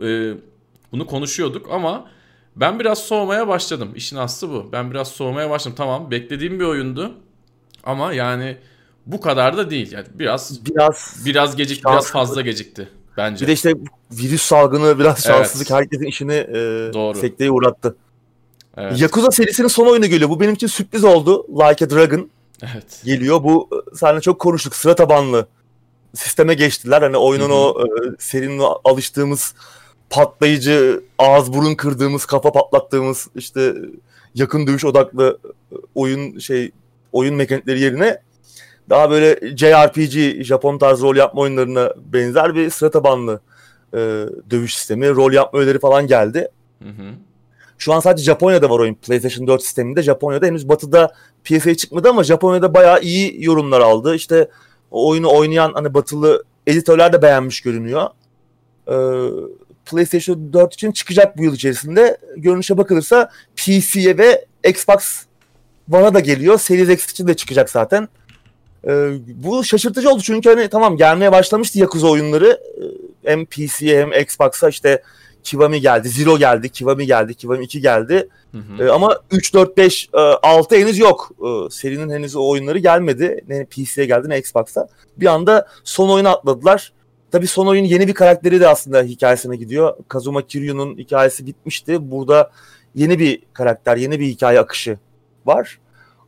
e, 0.04 0.34
bunu 0.92 1.08
konuşuyorduk 1.08 1.68
ama 1.72 2.08
ben 2.56 2.80
biraz 2.80 2.98
soğumaya 2.98 3.48
başladım. 3.48 3.92
İşin 3.96 4.18
aslı 4.18 4.50
bu. 4.50 4.70
Ben 4.72 4.92
biraz 4.92 5.08
soğumaya 5.08 5.50
başladım. 5.50 5.76
Tamam 5.78 6.12
beklediğim 6.12 6.60
bir 6.60 6.66
oyundu. 6.66 7.14
Ama 7.84 8.14
yani 8.14 8.58
bu 9.06 9.22
kadar 9.22 9.58
da 9.58 9.70
değil. 9.70 9.92
Yani 9.92 10.06
biraz 10.14 10.66
biraz 10.66 11.24
biraz 11.26 11.56
gecikti, 11.56 11.82
şanslı. 11.82 11.96
biraz 11.96 12.12
fazla 12.12 12.42
gecikti 12.42 12.90
bence. 13.18 13.46
Bir 13.46 13.48
de 13.48 13.54
işte 13.54 13.74
virüs 14.12 14.42
salgını 14.42 15.00
biraz 15.00 15.24
şanssızlık 15.24 15.72
evet. 15.72 15.82
herkesin 15.82 16.06
işini 16.06 16.34
e, 16.34 16.54
Doğru. 16.94 17.18
sekteye 17.18 17.52
uğrattı. 17.52 17.96
Evet. 18.78 19.02
Yakuza 19.02 19.32
serisinin 19.32 19.68
son 19.68 19.88
oyunu 19.88 20.06
geliyor. 20.06 20.30
Bu 20.30 20.40
benim 20.40 20.54
için 20.54 20.68
sürpriz 20.68 21.04
oldu. 21.04 21.46
Like 21.50 21.86
a 21.86 21.90
Dragon 21.90 22.30
evet. 22.64 23.02
geliyor. 23.06 23.44
Bu 23.44 23.70
e, 23.72 23.96
seninle 23.96 24.22
çok 24.22 24.40
konuştuk. 24.40 24.76
Sıra 24.76 24.96
tabanlı 24.96 25.48
sisteme 26.14 26.54
geçtiler. 26.54 27.02
Hani 27.02 27.18
oyunun 27.18 27.50
Hı-hı. 27.50 27.54
o 27.54 27.82
e, 27.82 27.88
serinin 28.20 28.64
alıştığımız 28.84 29.54
patlayıcı, 30.10 31.04
ağız 31.18 31.54
burun 31.54 31.76
kırdığımız, 31.76 32.26
kafa 32.26 32.52
patlattığımız 32.52 33.28
işte 33.36 33.74
yakın 34.36 34.68
dövüş 34.68 34.86
odaklı 34.86 35.40
oyun 35.96 36.40
şey 36.40 36.72
oyun 37.12 37.36
mekanikleri 37.36 37.80
yerine 37.80 38.22
daha 38.90 39.10
böyle 39.10 39.58
JRPG, 39.58 40.44
Japon 40.44 40.78
tarzı 40.78 41.04
rol 41.04 41.16
yapma 41.16 41.42
oyunlarına 41.42 41.94
benzer 42.06 42.56
bir 42.56 42.70
sıra 42.70 42.92
tabanlı 42.92 43.42
e, 43.94 43.98
dövüş 44.50 44.78
sistemi, 44.78 45.10
rol 45.10 45.34
yapma 45.34 45.60
öğeleri 45.60 45.80
falan 45.80 46.08
geldi. 46.08 46.48
Hı 46.84 46.90
hı. 46.90 47.14
Şu 47.78 47.94
an 47.94 48.00
sadece 48.00 48.24
Japonya'da 48.24 48.70
var 48.70 48.80
oyun. 48.80 48.94
PlayStation 48.94 49.48
4 49.48 49.64
sisteminde. 49.64 50.02
Japonya'da 50.02 50.46
henüz 50.46 50.70
batıda 50.70 51.14
PSA'ya 51.44 51.78
çıkmadı 51.78 52.10
ama 52.10 52.24
Japonya'da 52.24 52.74
bayağı 52.74 53.02
iyi 53.02 53.46
yorumlar 53.46 53.82
aldı. 53.82 54.16
İşte 54.16 54.50
o 54.92 55.10
oyunu 55.10 55.34
oynayan 55.34 55.72
hani 55.74 55.94
batılı 55.94 56.44
editörler 56.68 57.14
de 57.14 57.22
beğenmiş 57.22 57.62
görünüyor. 57.62 58.10
Ee, 58.88 58.94
PlayStation 59.86 60.54
4 60.54 60.74
için 60.74 60.92
çıkacak 60.92 61.38
bu 61.38 61.44
yıl 61.44 61.54
içerisinde. 61.54 62.18
Görünüşe 62.38 62.78
bakılırsa 62.78 63.32
PC'ye 63.56 64.18
ve 64.18 64.46
Xbox 64.64 65.26
One'a 65.92 66.14
da 66.14 66.20
geliyor. 66.20 66.60
Series 66.60 66.90
X 66.90 67.12
için 67.12 67.28
de 67.28 67.34
çıkacak 67.34 67.70
zaten. 67.70 68.08
Ee, 68.88 69.12
bu 69.28 69.64
şaşırtıcı 69.64 70.10
oldu 70.10 70.22
çünkü 70.22 70.50
hani 70.50 70.70
tamam 70.70 70.98
gelmeye 70.98 71.32
başlamıştı 71.32 71.80
Yakuza 71.80 72.08
oyunları. 72.08 72.62
Ee, 73.26 73.30
hem 73.30 73.46
PC'ye 73.46 74.02
hem 74.02 74.22
Xbox'a 74.22 74.70
işte 74.70 75.04
Kiwami 75.48 75.82
geldi, 75.82 76.10
Zero 76.10 76.38
geldi, 76.38 76.70
Kiwami 76.70 77.06
geldi, 77.06 77.34
Kiwami 77.34 77.64
2 77.64 77.82
geldi. 77.82 78.30
Hı 78.52 78.58
hı. 78.58 78.84
Ee, 78.84 78.90
ama 78.90 79.20
3, 79.32 79.54
4, 79.54 79.78
5, 79.78 80.10
6 80.14 80.76
henüz 80.76 80.98
yok. 80.98 81.32
Ee, 81.42 81.70
serinin 81.70 82.10
henüz 82.10 82.36
o 82.36 82.50
oyunları 82.50 82.80
gelmedi. 82.80 83.44
Ne 83.48 83.66
PC'ye 83.66 84.08
geldi 84.08 84.30
ne 84.30 84.40
Xbox'a. 84.40 84.88
Bir 85.18 85.26
anda 85.26 85.68
son 85.84 86.10
oyunu 86.10 86.30
atladılar. 86.30 86.94
Tabii 87.32 87.48
son 87.48 87.68
oyun 87.68 87.84
yeni 87.84 88.08
bir 88.08 88.14
karakteri 88.14 88.60
de 88.60 88.68
aslında 88.68 89.04
hikayesine 89.04 89.56
gidiyor. 89.56 89.94
Kazuma 90.08 90.48
Kiryu'nun 90.48 90.98
hikayesi 90.98 91.46
bitmişti. 91.46 92.12
Burada 92.12 92.52
yeni 92.96 93.20
bir 93.20 93.42
karakter, 93.54 93.98
yeni 93.98 94.20
bir 94.20 94.28
hikaye 94.28 94.60
akışı 94.60 94.98
var. 95.46 95.80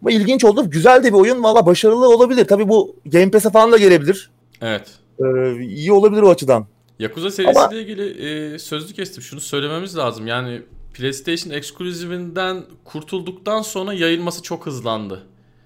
Ama 0.02 0.12
ilginç 0.12 0.46
oldu. 0.46 0.70
Güzel 0.70 1.04
de 1.04 1.08
bir 1.08 1.18
oyun. 1.18 1.44
Valla 1.44 1.66
başarılı 1.66 2.10
olabilir. 2.10 2.48
Tabii 2.48 2.70
bu 2.70 2.96
Game 3.06 3.32
Pass'e 3.32 3.50
falan 3.50 3.72
da 3.72 3.78
gelebilir. 3.78 4.32
Evet. 4.62 4.88
Ee, 5.20 5.62
iyi 5.62 5.92
olabilir 5.92 6.22
o 6.22 6.30
açıdan. 6.30 6.68
Yakuza 7.00 7.32
serisiyle 7.32 7.60
Ama... 7.60 7.76
ilgili 7.76 8.28
e, 8.54 8.60
sözlü 8.60 8.94
kestim. 8.94 9.24
Şunu 9.24 9.40
söylememiz 9.40 9.98
lazım. 9.98 10.28
Yani 10.28 10.62
PlayStation 10.94 11.54
ekskluzivinden 11.54 12.64
kurtulduktan 12.86 13.62
sonra 13.62 13.94
yayılması 13.94 14.44
çok 14.44 14.66
hızlandı. 14.66 15.24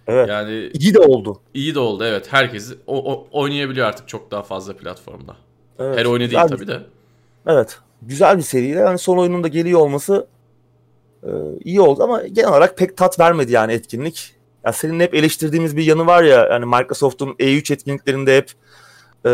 Evet. 0.08 0.30
Yani 0.30 0.70
iyi 0.74 0.94
de 0.94 1.00
oldu. 1.00 1.42
İyi 1.54 1.76
de 1.76 1.80
oldu 1.80 2.04
evet. 2.04 2.28
Herkes 2.34 2.74
o, 2.88 3.14
o, 3.14 3.28
oynayabiliyor 3.32 3.88
artık 3.88 4.08
çok 4.08 4.32
daha 4.32 4.44
fazla 4.44 4.78
platformda. 4.78 5.36
Evet. 5.80 6.00
Her 6.00 6.06
oyunu 6.06 6.32
değil 6.32 6.48
tabii 6.50 6.68
de. 6.68 6.82
Evet. 7.48 7.80
Güzel 8.02 8.38
bir 8.38 8.44
seriyle 8.44 8.80
yani 8.80 8.98
son 8.98 9.18
oyunun 9.18 9.44
da 9.44 9.48
geliyor 9.48 9.80
olması 9.80 10.28
e, 11.24 11.30
iyi 11.64 11.82
oldu 11.82 12.04
ama 12.04 12.28
genel 12.28 12.50
olarak 12.50 12.78
pek 12.78 12.98
tat 12.98 13.20
vermedi 13.20 13.52
yani 13.52 13.74
etkinlik. 13.74 14.36
Ya 14.66 14.74
senin 14.74 15.00
hep 15.00 15.14
eleştirdiğimiz 15.14 15.78
bir 15.78 15.84
yanı 15.84 16.06
var 16.06 16.24
ya 16.24 16.48
yani 16.52 16.66
Microsoft'un 16.66 17.30
E3 17.30 17.74
etkinliklerinde 17.74 18.38
hep 18.38 18.52
e, 19.26 19.30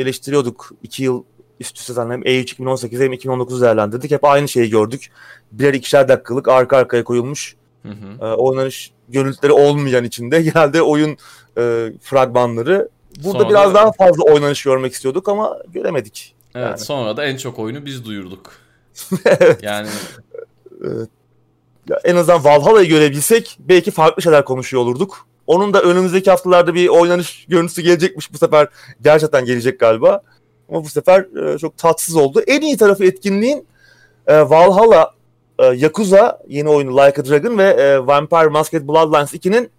eleştiriyorduk. 0.00 0.70
iki 0.82 1.02
yıl 1.02 1.22
üst 1.60 1.78
üste 1.78 1.92
zaten 1.92 2.10
hem 2.10 2.22
E3 2.22 2.40
2018 2.40 3.00
hem 3.00 3.12
2019 3.12 3.62
değerlendirdik. 3.62 4.10
Hep 4.10 4.24
aynı 4.24 4.48
şeyi 4.48 4.70
gördük. 4.70 5.10
Birer 5.52 5.74
ikişer 5.74 6.08
dakikalık 6.08 6.48
arka 6.48 6.76
arkaya 6.76 7.04
koyulmuş 7.04 7.56
Hı 7.82 7.88
hı. 7.88 8.26
E, 8.26 8.34
oynanış 8.34 8.92
görüntüleri 9.08 9.52
olmayan 9.52 10.04
içinde 10.04 10.42
genelde 10.54 10.82
oyun 10.82 11.16
e, 11.58 11.92
fragmanları. 12.02 12.88
Burada 13.24 13.38
sonra 13.38 13.50
biraz 13.50 13.74
daha 13.74 13.92
fazla 13.92 14.22
oynanış 14.22 14.62
görmek 14.62 14.92
istiyorduk 14.92 15.28
ama 15.28 15.58
göremedik. 15.72 16.34
Evet 16.54 16.66
yani. 16.66 16.78
sonra 16.78 17.16
da 17.16 17.24
en 17.24 17.36
çok 17.36 17.58
oyunu 17.58 17.86
biz 17.86 18.04
duyurduk. 18.04 18.52
evet. 19.24 19.62
Yani 19.62 19.88
evet. 20.84 21.08
Ya 21.88 22.00
en 22.04 22.16
azından 22.16 22.44
Valhalla'yı 22.44 22.88
görebilsek 22.88 23.58
belki 23.60 23.90
farklı 23.90 24.22
şeyler 24.22 24.44
konuşuyor 24.44 24.82
olurduk. 24.82 25.26
Onun 25.46 25.74
da 25.74 25.82
önümüzdeki 25.82 26.30
haftalarda 26.30 26.74
bir 26.74 26.88
oynanış 26.88 27.46
görüntüsü 27.48 27.82
gelecekmiş 27.82 28.32
bu 28.32 28.38
sefer. 28.38 28.68
Gerçekten 29.02 29.44
gelecek 29.44 29.80
galiba. 29.80 30.22
Ama 30.68 30.84
bu 30.84 30.88
sefer 30.88 31.52
e, 31.54 31.58
çok 31.58 31.78
tatsız 31.78 32.16
oldu. 32.16 32.42
En 32.46 32.60
iyi 32.60 32.76
tarafı 32.76 33.04
etkinliğin 33.04 33.66
e, 34.26 34.40
Valhalla 34.40 35.10
e, 35.58 35.66
Yakuza 35.66 36.42
yeni 36.48 36.68
oyunu 36.68 36.96
Like 36.96 37.20
a 37.20 37.24
Dragon 37.24 37.58
ve 37.58 37.64
e, 37.64 38.06
Vampire 38.06 38.48
Masquerade 38.48 38.88
Bloodlines 38.88 39.34
2'nin 39.34 39.70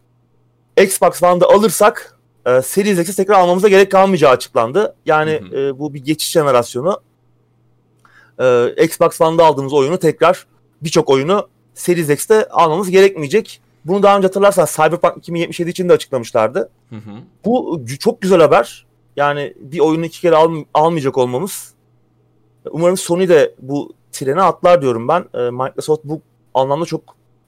Xbox 0.78 1.24
One'da 1.24 1.50
alırsak 1.50 2.17
e, 2.45 2.62
Series 2.62 3.00
X'i 3.00 3.15
tekrar 3.15 3.39
almamıza 3.39 3.67
gerek 3.67 3.91
kalmayacağı 3.91 4.32
açıklandı. 4.32 4.95
Yani 5.06 5.41
hı 5.50 5.58
hı. 5.58 5.60
E, 5.60 5.80
bu 5.80 5.93
bir 5.93 6.04
geçiş 6.04 6.32
jenerasyonu. 6.32 7.02
E, 8.39 8.76
Xbox 8.84 9.21
One'da 9.21 9.45
aldığımız 9.45 9.74
oyunu 9.74 9.98
tekrar 9.98 10.45
birçok 10.82 11.10
oyunu 11.10 11.48
Series 11.74 12.10
X'te 12.10 12.50
almamız 12.50 12.89
gerekmeyecek. 12.89 13.62
Bunu 13.86 14.04
daha 14.04 14.17
önce 14.17 14.28
hatırlarsan 14.28 14.65
Cyberpunk 14.65 15.17
2077 15.17 15.69
için 15.69 15.89
de 15.89 15.93
açıklamışlardı. 15.93 16.69
Hı 16.89 16.95
hı. 16.95 17.12
Bu 17.45 17.82
çok 18.00 18.21
güzel 18.21 18.41
haber. 18.41 18.85
Yani 19.15 19.54
bir 19.60 19.80
oyunu 19.80 20.06
iki 20.06 20.21
kere 20.21 20.36
al, 20.36 20.63
almayacak 20.73 21.17
olmamız. 21.17 21.73
Umarım 22.71 22.97
Sony 22.97 23.30
de 23.30 23.56
bu 23.60 23.93
trene 24.12 24.41
atlar 24.41 24.82
diyorum 24.82 25.08
ben. 25.08 25.25
E, 25.34 25.49
Microsoft 25.49 26.04
bu 26.04 26.21
anlamda 26.54 26.86
çok 26.86 27.01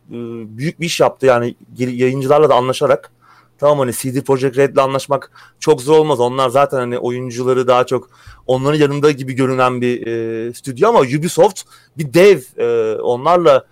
e, 0.10 0.15
büyük 0.58 0.80
bir 0.80 0.86
iş 0.86 0.99
yaptı 0.99 1.25
yani 1.25 1.56
yayıncılarla 1.77 2.49
da 2.49 2.56
anlaşarak. 2.56 3.12
Tamam 3.58 3.80
hani 3.80 3.93
CD 3.93 4.21
Projekt 4.21 4.58
Red'le 4.58 4.77
anlaşmak 4.77 5.32
çok 5.60 5.82
zor 5.82 5.97
olmaz. 5.97 6.19
Onlar 6.19 6.49
zaten 6.49 6.77
hani 6.77 6.99
oyuncuları 6.99 7.67
daha 7.67 7.86
çok 7.86 8.10
onların 8.47 8.80
yanında 8.80 9.12
gibi 9.12 9.34
görünen 9.34 9.82
bir 9.82 10.08
e, 10.08 10.53
stüdyo 10.53 10.89
ama 10.89 10.99
Ubisoft 10.99 11.62
bir 11.97 12.13
dev. 12.13 12.41
E, 12.58 12.95
onlarla 13.01 13.65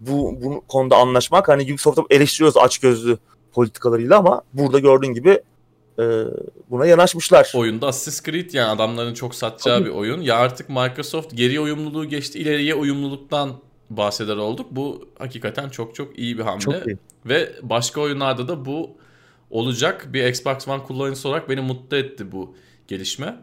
bu, 0.00 0.36
bu 0.42 0.64
konuda 0.68 0.96
anlaşmak 0.96 1.48
hani 1.48 1.62
Ubisoft'u 1.62 2.06
eleştiriyoruz 2.10 2.56
aç 2.56 2.78
gözlü 2.78 3.18
politikalarıyla 3.52 4.18
ama 4.18 4.42
burada 4.52 4.78
gördüğün 4.78 5.14
gibi 5.14 5.42
e, 5.98 6.24
buna 6.70 6.86
yanaşmışlar. 6.86 7.52
Oyunda 7.54 7.86
Assassin's 7.86 8.22
Creed 8.22 8.52
yani 8.52 8.70
adamların 8.70 9.14
çok 9.14 9.34
satacağı 9.34 9.78
Tabii. 9.78 9.88
bir 9.88 9.94
oyun. 9.94 10.20
Ya 10.20 10.36
artık 10.36 10.68
Microsoft 10.68 11.36
geriye 11.36 11.60
uyumluluğu 11.60 12.04
geçti 12.04 12.38
ileriye 12.38 12.74
uyumluluktan 12.74 13.52
bahseder 13.90 14.36
olduk. 14.36 14.66
Bu 14.70 15.08
hakikaten 15.18 15.68
çok 15.68 15.94
çok 15.94 16.18
iyi 16.18 16.38
bir 16.38 16.42
hamle. 16.42 16.60
Çok 16.60 16.86
iyi. 16.86 16.98
Ve 17.26 17.52
başka 17.62 18.00
oyunlarda 18.00 18.48
da 18.48 18.64
bu 18.64 18.90
olacak. 19.50 20.08
Bir 20.12 20.24
Xbox 20.26 20.68
One 20.68 20.82
kullanıcısı 20.82 21.28
olarak 21.28 21.48
beni 21.48 21.60
mutlu 21.60 21.96
etti 21.96 22.32
bu 22.32 22.54
gelişme. 22.88 23.36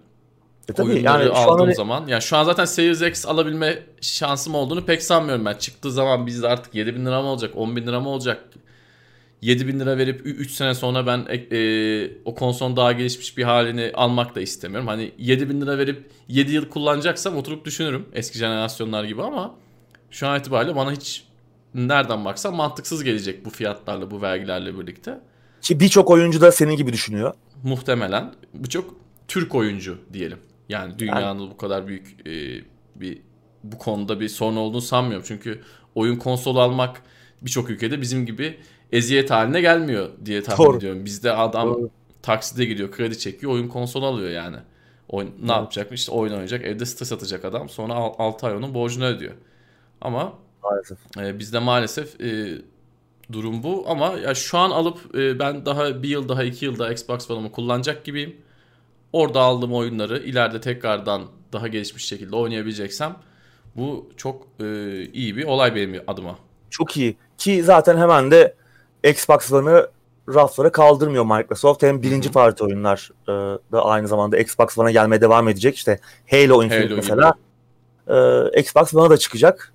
E 0.70 0.74
tabii 0.74 0.92
Oyunları 0.92 1.24
yani 1.26 1.38
aldığım 1.38 1.66
hani... 1.66 1.76
zaman. 1.76 2.08
Yani 2.08 2.22
şu 2.22 2.38
an 2.38 2.44
zaten 2.44 2.66
Series 2.66 3.02
X 3.02 3.26
alabilme 3.26 3.80
şansım 4.02 4.56
olduğunu 4.56 4.86
pek 4.86 5.04
sanmıyorum 5.04 5.46
ben. 5.46 5.54
Çıktığı 5.54 5.92
zaman 5.92 6.28
bizde 6.28 6.48
artık 6.48 6.76
7 6.76 6.96
bin 6.96 7.06
lira 7.06 7.22
mı 7.22 7.28
olacak, 7.28 7.52
10 7.56 7.76
bin 7.76 7.88
lira 7.88 8.00
mı 8.00 8.10
olacak? 8.10 8.46
7 9.42 9.68
bin 9.68 9.80
lira 9.80 9.98
verip 9.98 10.22
3 10.26 10.52
sene 10.52 10.74
sonra 10.74 11.08
ben 11.08 11.28
e, 11.52 12.12
o 12.26 12.36
konsolun 12.36 12.76
daha 12.76 12.92
gelişmiş 12.92 13.38
bir 13.38 13.44
halini 13.44 13.92
almak 13.94 14.36
da 14.36 14.42
istemiyorum. 14.42 14.88
Hani 14.88 15.12
7 15.18 15.50
bin 15.50 15.62
lira 15.62 15.78
verip 15.78 16.12
7 16.28 16.52
yıl 16.52 16.70
kullanacaksam 16.70 17.36
oturup 17.36 17.66
düşünürüm 17.66 18.06
eski 18.14 18.38
jenerasyonlar 18.38 19.04
gibi 19.04 19.24
ama 19.24 19.56
şu 20.12 20.28
an 20.28 20.40
itibariyle 20.40 20.76
bana 20.76 20.92
hiç 20.92 21.24
nereden 21.76 22.26
baksan 22.26 22.56
mantıksız 22.56 23.04
gelecek 23.04 23.46
bu 23.46 23.50
fiyatlarla 23.50 24.12
bu 24.12 24.22
vergilerle 24.22 24.80
birlikte. 24.80 25.20
Ki 25.62 25.80
birçok 25.80 26.10
oyuncu 26.10 26.42
da 26.42 26.52
senin 26.52 26.76
gibi 26.76 26.94
düşünüyor. 26.94 27.34
Muhtemelen. 27.64 28.34
Birçok 28.54 28.96
Türk 29.28 29.56
oyuncu 29.56 29.98
diyelim. 30.14 30.40
Yani 30.70 31.00
dünyanın 31.00 31.40
yani... 31.40 31.52
bu 31.52 31.58
kadar 31.58 31.88
büyük 31.88 32.28
e, 32.28 32.64
bir 32.96 33.22
bu 33.64 33.78
konuda 33.78 34.20
bir 34.20 34.30
sorun 34.30 34.56
olduğunu 34.56 34.82
sanmıyorum. 34.82 35.26
Çünkü 35.28 35.62
oyun 35.96 36.16
konsolu 36.16 36.62
almak 36.62 37.02
birçok 37.42 37.70
ülkede 37.70 38.02
bizim 38.02 38.26
gibi 38.26 38.58
eziyet 38.92 39.32
haline 39.32 39.62
gelmiyor 39.62 40.10
diye 40.26 40.44
tahmin 40.44 40.66
Doğru. 40.66 40.78
ediyorum. 40.78 41.06
Bizde 41.06 41.32
adam 41.32 41.68
Doğru. 41.68 41.90
takside 42.22 42.66
gidiyor, 42.66 42.92
kredi 42.92 43.20
çekiyor, 43.20 43.52
oyun 43.52 43.68
konsolu 43.68 44.06
alıyor 44.06 44.30
yani. 44.30 44.58
Oyun, 45.10 45.28
ne 45.28 45.34
evet. 45.40 45.50
yapacak? 45.50 45.92
İşte 45.92 46.12
oyun 46.12 46.32
oynayacak, 46.34 46.66
evde 46.66 46.86
stres 46.86 47.12
atacak 47.12 47.46
adam. 47.46 47.70
Sonra 47.70 47.94
6 47.94 48.48
ay 48.48 48.56
onun 48.56 48.74
borcunu 48.74 49.06
ödüyor. 49.06 49.34
Ama 50.02 50.34
maalesef. 50.64 50.98
E, 51.18 51.40
bizde 51.40 51.60
maalesef 51.60 52.22
e, 52.22 52.58
durum 53.32 53.64
bu. 53.64 53.86
Ama 53.88 54.14
ya 54.14 54.36
şu 54.36 54.58
an 54.58 54.72
alıp 54.72 55.16
e, 55.16 55.40
ben 55.40 55.66
daha 55.66 56.04
bir 56.04 56.10
yıl 56.10 56.30
daha 56.30 56.44
iki 56.44 56.66
yılda 56.66 56.92
Xbox 56.92 57.32
One'ımı 57.32 57.52
kullanacak 57.52 58.06
gibiyim. 58.06 58.36
Orada 59.14 59.42
aldığım 59.42 59.74
oyunları 59.74 60.20
ileride 60.20 60.62
tekrardan 60.62 61.22
daha 61.54 61.68
gelişmiş 61.68 62.06
şekilde 62.06 62.36
oynayabileceksem 62.36 63.16
bu 63.76 64.10
çok 64.18 64.48
e, 64.60 64.66
iyi 65.14 65.38
bir 65.38 65.44
olay 65.44 65.76
benim 65.76 66.04
adıma. 66.08 66.40
Çok 66.70 66.98
iyi. 66.98 67.18
Ki 67.38 67.64
zaten 67.64 67.98
hemen 67.98 68.32
de 68.32 68.56
Xbox 69.04 69.54
One'ı 69.54 69.90
raflara 70.30 70.72
kaldırmıyor 70.72 71.26
Microsoft. 71.26 71.84
Hem 71.84 72.02
birinci 72.02 72.32
parti 72.32 72.64
oyunlar 72.64 73.10
e, 73.24 73.32
da 73.72 73.86
aynı 73.86 74.08
zamanda 74.08 74.38
Xbox 74.38 74.78
One'a 74.78 74.92
gelmeye 74.92 75.22
devam 75.22 75.50
edecek. 75.50 75.76
İşte 75.76 76.00
Halo 76.32 76.64
Infinite 76.64 76.88
Halo 76.88 76.96
mesela 76.96 77.34
e, 78.56 78.60
Xbox 78.60 78.94
One'a 78.94 79.10
da 79.10 79.18
çıkacak. 79.18 79.74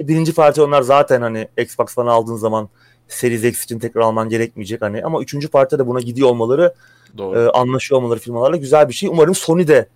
E, 0.00 0.08
birinci 0.08 0.34
parti 0.34 0.60
oyunlar 0.60 0.82
zaten 0.82 1.22
hani 1.22 1.48
Xbox 1.58 1.98
One'a 1.98 2.12
aldığın 2.12 2.36
zaman 2.36 2.68
Series 3.08 3.44
X 3.44 3.64
için 3.64 3.78
tekrar 3.78 4.00
alman 4.00 4.28
gerekmeyecek 4.28 4.82
hani 4.82 5.04
ama 5.04 5.22
üçüncü 5.22 5.48
parti 5.48 5.78
de 5.78 5.86
buna 5.86 6.00
gidiyor 6.00 6.28
olmaları 6.28 6.74
Doğru. 7.18 7.38
E, 7.38 7.50
anlaşıyor 7.50 8.00
olmaları 8.00 8.20
firmalarla 8.20 8.56
güzel 8.56 8.88
bir 8.88 8.94
şey. 8.94 9.08
Umarım 9.08 9.34
Sony 9.34 9.68
de 9.68 9.88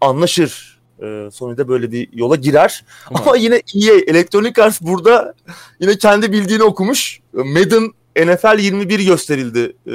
anlaşır. 0.00 0.80
E, 1.02 1.28
Sony 1.32 1.56
de 1.56 1.68
böyle 1.68 1.92
bir 1.92 2.08
yola 2.12 2.36
girer. 2.36 2.84
Umarım. 3.10 3.28
Ama 3.28 3.36
yine 3.36 3.54
EA 3.54 3.94
Electronic 4.06 4.62
Arts 4.62 4.80
burada 4.80 5.34
yine 5.80 5.98
kendi 5.98 6.32
bildiğini 6.32 6.62
okumuş. 6.62 7.19
Madden 7.32 7.92
NFL 8.16 8.58
21 8.58 9.00
gösterildi 9.00 9.76
e, 9.86 9.92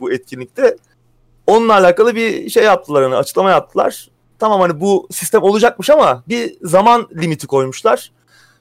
bu 0.00 0.12
etkinlikte. 0.12 0.76
Onunla 1.46 1.72
alakalı 1.72 2.14
bir 2.14 2.50
şey 2.50 2.64
yaptılar 2.64 3.04
hani 3.04 3.14
açıklama 3.14 3.50
yaptılar. 3.50 4.08
Tamam 4.38 4.60
hani 4.60 4.80
bu 4.80 5.08
sistem 5.10 5.42
olacakmış 5.42 5.90
ama 5.90 6.22
bir 6.28 6.56
zaman 6.62 7.08
limiti 7.16 7.46
koymuşlar. 7.46 8.12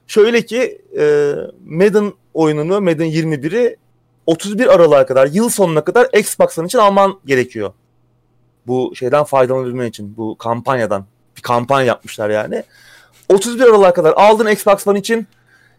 Şöyle 0.08 0.46
ki 0.46 0.82
e, 0.98 1.34
Madden 1.66 2.14
oyununu 2.34 2.82
Madden 2.82 3.08
21'i 3.08 3.78
31 4.26 4.68
Aralık'a 4.68 5.06
kadar 5.06 5.28
yıl 5.28 5.50
sonuna 5.50 5.84
kadar 5.84 6.08
Xbox'ın 6.14 6.66
için 6.66 6.78
alman 6.78 7.20
gerekiyor. 7.26 7.74
Bu 8.68 8.94
şeyden 8.96 9.24
faydalanabilmen 9.24 9.88
için 9.88 10.18
bu 10.18 10.38
kampanyadan 10.38 11.06
bir 11.38 11.42
kampanya 11.42 11.88
yapmışlar 11.88 12.30
yani. 12.30 12.64
31 13.30 13.62
Aralık'a 13.62 13.94
kadar 13.94 14.14
aldın 14.16 14.48
Xbox 14.48 14.88
One 14.88 15.00
için 15.00 15.28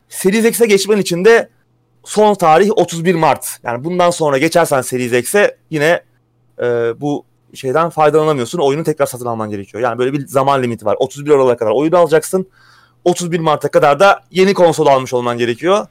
Series 0.08 0.44
X'e 0.44 0.66
geçmen 0.66 0.98
için 0.98 1.24
de 1.24 1.48
son 2.04 2.34
tarih 2.34 2.70
31 2.76 3.14
Mart. 3.14 3.58
Yani 3.62 3.84
bundan 3.84 4.10
sonra 4.10 4.38
geçersen 4.38 4.82
Series 4.82 5.12
X'e 5.12 5.56
yine 5.70 6.02
e, 6.62 6.64
bu 7.00 7.24
şeyden 7.54 7.90
faydalanamıyorsun. 7.90 8.58
Oyunu 8.58 8.84
tekrar 8.84 9.06
satın 9.06 9.26
alman 9.26 9.50
gerekiyor. 9.50 9.82
Yani 9.82 9.98
böyle 9.98 10.12
bir 10.12 10.26
zaman 10.26 10.62
limiti 10.62 10.84
var. 10.84 10.96
31 10.98 11.30
Aralık'a 11.30 11.56
kadar 11.56 11.70
oyunu 11.70 11.96
alacaksın. 11.96 12.46
31 13.04 13.40
Mart'a 13.40 13.68
kadar 13.68 14.00
da 14.00 14.20
yeni 14.30 14.54
konsol 14.54 14.86
almış 14.86 15.14
olman 15.14 15.38
gerekiyor. 15.38 15.86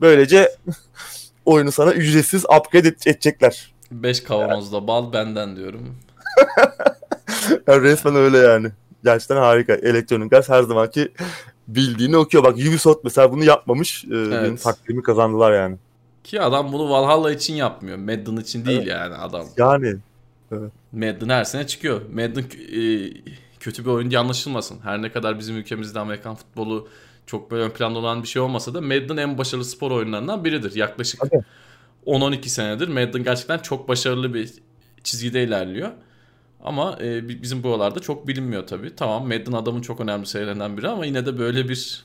Böylece 0.00 0.56
oyunu 1.44 1.72
sana 1.72 1.92
ücretsiz 1.92 2.44
upgrade 2.44 2.88
edecekler. 2.88 3.72
5 3.90 4.20
kavanozda 4.20 4.76
yani. 4.76 4.86
bal 4.86 5.12
benden 5.12 5.56
diyorum. 5.56 5.96
yani 7.66 7.82
resmen 7.82 8.16
öyle 8.16 8.38
yani. 8.38 8.68
Gerçekten 9.04 9.36
harika. 9.36 9.74
Elektronik 9.74 10.32
Arts 10.32 10.48
her 10.48 10.62
zamanki 10.62 11.12
bildiğini 11.68 12.16
okuyor. 12.16 12.44
Bak 12.44 12.54
Ubisoft 12.54 13.04
mesela 13.04 13.32
bunu 13.32 13.44
yapmamış. 13.44 14.04
Ee, 14.04 14.08
evet. 14.14 14.42
Benim 14.42 14.56
takdirimi 14.56 15.02
kazandılar 15.02 15.52
yani. 15.52 15.76
Ki 16.24 16.40
adam 16.40 16.72
bunu 16.72 16.90
Valhalla 16.90 17.32
için 17.32 17.54
yapmıyor. 17.54 17.98
Madden 17.98 18.36
için 18.36 18.66
değil 18.66 18.78
evet. 18.78 18.88
yani 18.88 19.14
adam. 19.14 19.46
Yani. 19.56 19.96
Evet. 20.52 20.72
Madden 20.92 21.28
her 21.28 21.44
sene 21.44 21.66
çıkıyor. 21.66 22.00
Madden 22.14 22.42
e, 22.42 23.10
kötü 23.60 23.84
bir 23.84 23.90
oyun 23.90 24.10
diye 24.10 24.20
anlaşılmasın. 24.20 24.78
Her 24.82 25.02
ne 25.02 25.12
kadar 25.12 25.38
bizim 25.38 25.56
ülkemizde 25.56 26.00
Amerikan 26.00 26.34
futbolu 26.34 26.88
çok 27.26 27.50
böyle 27.50 27.62
ön 27.62 27.70
planda 27.70 27.98
olan 27.98 28.22
bir 28.22 28.28
şey 28.28 28.42
olmasa 28.42 28.74
da 28.74 28.80
Madden 28.80 29.16
en 29.16 29.38
başarılı 29.38 29.64
spor 29.64 29.90
oyunlarından 29.90 30.44
biridir. 30.44 30.74
Yaklaşık 30.74 31.24
okay. 31.24 31.40
10-12 32.06 32.48
senedir 32.48 32.88
Madden 32.88 33.24
gerçekten 33.24 33.58
çok 33.58 33.88
başarılı 33.88 34.34
bir 34.34 34.52
çizgide 35.04 35.42
ilerliyor. 35.42 35.90
Ama 36.64 36.98
e, 37.00 37.28
bizim 37.42 37.62
buralarda 37.62 38.00
çok 38.00 38.28
bilinmiyor 38.28 38.66
tabii. 38.66 38.96
Tamam 38.96 39.22
Madden 39.22 39.52
adamın 39.52 39.80
çok 39.80 40.00
önemli 40.00 40.26
şeylerinden 40.26 40.76
biri 40.76 40.88
ama 40.88 41.06
yine 41.06 41.26
de 41.26 41.38
böyle 41.38 41.68
bir 41.68 42.04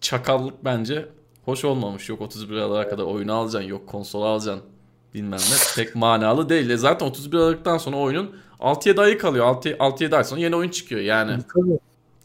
çakallık 0.00 0.64
bence 0.64 1.08
hoş 1.44 1.64
olmamış. 1.64 2.08
Yok 2.08 2.20
31 2.20 2.56
Aralık'a 2.56 2.88
kadar 2.88 3.02
oyunu 3.02 3.32
alacaksın, 3.34 3.68
yok 3.68 3.88
konsol 3.88 4.22
alacaksın 4.22 4.64
bilmem 5.14 5.40
ne. 5.40 5.84
Pek 5.84 5.94
manalı 5.94 6.48
değil. 6.48 6.70
E 6.70 6.76
zaten 6.76 7.06
31 7.06 7.36
Aralık'tan 7.36 7.78
sonra 7.78 7.96
oyunun 7.96 8.36
6-7 8.60 9.00
ayı 9.00 9.18
kalıyor. 9.18 9.46
6-7 9.46 10.16
ay 10.16 10.24
sonra 10.24 10.40
yeni 10.40 10.56
oyun 10.56 10.70
çıkıyor 10.70 11.00
yani. 11.00 11.42
Tabii. 11.54 11.78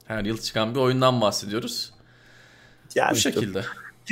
Her 0.06 0.26
yıl 0.26 0.38
çıkan 0.38 0.76
bir 0.76 0.80
oyundan 0.80 1.22
bahsediyoruz. 1.22 1.92
Yani 2.96 3.12
Bu 3.12 3.16
şekilde. 3.16 3.64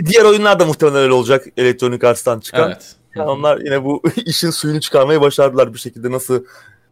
Diğer 0.06 0.26
oyunlar 0.26 0.60
da 0.60 0.66
muhtemelen 0.66 0.98
öyle 0.98 1.14
olacak 1.14 1.46
Electronic 1.58 2.08
Arts'tan 2.08 2.40
çıkan. 2.40 2.68
Evet. 2.68 2.96
Yani 3.16 3.30
onlar 3.30 3.58
yine 3.58 3.84
bu 3.84 4.04
işin 4.26 4.50
suyunu 4.50 4.82
çıkarmayı 4.82 5.22
başardılar 5.22 5.74
bir 5.74 5.80
şekilde. 5.80 6.12
Nasıl 6.12 6.44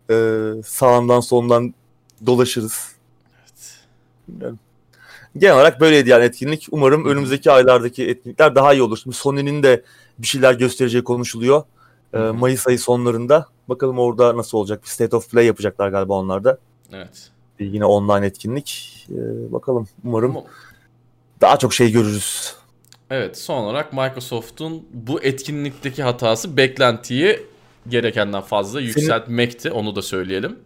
e, 0.09 0.49
sağından 0.65 1.19
solundan 1.19 1.73
dolaşırız. 2.25 2.91
Evet. 3.39 3.79
Bilmiyorum. 4.27 4.59
Genel 5.37 5.55
olarak 5.55 5.81
böyleydi 5.81 6.09
yani 6.09 6.23
etkinlik. 6.23 6.67
Umarım 6.71 7.05
önümüzdeki 7.05 7.51
aylardaki 7.51 8.07
etkinlikler 8.07 8.55
daha 8.55 8.73
iyi 8.73 8.81
olur. 8.81 8.97
Şimdi 9.03 9.15
Sony'nin 9.15 9.63
de 9.63 9.83
bir 10.19 10.27
şeyler 10.27 10.53
göstereceği 10.53 11.03
konuşuluyor. 11.03 11.63
E, 12.13 12.17
Mayıs 12.17 12.67
ayı 12.67 12.79
sonlarında. 12.79 13.47
Bakalım 13.69 13.99
orada 13.99 14.37
nasıl 14.37 14.57
olacak. 14.57 14.83
Bir 14.83 14.87
State 14.87 15.15
of 15.15 15.31
Play 15.31 15.45
yapacaklar 15.45 15.89
galiba 15.89 16.13
onlarda. 16.13 16.57
Evet. 16.93 17.31
Bir 17.59 17.65
yine 17.65 17.85
online 17.85 18.25
etkinlik. 18.25 18.93
E, 19.09 19.53
bakalım 19.53 19.87
umarım 20.03 20.37
Ama... 20.37 20.45
daha 21.41 21.57
çok 21.57 21.73
şey 21.73 21.91
görürüz. 21.91 22.55
Evet 23.09 23.37
son 23.37 23.57
olarak 23.57 23.93
Microsoft'un 23.93 24.85
bu 24.93 25.21
etkinlikteki 25.21 26.03
hatası 26.03 26.57
beklentiyi 26.57 27.39
gerekenden 27.89 28.41
fazla 28.41 28.81
yükseltmekti. 28.81 29.71
Onu 29.71 29.95
da 29.95 30.01
söyleyelim. 30.01 30.59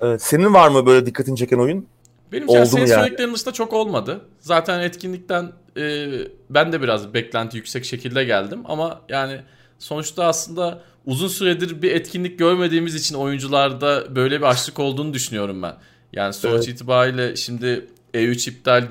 Evet, 0.00 0.22
senin 0.22 0.54
var 0.54 0.68
mı 0.68 0.86
böyle 0.86 1.06
dikkatini 1.06 1.36
çeken 1.36 1.58
oyun? 1.58 1.86
Benim 2.32 2.48
Oldu 2.48 2.66
senin 2.66 2.86
yani? 2.86 2.88
söylediklerin 2.88 3.34
dışında 3.34 3.52
çok 3.52 3.72
olmadı. 3.72 4.20
Zaten 4.40 4.80
etkinlikten 4.80 5.52
e, 5.76 6.08
ben 6.50 6.72
de 6.72 6.82
biraz 6.82 7.14
beklenti 7.14 7.56
yüksek 7.56 7.84
şekilde 7.84 8.24
geldim. 8.24 8.60
Ama 8.64 9.00
yani 9.08 9.40
sonuçta 9.78 10.24
aslında 10.24 10.82
uzun 11.06 11.28
süredir 11.28 11.82
bir 11.82 11.92
etkinlik 11.92 12.38
görmediğimiz 12.38 12.94
için 12.94 13.14
oyuncularda 13.14 14.16
böyle 14.16 14.40
bir 14.40 14.46
açlık 14.46 14.78
olduğunu 14.78 15.14
düşünüyorum 15.14 15.62
ben. 15.62 15.74
Yani 16.12 16.32
sonuç 16.32 16.54
evet. 16.54 16.68
itibariyle 16.68 17.36
şimdi 17.36 17.86
E3 18.14 18.50
iptal, 18.50 18.88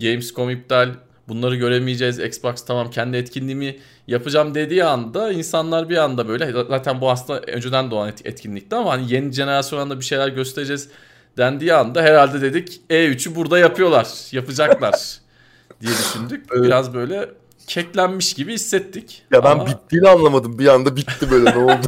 Gamescom 0.00 0.50
iptal, 0.50 0.88
bunları 1.28 1.56
göremeyeceğiz. 1.56 2.18
Xbox 2.18 2.64
tamam 2.64 2.90
kendi 2.90 3.16
etkinliğimi 3.16 3.76
yapacağım 4.06 4.54
dediği 4.54 4.84
anda 4.84 5.32
insanlar 5.32 5.88
bir 5.88 5.96
anda 5.96 6.28
böyle 6.28 6.52
zaten 6.52 7.00
bu 7.00 7.10
aslında 7.10 7.40
önceden 7.40 7.90
doğan 7.90 8.12
etkinlikti 8.24 8.76
ama 8.76 8.92
hani 8.92 9.12
yeni 9.12 9.32
jenerasyonda 9.32 10.00
bir 10.00 10.04
şeyler 10.04 10.28
göstereceğiz 10.28 10.88
dendiği 11.36 11.74
anda 11.74 12.02
herhalde 12.02 12.40
dedik 12.40 12.80
E3'ü 12.90 13.34
burada 13.34 13.58
yapıyorlar, 13.58 14.08
yapacaklar 14.32 14.94
diye 15.80 15.92
düşündük. 15.92 16.46
Evet. 16.52 16.64
Biraz 16.64 16.94
böyle 16.94 17.30
keklenmiş 17.66 18.34
gibi 18.34 18.52
hissettik. 18.52 19.22
Ya 19.32 19.44
ben 19.44 19.50
ama... 19.50 19.66
bittiğini 19.66 20.08
anlamadım. 20.08 20.58
Bir 20.58 20.66
anda 20.66 20.96
bitti 20.96 21.30
böyle 21.30 21.50
ne 21.50 21.64
oldu? 21.64 21.86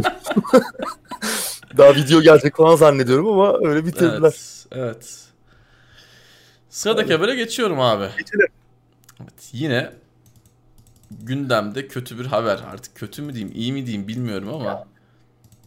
Daha 1.78 1.94
video 1.94 2.20
gelecek 2.20 2.56
falan 2.56 2.76
zannediyorum 2.76 3.28
ama 3.28 3.58
öyle 3.68 3.86
bitirdiler. 3.86 4.22
Evet. 4.22 4.66
evet. 4.72 5.24
Sıradaki 6.70 7.12
habere 7.12 7.34
geçiyorum 7.34 7.80
abi. 7.80 8.04
Geçelim. 8.18 8.46
Evet, 9.20 9.50
yine 9.52 9.92
gündemde 11.10 11.88
kötü 11.88 12.18
bir 12.18 12.26
haber. 12.26 12.60
Artık 12.72 12.94
kötü 12.94 13.22
mü 13.22 13.34
diyeyim, 13.34 13.52
iyi 13.54 13.72
mi 13.72 13.86
diyeyim 13.86 14.08
bilmiyorum 14.08 14.48
ama. 14.54 14.84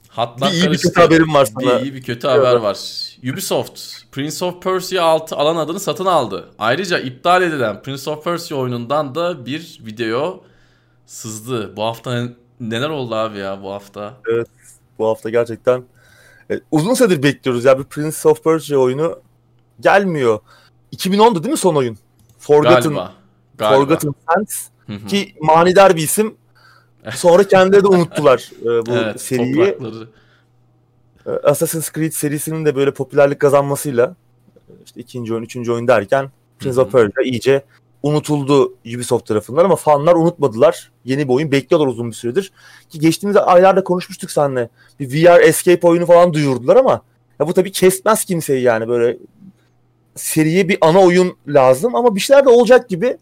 Hatlar 0.07 0.51
bir 0.51 0.55
iyi 0.55 0.71
bir 0.71 0.77
kötü 0.77 1.01
haberim 1.01 1.33
var 1.33 1.45
sana. 1.45 1.79
Bir 1.79 1.85
iyi 1.85 1.93
bir 1.93 2.01
kötü 2.01 2.27
haber 2.27 2.55
var. 2.55 2.77
Ubisoft 3.33 3.81
Prince 4.11 4.45
of 4.45 4.63
Persia 4.63 5.03
6 5.03 5.35
alan 5.35 5.55
adını 5.55 5.79
satın 5.79 6.05
aldı. 6.05 6.49
Ayrıca 6.59 6.99
iptal 6.99 7.41
edilen 7.41 7.81
Prince 7.81 8.09
of 8.09 8.23
Persia 8.23 8.57
oyunundan 8.57 9.15
da 9.15 9.45
bir 9.45 9.79
video 9.85 10.43
sızdı. 11.05 11.75
Bu 11.75 11.83
hafta 11.83 12.29
neler 12.59 12.89
oldu 12.89 13.15
abi 13.15 13.37
ya 13.37 13.63
bu 13.63 13.71
hafta? 13.71 14.13
Evet 14.31 14.47
bu 14.99 15.07
hafta 15.07 15.29
gerçekten 15.29 15.83
evet, 16.49 16.63
uzun 16.71 16.93
süredir 16.93 17.23
bekliyoruz 17.23 17.65
ya 17.65 17.79
bir 17.79 17.83
Prince 17.83 18.29
of 18.29 18.43
Persia 18.43 18.77
oyunu 18.77 19.19
gelmiyor. 19.79 20.39
2010'du 20.93 21.43
değil 21.43 21.51
mi 21.51 21.57
son 21.57 21.75
oyun? 21.75 21.97
Forgotten, 22.39 22.81
Galiba. 22.81 23.13
Galiba. 23.57 23.75
Forgotten 23.77 24.13
Sands 24.29 24.67
ki 25.07 25.35
manidar 25.41 25.95
bir 25.95 26.01
isim. 26.01 26.35
Sonra 27.15 27.43
kendileri 27.43 27.83
de 27.83 27.87
unuttular 27.87 28.51
e, 28.61 28.65
bu 28.65 28.91
evet, 28.95 29.21
seriyi. 29.21 29.55
Toprakları. 29.55 30.07
E, 31.25 31.29
Assassin's 31.31 31.91
Creed 31.91 32.11
serisinin 32.11 32.65
de 32.65 32.75
böyle 32.75 32.93
popülerlik 32.93 33.39
kazanmasıyla 33.39 34.15
işte 34.85 35.01
ikinci 35.01 35.33
oyun, 35.33 35.43
üçüncü 35.43 35.71
oyun 35.71 35.87
derken 35.87 36.31
Prince 36.59 36.81
of 36.81 36.91
Persia 36.91 37.23
iyice 37.23 37.63
unutuldu 38.03 38.73
Ubisoft 38.95 39.25
tarafından 39.25 39.65
ama 39.65 39.75
fanlar 39.75 40.15
unutmadılar. 40.15 40.91
Yeni 41.05 41.27
bir 41.27 41.33
oyun 41.33 41.51
bekliyorlar 41.51 41.87
uzun 41.87 42.09
bir 42.09 42.15
süredir. 42.15 42.51
Ki 42.89 42.99
geçtiğimiz 42.99 43.37
aylarda 43.37 43.83
konuşmuştuk 43.83 44.31
seninle. 44.31 44.69
Bir 44.99 45.09
VR 45.09 45.41
Escape 45.41 45.87
oyunu 45.87 46.05
falan 46.05 46.33
duyurdular 46.33 46.75
ama 46.75 47.01
ya 47.39 47.47
bu 47.47 47.53
tabii 47.53 47.71
kesmez 47.71 48.25
kimseyi 48.25 48.63
yani 48.63 48.87
böyle 48.87 49.17
seriye 50.15 50.69
bir 50.69 50.77
ana 50.81 50.99
oyun 50.99 51.37
lazım 51.47 51.95
ama 51.95 52.15
bir 52.15 52.19
şeyler 52.19 52.45
de 52.45 52.49
olacak 52.49 52.89
gibi. 52.89 53.17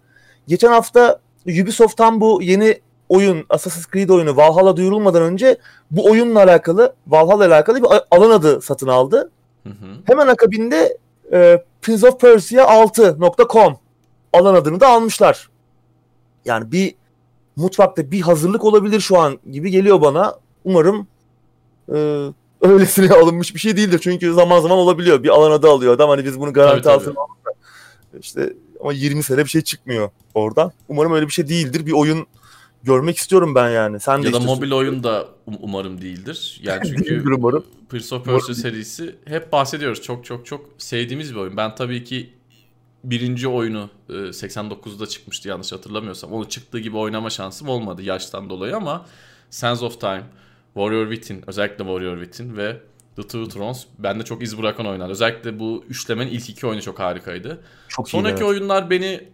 Geçen 0.48 0.70
hafta 0.70 1.20
Ubisoft'tan 1.46 2.22
bu 2.22 2.42
yeni 2.42 2.82
oyun 3.10 3.46
Assassin's 3.50 3.88
Creed 3.94 4.10
oyunu 4.10 4.38
Valhalla 4.38 4.78
duyurulmadan 4.78 5.22
önce 5.22 5.58
bu 5.92 6.06
oyunla 6.06 6.44
alakalı 6.44 6.96
Valhalla 7.08 7.46
ile 7.46 7.54
alakalı 7.54 7.84
bir 7.84 7.88
alan 8.12 8.30
adı 8.30 8.62
satın 8.62 8.88
aldı. 8.88 9.32
Hı 9.64 9.70
hı. 9.70 9.74
Hemen 10.06 10.28
akabinde 10.28 10.98
e, 11.32 11.64
Prince 11.82 12.08
of 12.08 12.20
Persia 12.20 12.64
6.com 12.64 13.78
alan 14.34 14.56
adını 14.56 14.80
da 14.80 14.88
almışlar. 14.88 15.50
Yani 16.46 16.72
bir 16.72 16.96
mutfakta 17.56 18.12
bir 18.12 18.22
hazırlık 18.22 18.66
olabilir 18.66 19.00
şu 19.00 19.20
an 19.20 19.40
gibi 19.52 19.72
geliyor 19.72 20.02
bana. 20.02 20.36
Umarım 20.66 21.08
e, 21.94 22.28
öylesine 22.62 23.14
alınmış 23.16 23.56
bir 23.56 23.60
şey 23.60 23.78
değildir. 23.78 24.00
Çünkü 24.04 24.34
zaman 24.34 24.60
zaman 24.60 24.78
olabiliyor. 24.78 25.24
Bir 25.24 25.30
alan 25.30 25.52
adı 25.52 25.70
alıyor 25.70 25.94
adam 25.94 26.10
hani 26.10 26.26
biz 26.26 26.40
bunu 26.40 26.54
garanti 26.54 26.90
alsın. 26.90 27.16
İşte 28.20 28.54
ama 28.82 28.94
20 28.94 29.24
sene 29.24 29.44
bir 29.44 29.50
şey 29.50 29.62
çıkmıyor 29.62 30.10
oradan. 30.34 30.72
Umarım 30.88 31.14
öyle 31.14 31.28
bir 31.28 31.32
şey 31.32 31.48
değildir. 31.50 31.86
Bir 31.86 31.92
oyun 31.92 32.28
görmek 32.84 33.18
istiyorum 33.18 33.56
ben 33.56 33.70
yani. 33.70 34.00
Sen 34.00 34.18
ya 34.18 34.34
da 34.34 34.40
mobil 34.40 34.72
oyun 34.72 35.04
da 35.04 35.28
um- 35.48 35.58
umarım 35.62 36.02
değildir. 36.02 36.60
Yani 36.64 36.82
çünkü 36.90 37.24
umarım. 37.38 37.66
Prince 37.90 38.16
of 38.16 38.26
Persia 38.26 38.54
serisi 38.54 39.16
hep 39.26 39.52
bahsediyoruz. 39.52 40.02
Çok 40.02 40.26
çok 40.26 40.46
çok 40.46 40.70
sevdiğimiz 40.78 41.36
bir 41.36 41.40
oyun. 41.40 41.58
Ben 41.58 41.76
tabii 41.76 42.04
ki 42.04 42.34
birinci 43.04 43.48
oyunu 43.48 43.90
89'da 44.10 45.04
e, 45.04 45.08
çıkmıştı 45.08 45.50
yanlış 45.50 45.72
hatırlamıyorsam. 45.72 46.32
Onu 46.32 46.50
çıktığı 46.50 46.80
gibi 46.80 46.98
oynama 46.98 47.30
şansım 47.30 47.70
olmadı 47.70 48.02
yaştan 48.02 48.50
dolayı 48.50 48.76
ama 48.76 49.06
Sands 49.50 49.84
of 49.84 50.02
Time, 50.02 50.24
Warrior 50.74 51.12
Within, 51.12 51.44
özellikle 51.48 51.78
Warrior 51.78 52.24
Within 52.24 52.58
ve 52.58 52.78
The 53.16 53.22
Two 53.22 53.48
Thrones 53.48 53.86
bende 54.00 54.24
çok 54.24 54.44
iz 54.44 54.58
bırakan 54.58 54.86
oyunlar. 54.86 55.10
Özellikle 55.10 55.60
bu 55.60 55.86
üçlemenin 55.90 56.32
ilk 56.32 56.50
iki 56.50 56.68
oyunu 56.68 56.82
çok 56.82 57.00
harikaydı. 57.00 57.64
Çok 57.88 58.10
Sonraki 58.10 58.34
iyi, 58.34 58.38
evet. 58.38 58.48
oyunlar 58.48 58.90
beni 58.90 59.30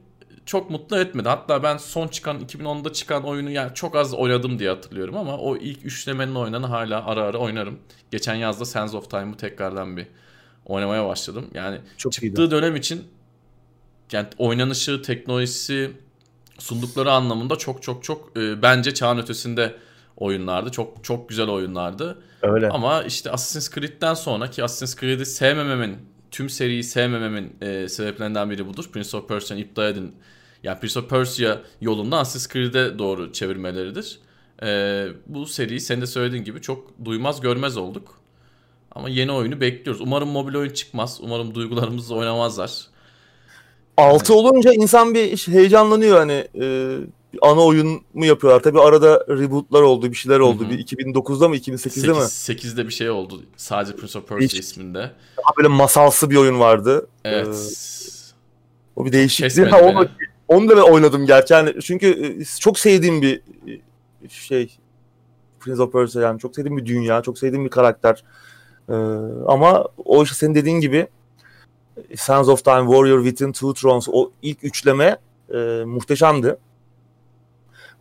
çok 0.46 0.70
mutlu 0.70 1.00
etmedi. 1.00 1.30
Hatta 1.30 1.64
ben 1.64 1.78
son 1.78 2.08
çıkan 2.08 2.40
2010'da 2.40 2.94
çıkan 2.94 3.24
oyunu 3.24 3.52
yani 3.52 3.74
çok 3.74 3.96
az 3.96 4.14
oynadım 4.14 4.60
diye 4.60 4.70
hatırlıyorum 4.70 5.18
ama 5.18 5.38
o 5.38 5.58
ilk 5.58 5.86
üçlemenin 5.86 6.36
oyunlarını 6.36 6.66
hala 6.66 7.06
ara 7.06 7.24
ara 7.24 7.38
oynarım. 7.38 7.80
Geçen 8.12 8.36
yazda 8.36 8.66
Sands 8.66 8.94
of 8.94 9.10
Time'ı 9.10 9.38
tekrardan 9.38 9.98
bir 9.98 10.08
oynamaya 10.66 11.08
başladım. 11.08 11.48
Yani 11.54 11.80
çok 11.98 12.12
çıktığı 12.12 12.42
iyiydi. 12.42 12.52
dönem 12.52 12.76
için 12.76 13.04
yani 14.12 14.28
oynanışı, 14.38 15.02
teknolojisi, 15.02 15.92
sundukları 16.60 17.12
anlamında 17.12 17.56
çok 17.56 17.84
çok 17.84 18.04
çok 18.04 18.38
e, 18.38 18.62
bence 18.62 18.94
çağın 18.94 19.18
ötesinde 19.18 19.76
oyunlardı. 20.18 20.72
Çok 20.72 21.04
çok 21.04 21.30
güzel 21.30 21.48
oyunlardı. 21.48 22.24
Öyle. 22.42 22.70
Ama 22.70 23.04
işte 23.04 23.32
Assassin's 23.32 23.76
Creed'den 23.76 24.14
sonra 24.14 24.50
ki 24.50 24.64
Assassin's 24.64 25.00
Creed'i 25.00 25.26
sevmememin, 25.26 25.98
tüm 26.32 26.50
seriyi 26.50 26.84
sevmememin 26.84 27.56
e, 27.62 27.90
sebeplerinden 27.90 28.50
biri 28.50 28.68
budur. 28.68 28.90
Prince 28.92 29.18
of 29.18 29.28
Persia'nın 29.28 29.62
iptal 29.62 29.90
edin. 29.90 30.16
Yani 30.64 30.80
Prince 30.80 31.00
of 31.00 31.10
Persia 31.10 31.58
yolunda 31.82 32.18
Assassin's 32.18 32.54
Creed'e 32.54 33.00
doğru 33.00 33.34
çevirmeleridir. 33.34 34.20
E, 34.64 35.08
bu 35.28 35.46
seriyi 35.46 35.80
sen 35.80 36.02
de 36.02 36.06
söylediğin 36.08 36.44
gibi 36.44 36.62
çok 36.62 37.06
duymaz 37.06 37.42
görmez 37.42 37.78
olduk. 37.78 38.22
Ama 38.92 39.10
yeni 39.10 39.32
oyunu 39.32 39.62
bekliyoruz. 39.62 40.02
Umarım 40.02 40.30
mobil 40.30 40.56
oyun 40.56 40.74
çıkmaz. 40.74 41.20
Umarım 41.22 41.56
duygularımızla 41.56 42.16
oynamazlar. 42.16 42.88
6 43.98 44.34
olunca 44.36 44.74
insan 44.74 45.14
bir 45.14 45.38
heyecanlanıyor 45.38 46.18
hani 46.18 46.48
e, 46.62 46.98
ana 47.42 47.66
oyun 47.66 48.02
mu 48.14 48.26
yapıyorlar? 48.26 48.64
Tabi 48.64 48.80
arada 48.80 49.26
rebootlar 49.30 49.82
oldu, 49.82 50.12
bir 50.12 50.16
şeyler 50.16 50.40
oldu. 50.40 50.64
Hı 50.64 50.66
hı. 50.66 50.70
Bir 50.70 50.86
2009'da 50.86 51.50
mı 51.50 51.56
2008'de 51.56 51.78
8, 51.78 52.04
mi? 52.04 52.14
8'de 52.14 52.88
bir 52.88 52.94
şey 52.94 53.10
oldu. 53.10 53.44
Sadece 53.58 53.96
Prince 53.96 54.20
of 54.20 54.28
Persia 54.28 54.44
Hiç, 54.44 54.60
isminde. 54.60 55.00
Daha 55.38 55.58
böyle 55.58 55.68
masalsı 55.68 56.30
bir 56.30 56.36
oyun 56.36 56.60
vardı. 56.60 57.08
Evet. 57.26 57.48
Ee, 57.48 58.32
o 58.96 59.06
bir 59.06 59.12
değişikti. 59.12 59.66
Ha, 59.66 59.82
onu, 59.82 60.08
onu 60.48 60.70
da 60.70 60.78
ben 60.78 60.82
oynadım 60.82 61.26
gerçi. 61.26 61.54
Yani 61.54 61.74
çünkü 61.82 62.08
e, 62.08 62.46
çok 62.60 62.80
sevdiğim 62.80 63.22
bir 63.22 63.42
e, 64.24 64.30
şey 64.30 64.78
Prince 65.60 65.82
of 65.82 65.94
Persia 65.94 66.22
yani 66.22 66.40
çok 66.40 66.56
sevdiğim 66.56 66.78
bir 66.78 66.86
dünya, 66.86 67.22
çok 67.22 67.40
sevdiğim 67.40 67.66
bir 67.66 67.70
karakter. 67.70 68.24
Ee, 68.90 68.94
ama 69.48 69.88
o 70.06 70.24
işte 70.24 70.36
senin 70.36 70.56
dediğin 70.56 70.80
gibi 70.80 71.08
Sons 72.16 72.48
of 72.48 72.64
Time, 72.64 72.82
Warrior 72.82 73.24
Within, 73.24 73.52
Two 73.52 73.74
Thrones 73.74 74.08
o 74.12 74.32
ilk 74.42 74.64
üçleme 74.64 75.18
e, 75.54 75.58
muhteşemdi. 75.86 76.58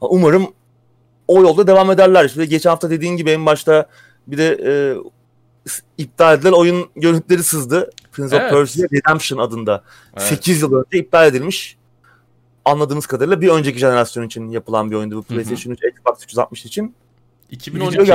Umarım 0.01 0.53
o 1.29 1.43
yolda 1.43 1.67
devam 1.67 1.91
ederler. 1.91 2.25
İşte 2.25 2.47
geçen 2.47 2.71
hafta 2.71 2.91
dediğin 2.91 3.17
gibi 3.17 3.31
en 3.31 3.47
başta 3.47 3.89
bir 4.27 4.39
de 4.39 4.59
e, 4.65 4.73
iptal 5.99 6.39
edilen 6.39 6.53
oyun 6.53 6.91
görüntüleri 6.97 7.43
sızdı. 7.43 7.91
Prince 8.13 8.37
evet. 8.37 8.53
of 8.53 8.59
Persia 8.59 8.89
Redemption 8.93 9.39
adında. 9.39 9.85
Evet. 10.17 10.29
8 10.29 10.63
yıl 10.63 10.73
önce 10.73 10.99
iptal 10.99 11.27
edilmiş. 11.27 11.77
Anladığımız 12.65 13.07
kadarıyla 13.07 13.41
bir 13.41 13.49
önceki 13.49 13.79
jenerasyon 13.79 14.27
için 14.27 14.49
yapılan 14.49 14.91
bir 14.91 14.97
oyundu 14.97 15.17
bu 15.17 15.23
PlayStation 15.23 15.73
3, 15.73 15.79
Xbox 15.85 16.25
360 16.25 16.65
için. 16.65 16.95
2012 17.51 18.13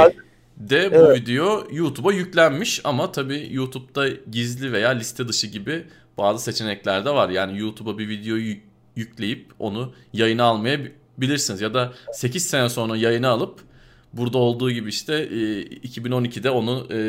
de 0.58 0.92
bu 0.92 0.96
evet. 0.96 1.22
video 1.22 1.68
YouTube'a 1.72 2.14
yüklenmiş 2.14 2.82
ama 2.84 3.12
tabii 3.12 3.48
YouTube'da 3.52 4.08
gizli 4.32 4.72
veya 4.72 4.90
liste 4.90 5.28
dışı 5.28 5.48
gibi 5.48 5.86
bazı 6.18 6.44
seçenekler 6.44 7.06
de 7.06 7.10
var. 7.10 7.30
Yani 7.30 7.60
YouTube'a 7.60 7.98
bir 7.98 8.10
videoyu 8.10 8.56
yükleyip 8.96 9.52
onu 9.60 9.94
yayına 10.14 10.44
almaya 10.44 10.80
bilirsiniz. 11.18 11.62
Ya 11.62 11.74
da 11.74 11.94
8 12.14 12.46
sene 12.46 12.70
sonra 12.70 12.98
yayını 12.98 13.28
alıp 13.28 13.60
burada 14.14 14.38
olduğu 14.38 14.72
gibi 14.72 14.90
işte 14.90 15.14
e, 15.14 15.64
2012'de 15.64 16.50
onu 16.50 16.88
e, 16.92 17.00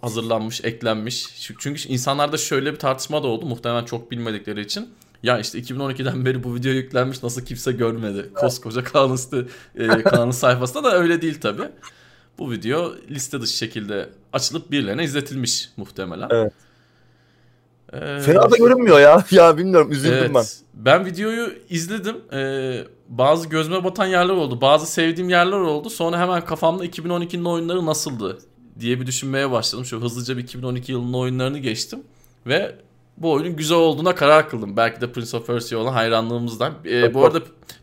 hazırlanmış, 0.00 0.64
eklenmiş. 0.64 1.26
Çünkü 1.58 1.88
insanlarda 1.88 2.36
şöyle 2.36 2.72
bir 2.72 2.78
tartışma 2.78 3.22
da 3.22 3.26
oldu 3.26 3.46
muhtemelen 3.46 3.84
çok 3.84 4.10
bilmedikleri 4.10 4.60
için. 4.60 4.88
Ya 5.22 5.38
işte 5.38 5.58
2012'den 5.58 6.24
beri 6.24 6.44
bu 6.44 6.54
video 6.54 6.72
yüklenmiş 6.72 7.22
nasıl 7.22 7.44
kimse 7.44 7.72
görmedi. 7.72 8.30
Koskoca 8.34 8.84
kanun, 8.84 9.18
e, 9.74 10.02
kanun 10.02 10.30
sayfasında 10.30 10.84
da 10.84 10.98
öyle 10.98 11.22
değil 11.22 11.40
tabi. 11.40 11.62
bu 12.38 12.50
video 12.50 12.94
liste 13.10 13.40
dışı 13.40 13.56
şekilde 13.56 14.08
açılıp 14.32 14.70
birilerine 14.70 15.04
izletilmiş 15.04 15.68
muhtemelen. 15.76 16.28
Evet. 16.30 16.52
Ee, 17.92 18.20
Fena 18.20 18.50
da 18.50 18.56
görünmüyor 18.56 19.00
ya. 19.00 19.24
Ya 19.30 19.58
bilmiyorum 19.58 19.92
üzüldüm 19.92 20.18
evet, 20.18 20.30
ben. 20.34 20.44
Ben 20.74 21.06
videoyu 21.06 21.52
izledim. 21.70 22.16
Ee, 22.32 22.84
bazı 23.08 23.48
gözüme 23.48 23.84
batan 23.84 24.06
yerler 24.06 24.34
oldu. 24.34 24.60
Bazı 24.60 24.86
sevdiğim 24.86 25.30
yerler 25.30 25.56
oldu. 25.56 25.90
Sonra 25.90 26.18
hemen 26.18 26.44
kafamda 26.44 26.86
2012'nin 26.86 27.44
oyunları 27.44 27.86
nasıldı 27.86 28.38
diye 28.80 29.00
bir 29.00 29.06
düşünmeye 29.06 29.50
başladım. 29.50 29.84
Şöyle 29.84 30.04
hızlıca 30.04 30.36
bir 30.36 30.42
2012 30.42 30.92
yılının 30.92 31.12
oyunlarını 31.12 31.58
geçtim. 31.58 32.02
Ve 32.46 32.74
bu 33.16 33.32
oyunun 33.32 33.56
güzel 33.56 33.78
olduğuna 33.78 34.14
karar 34.14 34.50
kıldım. 34.50 34.76
Belki 34.76 35.00
de 35.00 35.12
Prince 35.12 35.36
of 35.36 35.46
Persia 35.46 35.78
olan 35.78 35.92
hayranlığımızdan. 35.92 36.74
Ee, 36.86 37.14
bu 37.14 37.24
arada 37.24 37.38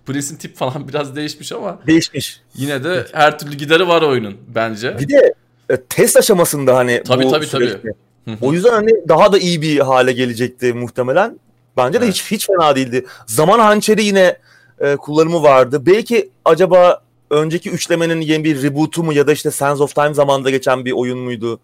Prince'in 0.05 0.37
tip 0.37 0.57
falan 0.57 0.87
biraz 0.87 1.15
değişmiş 1.15 1.51
ama. 1.51 1.79
Değişmiş. 1.87 2.41
Yine 2.55 2.83
de 2.83 3.05
her 3.11 3.39
türlü 3.39 3.55
gideri 3.55 3.87
var 3.87 4.01
oyunun 4.01 4.37
bence. 4.55 4.99
Bir 4.99 5.09
de 5.09 5.33
e, 5.69 5.77
test 5.77 6.17
aşamasında 6.17 6.75
hani 6.75 7.03
tabii, 7.03 7.23
bu 7.23 7.31
tabii, 7.31 7.45
süreçte. 7.45 7.81
Tabii. 8.25 8.37
O 8.41 8.53
yüzden 8.53 8.71
hani 8.71 8.91
daha 9.07 9.33
da 9.33 9.37
iyi 9.37 9.61
bir 9.61 9.79
hale 9.79 10.11
gelecekti 10.11 10.73
muhtemelen. 10.73 11.39
Bence 11.77 12.01
de 12.01 12.07
hiç 12.07 12.31
hiç 12.31 12.47
fena 12.47 12.75
değildi. 12.75 13.05
Zaman 13.25 13.59
hançeri 13.59 14.03
yine 14.03 14.37
e, 14.79 14.95
kullanımı 14.95 15.43
vardı. 15.43 15.85
Belki 15.85 16.29
acaba 16.45 17.01
önceki 17.29 17.69
üçlemenin 17.69 18.21
yeni 18.21 18.43
bir 18.43 18.63
rebootu 18.63 19.03
mu 19.03 19.13
ya 19.13 19.27
da 19.27 19.31
işte 19.31 19.51
Sands 19.51 19.81
of 19.81 19.95
Time 19.95 20.13
zamanında 20.13 20.49
geçen 20.49 20.85
bir 20.85 20.91
oyun 20.91 21.19
muydu? 21.19 21.59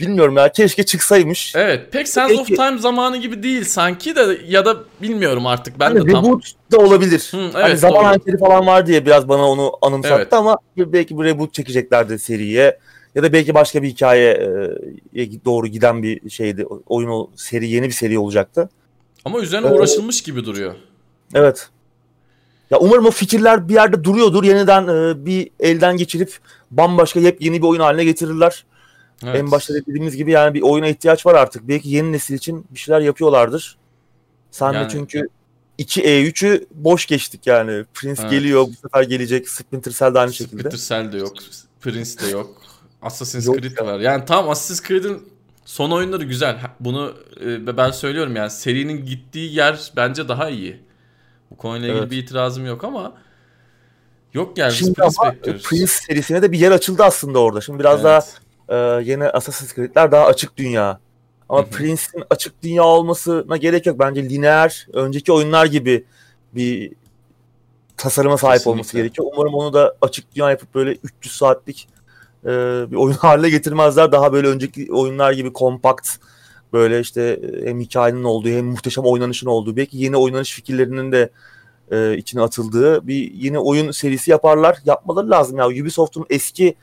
Bilmiyorum 0.00 0.36
ya 0.36 0.52
keşke 0.52 0.86
çıksaymış. 0.86 1.52
Evet 1.56 1.92
pek 1.92 2.08
Sands 2.08 2.28
Peki, 2.28 2.40
of 2.40 2.48
Time 2.48 2.78
zamanı 2.78 3.16
gibi 3.16 3.42
değil 3.42 3.64
sanki 3.64 4.16
de 4.16 4.38
ya 4.46 4.64
da 4.64 4.76
bilmiyorum 5.02 5.46
artık 5.46 5.80
ben 5.80 5.86
hani 5.86 6.06
de 6.06 6.12
tam. 6.12 6.24
Reboot 6.24 6.52
da 6.72 6.78
olabilir. 6.78 7.28
Hı, 7.30 7.36
evet, 7.36 7.54
hani 7.54 7.78
zaman 7.78 8.04
hançeri 8.04 8.38
falan 8.38 8.66
var 8.66 8.86
diye 8.86 9.06
biraz 9.06 9.28
bana 9.28 9.50
onu 9.50 9.72
anımsattı 9.82 10.16
evet. 10.16 10.32
ama 10.32 10.58
belki 10.76 11.18
bir 11.18 11.24
reboot 11.24 11.54
çekeceklerdi 11.54 12.18
seriye 12.18 12.78
ya 13.14 13.22
da 13.22 13.32
belki 13.32 13.54
başka 13.54 13.82
bir 13.82 13.88
hikayeye 13.88 14.40
doğru 15.44 15.66
giden 15.66 16.02
bir 16.02 16.30
şeydi. 16.30 16.66
Oyun 16.86 17.08
o 17.08 17.30
seri 17.36 17.68
yeni 17.68 17.86
bir 17.86 17.92
seri 17.92 18.18
olacaktı. 18.18 18.68
Ama 19.24 19.40
üzerine 19.40 19.66
uğraşılmış 19.66 20.22
gibi 20.22 20.44
duruyor. 20.44 20.74
Evet. 21.34 21.68
Ya 22.70 22.78
umarım 22.78 23.06
o 23.06 23.10
fikirler 23.10 23.68
bir 23.68 23.74
yerde 23.74 24.04
duruyordur. 24.04 24.44
Yeniden 24.44 24.88
e, 24.88 25.26
bir 25.26 25.50
elden 25.60 25.96
geçirip 25.96 26.38
bambaşka 26.70 27.20
yepyeni 27.20 27.62
bir 27.62 27.66
oyun 27.66 27.80
haline 27.80 28.04
getirirler. 28.04 28.64
Evet. 29.24 29.36
En 29.36 29.50
başta 29.50 29.74
dediğimiz 29.74 30.16
gibi 30.16 30.30
yani 30.30 30.54
bir 30.54 30.62
oyuna 30.62 30.86
ihtiyaç 30.86 31.26
var 31.26 31.34
artık. 31.34 31.68
Belki 31.68 31.88
yeni 31.88 32.12
nesil 32.12 32.34
için 32.34 32.66
bir 32.70 32.78
şeyler 32.78 33.00
yapıyorlardır. 33.00 33.76
Sen 34.50 34.72
yani... 34.72 34.84
de 34.84 34.88
çünkü 34.92 35.28
2 35.78 36.02
E3'ü 36.02 36.66
boş 36.74 37.06
geçtik 37.06 37.46
yani. 37.46 37.84
Prince 37.94 38.22
evet. 38.22 38.30
geliyor, 38.30 38.66
bu 38.66 38.88
sefer 38.88 39.02
gelecek. 39.02 39.48
Splinter 39.48 39.92
Cell 39.92 40.14
de 40.14 40.18
aynı 40.18 40.32
şekilde. 40.32 40.70
Splinter 40.70 40.78
Cell 40.78 41.12
de 41.12 41.16
yok. 41.16 41.32
Prince 41.80 42.18
de 42.18 42.26
yok. 42.26 42.62
Assassin's 43.02 43.46
Yok 43.46 43.58
Creed 43.58 43.76
ya. 43.78 43.86
var. 43.86 44.00
Yani 44.00 44.24
tam 44.24 44.50
Assassin's 44.50 44.88
Creed'in 44.88 45.28
son 45.64 45.90
oyunları 45.90 46.24
güzel. 46.24 46.60
Bunu 46.80 47.14
e, 47.44 47.76
ben 47.76 47.90
söylüyorum 47.90 48.36
yani 48.36 48.50
serinin 48.50 49.06
gittiği 49.06 49.54
yer 49.54 49.92
bence 49.96 50.28
daha 50.28 50.50
iyi. 50.50 50.85
Bu 51.50 51.56
konuyla 51.56 51.88
ilgili 51.88 52.00
evet. 52.00 52.10
bir 52.10 52.16
itirazım 52.16 52.66
yok 52.66 52.84
ama 52.84 53.14
yok 54.34 54.58
yani 54.58 54.72
Şimdi 54.72 55.02
ama. 55.02 55.34
Prince 55.42 55.86
serisine 55.86 56.42
de 56.42 56.52
bir 56.52 56.58
yer 56.58 56.70
açıldı 56.70 57.04
aslında 57.04 57.38
orada. 57.38 57.60
Şimdi 57.60 57.78
biraz 57.78 58.04
evet. 58.04 58.04
daha 58.68 58.98
e, 58.98 59.04
yeni 59.04 59.24
Assassin's 59.24 59.74
Creed'ler 59.74 60.12
daha 60.12 60.26
açık 60.26 60.56
dünya. 60.56 61.00
Ama 61.48 61.64
Prince'in 61.64 62.24
açık 62.30 62.62
dünya 62.62 62.84
olmasına 62.84 63.56
gerek 63.56 63.86
yok. 63.86 63.98
Bence 63.98 64.30
lineer, 64.30 64.86
önceki 64.92 65.32
oyunlar 65.32 65.66
gibi 65.66 66.04
bir 66.54 66.92
tasarıma 67.96 68.38
sahip 68.38 68.52
Kesinlikle. 68.54 68.70
olması 68.70 68.96
gerekiyor. 68.96 69.28
Umarım 69.32 69.54
onu 69.54 69.72
da 69.72 69.96
açık 70.00 70.34
dünya 70.34 70.50
yapıp 70.50 70.74
böyle 70.74 70.92
300 70.92 71.36
saatlik 71.36 71.88
e, 72.44 72.48
bir 72.90 72.96
oyun 72.96 73.14
haline 73.20 73.50
getirmezler. 73.50 74.12
Daha 74.12 74.32
böyle 74.32 74.48
önceki 74.48 74.92
oyunlar 74.92 75.32
gibi 75.32 75.52
kompakt 75.52 76.08
böyle 76.72 77.00
işte 77.00 77.22
e, 77.22 77.66
hem 77.66 77.80
hikayenin 77.80 78.24
olduğu 78.24 78.48
hem 78.48 78.64
muhteşem 78.64 79.04
oynanışın 79.04 79.46
olduğu 79.46 79.76
belki 79.76 79.98
yeni 79.98 80.16
oynanış 80.16 80.52
fikirlerinin 80.54 81.12
de 81.12 81.30
e, 81.90 82.16
içine 82.16 82.42
atıldığı 82.42 83.06
bir 83.06 83.32
yeni 83.32 83.58
oyun 83.58 83.90
serisi 83.90 84.30
yaparlar. 84.30 84.78
Yapmaları 84.84 85.30
lazım 85.30 85.58
ya. 85.58 85.66
Ubisoft'un 85.66 86.26
eski 86.30 86.74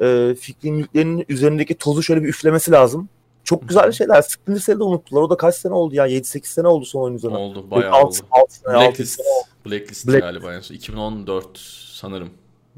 e, 0.00 0.34
fikri 0.40 0.72
mülklerinin 0.72 1.24
üzerindeki 1.28 1.74
tozu 1.74 2.02
şöyle 2.02 2.22
bir 2.22 2.28
üflemesi 2.28 2.70
lazım. 2.70 3.08
Çok 3.44 3.68
güzel 3.68 3.92
şeyler. 3.92 4.22
Splinter 4.22 4.60
Cell'i 4.60 4.82
unuttular. 4.82 5.22
O 5.22 5.30
da 5.30 5.36
kaç 5.36 5.54
sene 5.54 5.72
oldu 5.72 5.94
ya? 5.94 6.06
7-8 6.08 6.46
sene 6.46 6.68
oldu 6.68 6.84
son 6.84 7.02
oyun 7.02 7.14
üzerine. 7.14 7.36
Oldu. 7.36 7.70
Bayağı 7.70 7.92
6, 7.92 8.06
oldu. 8.06 8.26
6 8.30 8.54
sene, 8.54 8.74
Blacklist, 8.74 9.20
6 9.20 9.22
sene 9.22 9.26
oldu. 9.26 9.46
Blacklist 9.66 10.08
Black... 10.08 10.20
galiba. 10.22 10.54
2014 10.70 11.58
sanırım. 11.92 12.30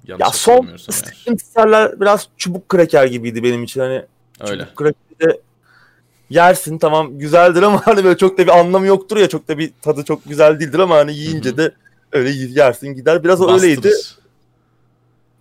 Yanlış 0.06 0.26
ya 0.26 0.32
son 0.32 0.76
Splinter'ler 0.76 2.00
biraz 2.00 2.28
çubuk 2.36 2.68
kraker 2.68 3.06
gibiydi 3.06 3.42
benim 3.42 3.64
için. 3.64 3.80
Hani 3.80 4.02
Öyle. 4.40 4.62
çubuk 4.62 4.76
krakeri 4.76 5.40
yersin 6.30 6.78
tamam 6.78 7.18
güzeldir 7.18 7.62
ama 7.62 7.80
hani 7.84 8.04
böyle 8.04 8.16
çok 8.16 8.38
da 8.38 8.42
bir 8.42 8.58
anlamı 8.58 8.86
yoktur 8.86 9.16
ya 9.16 9.28
çok 9.28 9.48
da 9.48 9.58
bir 9.58 9.72
tadı 9.82 10.04
çok 10.04 10.24
güzel 10.24 10.60
değildir 10.60 10.78
ama 10.78 10.96
hani 10.96 11.14
yiyince 11.14 11.48
Hı-hı. 11.48 11.56
de 11.56 11.74
öyle 12.12 12.30
yersin 12.30 12.88
gider. 12.88 13.24
Biraz 13.24 13.40
Bastırır. 13.40 13.62
öyleydi. 13.62 13.90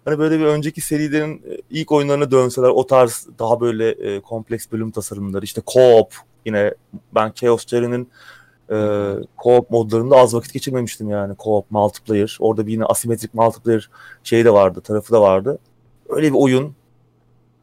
Hani 0.06 0.20
böyle 0.20 0.40
bir 0.40 0.46
önceki 0.46 0.82
serilerin 0.82 1.38
e, 1.38 1.58
ilk 1.70 1.92
oyunlarına 1.92 2.32
dönseler 2.32 2.70
o 2.70 2.88
tarz 2.88 3.28
daha 3.40 3.62
böyle 3.62 3.90
e, 3.90 4.20
kompleks 4.20 4.72
bölüm 4.72 4.92
tasarımları 4.92 5.46
işte 5.46 5.62
co-op 5.62 6.08
yine 6.46 6.74
ben 7.16 7.32
Chaos 7.32 7.66
Theory'nin 7.66 8.10
e, 8.70 8.76
co-op 9.38 9.66
modlarında 9.70 10.16
az 10.16 10.34
vakit 10.34 10.54
geçirmemiştim 10.54 11.10
yani 11.10 11.34
co-op 11.34 11.64
multiplayer. 11.70 12.38
Orada 12.40 12.68
bir 12.68 12.72
yine 12.72 12.86
asimetrik 12.86 13.34
multiplayer 13.34 13.90
şey 14.24 14.46
de 14.46 14.54
vardı, 14.54 14.82
tarafı 14.82 15.14
da 15.14 15.22
vardı. 15.22 15.60
Öyle 16.10 16.28
bir 16.28 16.38
oyun. 16.38 16.76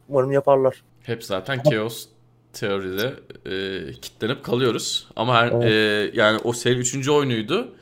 Umarım 0.09 0.31
yaparlar. 0.31 0.83
Hep 1.03 1.23
zaten 1.23 1.61
Chaos 1.69 2.05
teoride 2.53 3.13
e, 3.45 3.91
kitlenip 3.91 4.43
kalıyoruz. 4.43 5.07
Ama 5.15 5.35
her, 5.35 5.51
evet. 5.51 5.63
e, 5.63 6.19
yani 6.19 6.39
o 6.43 6.53
seri 6.53 6.79
üçüncü 6.79 7.11
oyunuydu. 7.11 7.73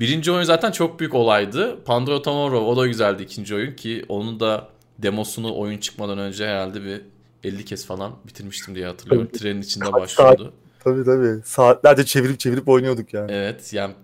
Birinci 0.00 0.32
oyun 0.32 0.44
zaten 0.44 0.70
çok 0.70 1.00
büyük 1.00 1.14
olaydı. 1.14 1.84
Pandora 1.84 2.22
Tomorrow 2.22 2.66
o 2.66 2.76
da 2.76 2.86
güzeldi 2.86 3.22
ikinci 3.22 3.54
oyun 3.54 3.72
ki 3.72 4.04
onun 4.08 4.40
da 4.40 4.68
demosunu 4.98 5.58
oyun 5.58 5.78
çıkmadan 5.78 6.18
önce 6.18 6.46
herhalde 6.46 6.84
bir 6.84 7.00
50 7.44 7.64
kez 7.64 7.86
falan 7.86 8.12
bitirmiştim 8.26 8.74
diye 8.74 8.86
hatırlıyorum. 8.86 9.28
Trenin 9.32 9.62
içinde 9.62 9.92
başlıyordu. 9.92 10.52
Tabii 10.84 11.04
tabii. 11.04 11.42
Saatlerce 11.44 12.04
çevirip 12.04 12.40
çevirip 12.40 12.68
oynuyorduk 12.68 13.14
yani. 13.14 13.32
Evet 13.32 13.72
yani 13.72 13.94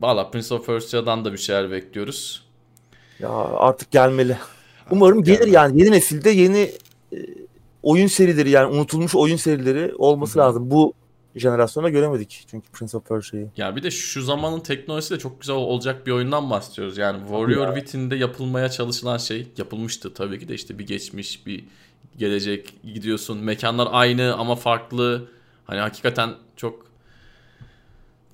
valla 0.00 0.30
Prince 0.30 0.54
of 0.54 0.66
Persia'dan 0.66 1.24
da 1.24 1.32
bir 1.32 1.38
şeyler 1.38 1.70
bekliyoruz. 1.70 2.46
Ya 3.18 3.28
artık 3.32 3.90
gelmeli. 3.90 4.36
Umarım 4.90 5.22
gelir 5.22 5.38
gelmeli. 5.38 5.54
yani 5.54 5.80
yeni 5.80 5.90
nesilde 5.90 6.30
yeni 6.30 6.72
e, 7.12 7.16
oyun 7.82 8.06
serileri 8.06 8.50
yani 8.50 8.74
unutulmuş 8.74 9.14
oyun 9.14 9.36
serileri 9.36 9.94
olması 9.94 10.38
Hı-hı. 10.38 10.46
lazım. 10.46 10.70
Bu 10.70 10.94
jenerasyona 11.36 11.88
göremedik 11.88 12.44
çünkü 12.50 12.70
Prince 12.70 12.96
of 12.96 13.08
Persia'yı. 13.08 13.50
Ya 13.56 13.76
bir 13.76 13.82
de 13.82 13.90
şu 13.90 14.22
zamanın 14.22 14.60
teknolojisi 14.60 15.14
de 15.14 15.18
çok 15.18 15.40
güzel 15.40 15.56
olacak 15.56 16.06
bir 16.06 16.12
oyundan 16.12 16.50
bahsediyoruz. 16.50 16.98
Yani 16.98 17.18
Warrior 17.20 17.68
ya. 17.68 17.74
Within'de 17.74 18.16
yapılmaya 18.16 18.68
çalışılan 18.68 19.18
şey 19.18 19.46
yapılmıştı 19.58 20.14
tabii 20.14 20.38
ki 20.38 20.48
de 20.48 20.54
işte 20.54 20.78
bir 20.78 20.86
geçmiş 20.86 21.46
bir 21.46 21.64
gelecek 22.18 22.74
gidiyorsun. 22.94 23.38
Mekanlar 23.38 23.88
aynı 23.90 24.34
ama 24.34 24.56
farklı 24.56 25.28
Hani 25.70 25.80
hakikaten 25.80 26.34
çok 26.56 26.86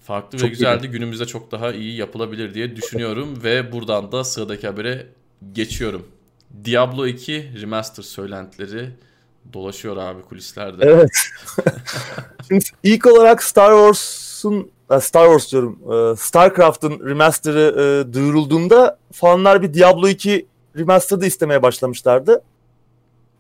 farklı 0.01 0.39
çok 0.39 0.47
ve 0.47 0.51
güzeldi. 0.51 0.87
Iyi. 0.87 0.91
Günümüzde 0.91 1.27
çok 1.27 1.53
daha 1.53 1.73
iyi 1.73 1.97
yapılabilir 1.97 2.55
diye 2.55 2.77
düşünüyorum 2.77 3.43
ve 3.45 3.73
buradan 3.73 4.13
da 4.13 4.25
sıradaki 4.25 4.67
habere 4.67 5.07
geçiyorum. 5.53 6.07
Diablo 6.65 7.07
2 7.07 7.53
remaster 7.61 8.03
söylentileri 8.03 8.91
dolaşıyor 9.53 9.97
abi 9.97 10.23
kulislerde. 10.23 10.85
Evet. 10.85 11.11
Şimdi 12.49 12.65
ilk 12.83 13.07
olarak 13.07 13.43
Star 13.43 13.71
Wars'un 13.71 14.71
Star 15.01 15.27
Wars 15.27 15.53
diyorum. 15.53 15.79
E, 15.93 16.17
StarCraft'ın 16.17 17.09
remaster'ı 17.09 17.75
e, 17.81 18.13
duyurulduğunda 18.13 18.99
fanlar 19.13 19.63
bir 19.63 19.75
Diablo 19.75 20.09
2 20.09 20.47
remaster'ı 20.77 21.27
istemeye 21.27 21.63
başlamışlardı. 21.63 22.43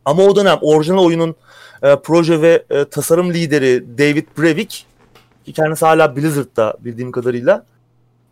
Ama 0.05 0.23
o 0.23 0.37
dönem 0.37 0.59
orijinal 0.61 1.05
oyunun 1.05 1.35
e, 1.83 1.97
proje 1.97 2.42
ve 2.42 2.64
e, 2.71 2.85
tasarım 2.85 3.33
lideri 3.33 3.99
David 3.99 4.27
Brevik 4.38 4.87
ki 5.45 5.53
kendisi 5.53 5.87
hala 5.87 6.16
Blizzard'da 6.16 6.75
bildiğim 6.81 7.12
kadarıyla 7.12 7.66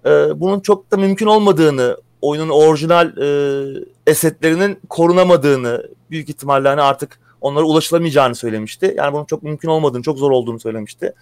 e, 0.07 0.11
bunun 0.41 0.61
çok 0.61 0.91
da 0.91 0.97
mümkün 0.97 1.27
olmadığını 1.27 1.97
oyunun 2.23 2.49
orijinal 2.49 3.17
e, 3.17 3.85
esetlerinin 4.07 4.79
korunamadığını 4.89 5.89
büyük 6.11 6.29
ihtimalle 6.29 6.69
hani 6.69 6.83
artık 6.83 7.19
onlara 7.45 7.65
ulaşılamayacağını 7.65 8.35
söylemişti. 8.35 8.95
Yani 8.97 9.13
bunun 9.13 9.25
çok 9.25 9.43
mümkün 9.43 9.69
olmadığını, 9.69 10.03
çok 10.03 10.19
zor 10.19 10.31
olduğunu 10.31 10.61
söylemişti. 10.61 11.13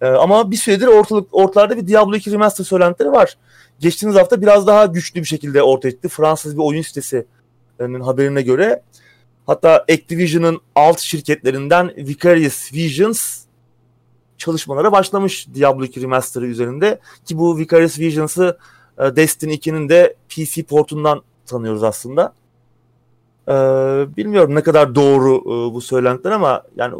E, 0.00 0.06
ama 0.06 0.50
bir 0.50 0.56
süredir 0.56 0.86
ortalık 0.86 1.34
ortalarda 1.34 1.76
bir 1.76 1.86
Diablo 1.86 2.16
2 2.16 2.30
remaster 2.32 2.64
söylentileri 2.64 3.12
var. 3.12 3.36
Geçtiğimiz 3.78 4.16
hafta 4.16 4.42
biraz 4.42 4.66
daha 4.66 4.86
güçlü 4.86 5.20
bir 5.20 5.26
şekilde 5.26 5.62
ortaya 5.62 5.90
çıktı. 5.90 6.08
Fransız 6.08 6.56
bir 6.56 6.62
oyun 6.62 6.82
sitesinin 6.82 8.00
haberine 8.00 8.42
göre 8.42 8.82
Hatta 9.46 9.84
Activision'ın 9.92 10.60
alt 10.74 11.00
şirketlerinden 11.00 11.96
Vicarious 11.96 12.72
Visions 12.72 13.38
çalışmalara 14.38 14.92
başlamış 14.92 15.48
Diablo 15.54 15.84
2 15.84 16.02
Remaster'ı 16.02 16.46
üzerinde. 16.46 17.00
Ki 17.24 17.38
bu 17.38 17.58
Vicarious 17.58 17.98
Visions'ı 17.98 18.58
e, 18.98 19.16
Destiny 19.16 19.54
2'nin 19.54 19.88
de 19.88 20.16
PC 20.28 20.62
portundan 20.62 21.22
tanıyoruz 21.46 21.82
aslında. 21.82 22.34
Ee, 23.48 23.52
bilmiyorum 24.16 24.54
ne 24.54 24.62
kadar 24.62 24.94
doğru 24.94 25.36
e, 25.36 25.74
bu 25.74 25.80
söylentiler 25.80 26.30
ama 26.30 26.62
yani 26.76 26.94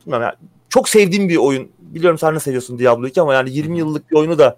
bilmiyorum 0.00 0.22
yani 0.22 0.34
çok 0.68 0.88
sevdiğim 0.88 1.28
bir 1.28 1.36
oyun. 1.36 1.68
Biliyorum 1.78 2.18
sen 2.18 2.34
ne 2.34 2.40
seviyorsun 2.40 2.78
Diablo 2.78 3.06
2 3.06 3.20
ama 3.20 3.34
yani 3.34 3.50
20 3.50 3.78
yıllık 3.78 4.10
bir 4.10 4.16
oyunu 4.16 4.38
da 4.38 4.56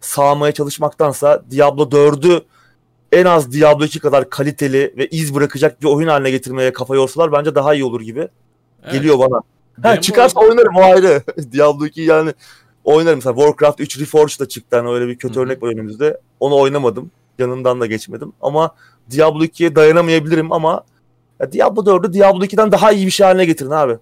sağmaya 0.00 0.52
çalışmaktansa 0.52 1.42
Diablo 1.50 1.82
4'ü 1.82 2.42
en 3.12 3.24
az 3.24 3.52
Diablo 3.52 3.84
2 3.84 4.00
kadar 4.00 4.30
kaliteli 4.30 4.94
ve 4.96 5.06
iz 5.06 5.34
bırakacak 5.34 5.82
bir 5.82 5.86
oyun 5.86 6.08
haline 6.08 6.30
getirmeye 6.30 6.72
kafa 6.72 6.94
yorsalar 6.94 7.32
bence 7.32 7.54
daha 7.54 7.74
iyi 7.74 7.84
olur 7.84 8.00
gibi. 8.00 8.28
Evet. 8.82 8.92
Geliyor 8.92 9.18
bana. 9.18 9.40
Ha, 9.82 10.00
çıkarsa 10.00 10.40
oynarım 10.40 10.76
o 10.76 10.82
ayrı. 10.82 11.22
Diablo 11.52 11.86
2 11.86 12.00
yani 12.00 12.32
oynarım. 12.84 13.16
Mesela 13.18 13.34
Warcraft 13.34 13.80
3 13.80 14.00
Reforged 14.00 14.40
da 14.40 14.48
çıktı. 14.48 14.76
Yani 14.76 14.90
öyle 14.90 15.08
bir 15.08 15.16
kötü 15.16 15.34
Hı-hı. 15.34 15.44
örnek 15.44 15.62
var 15.62 15.68
önümüzde. 15.68 16.20
Onu 16.40 16.56
oynamadım. 16.56 17.10
Yanından 17.38 17.80
da 17.80 17.86
geçmedim. 17.86 18.32
Ama 18.40 18.74
Diablo 19.10 19.44
2'ye 19.44 19.76
dayanamayabilirim 19.76 20.52
ama 20.52 20.84
ya 21.40 21.52
Diablo 21.52 21.80
4'ü 21.80 22.12
Diablo 22.12 22.44
2'den 22.44 22.72
daha 22.72 22.92
iyi 22.92 23.06
bir 23.06 23.10
şey 23.10 23.26
haline 23.26 23.44
getirin 23.44 23.70
abi. 23.70 23.98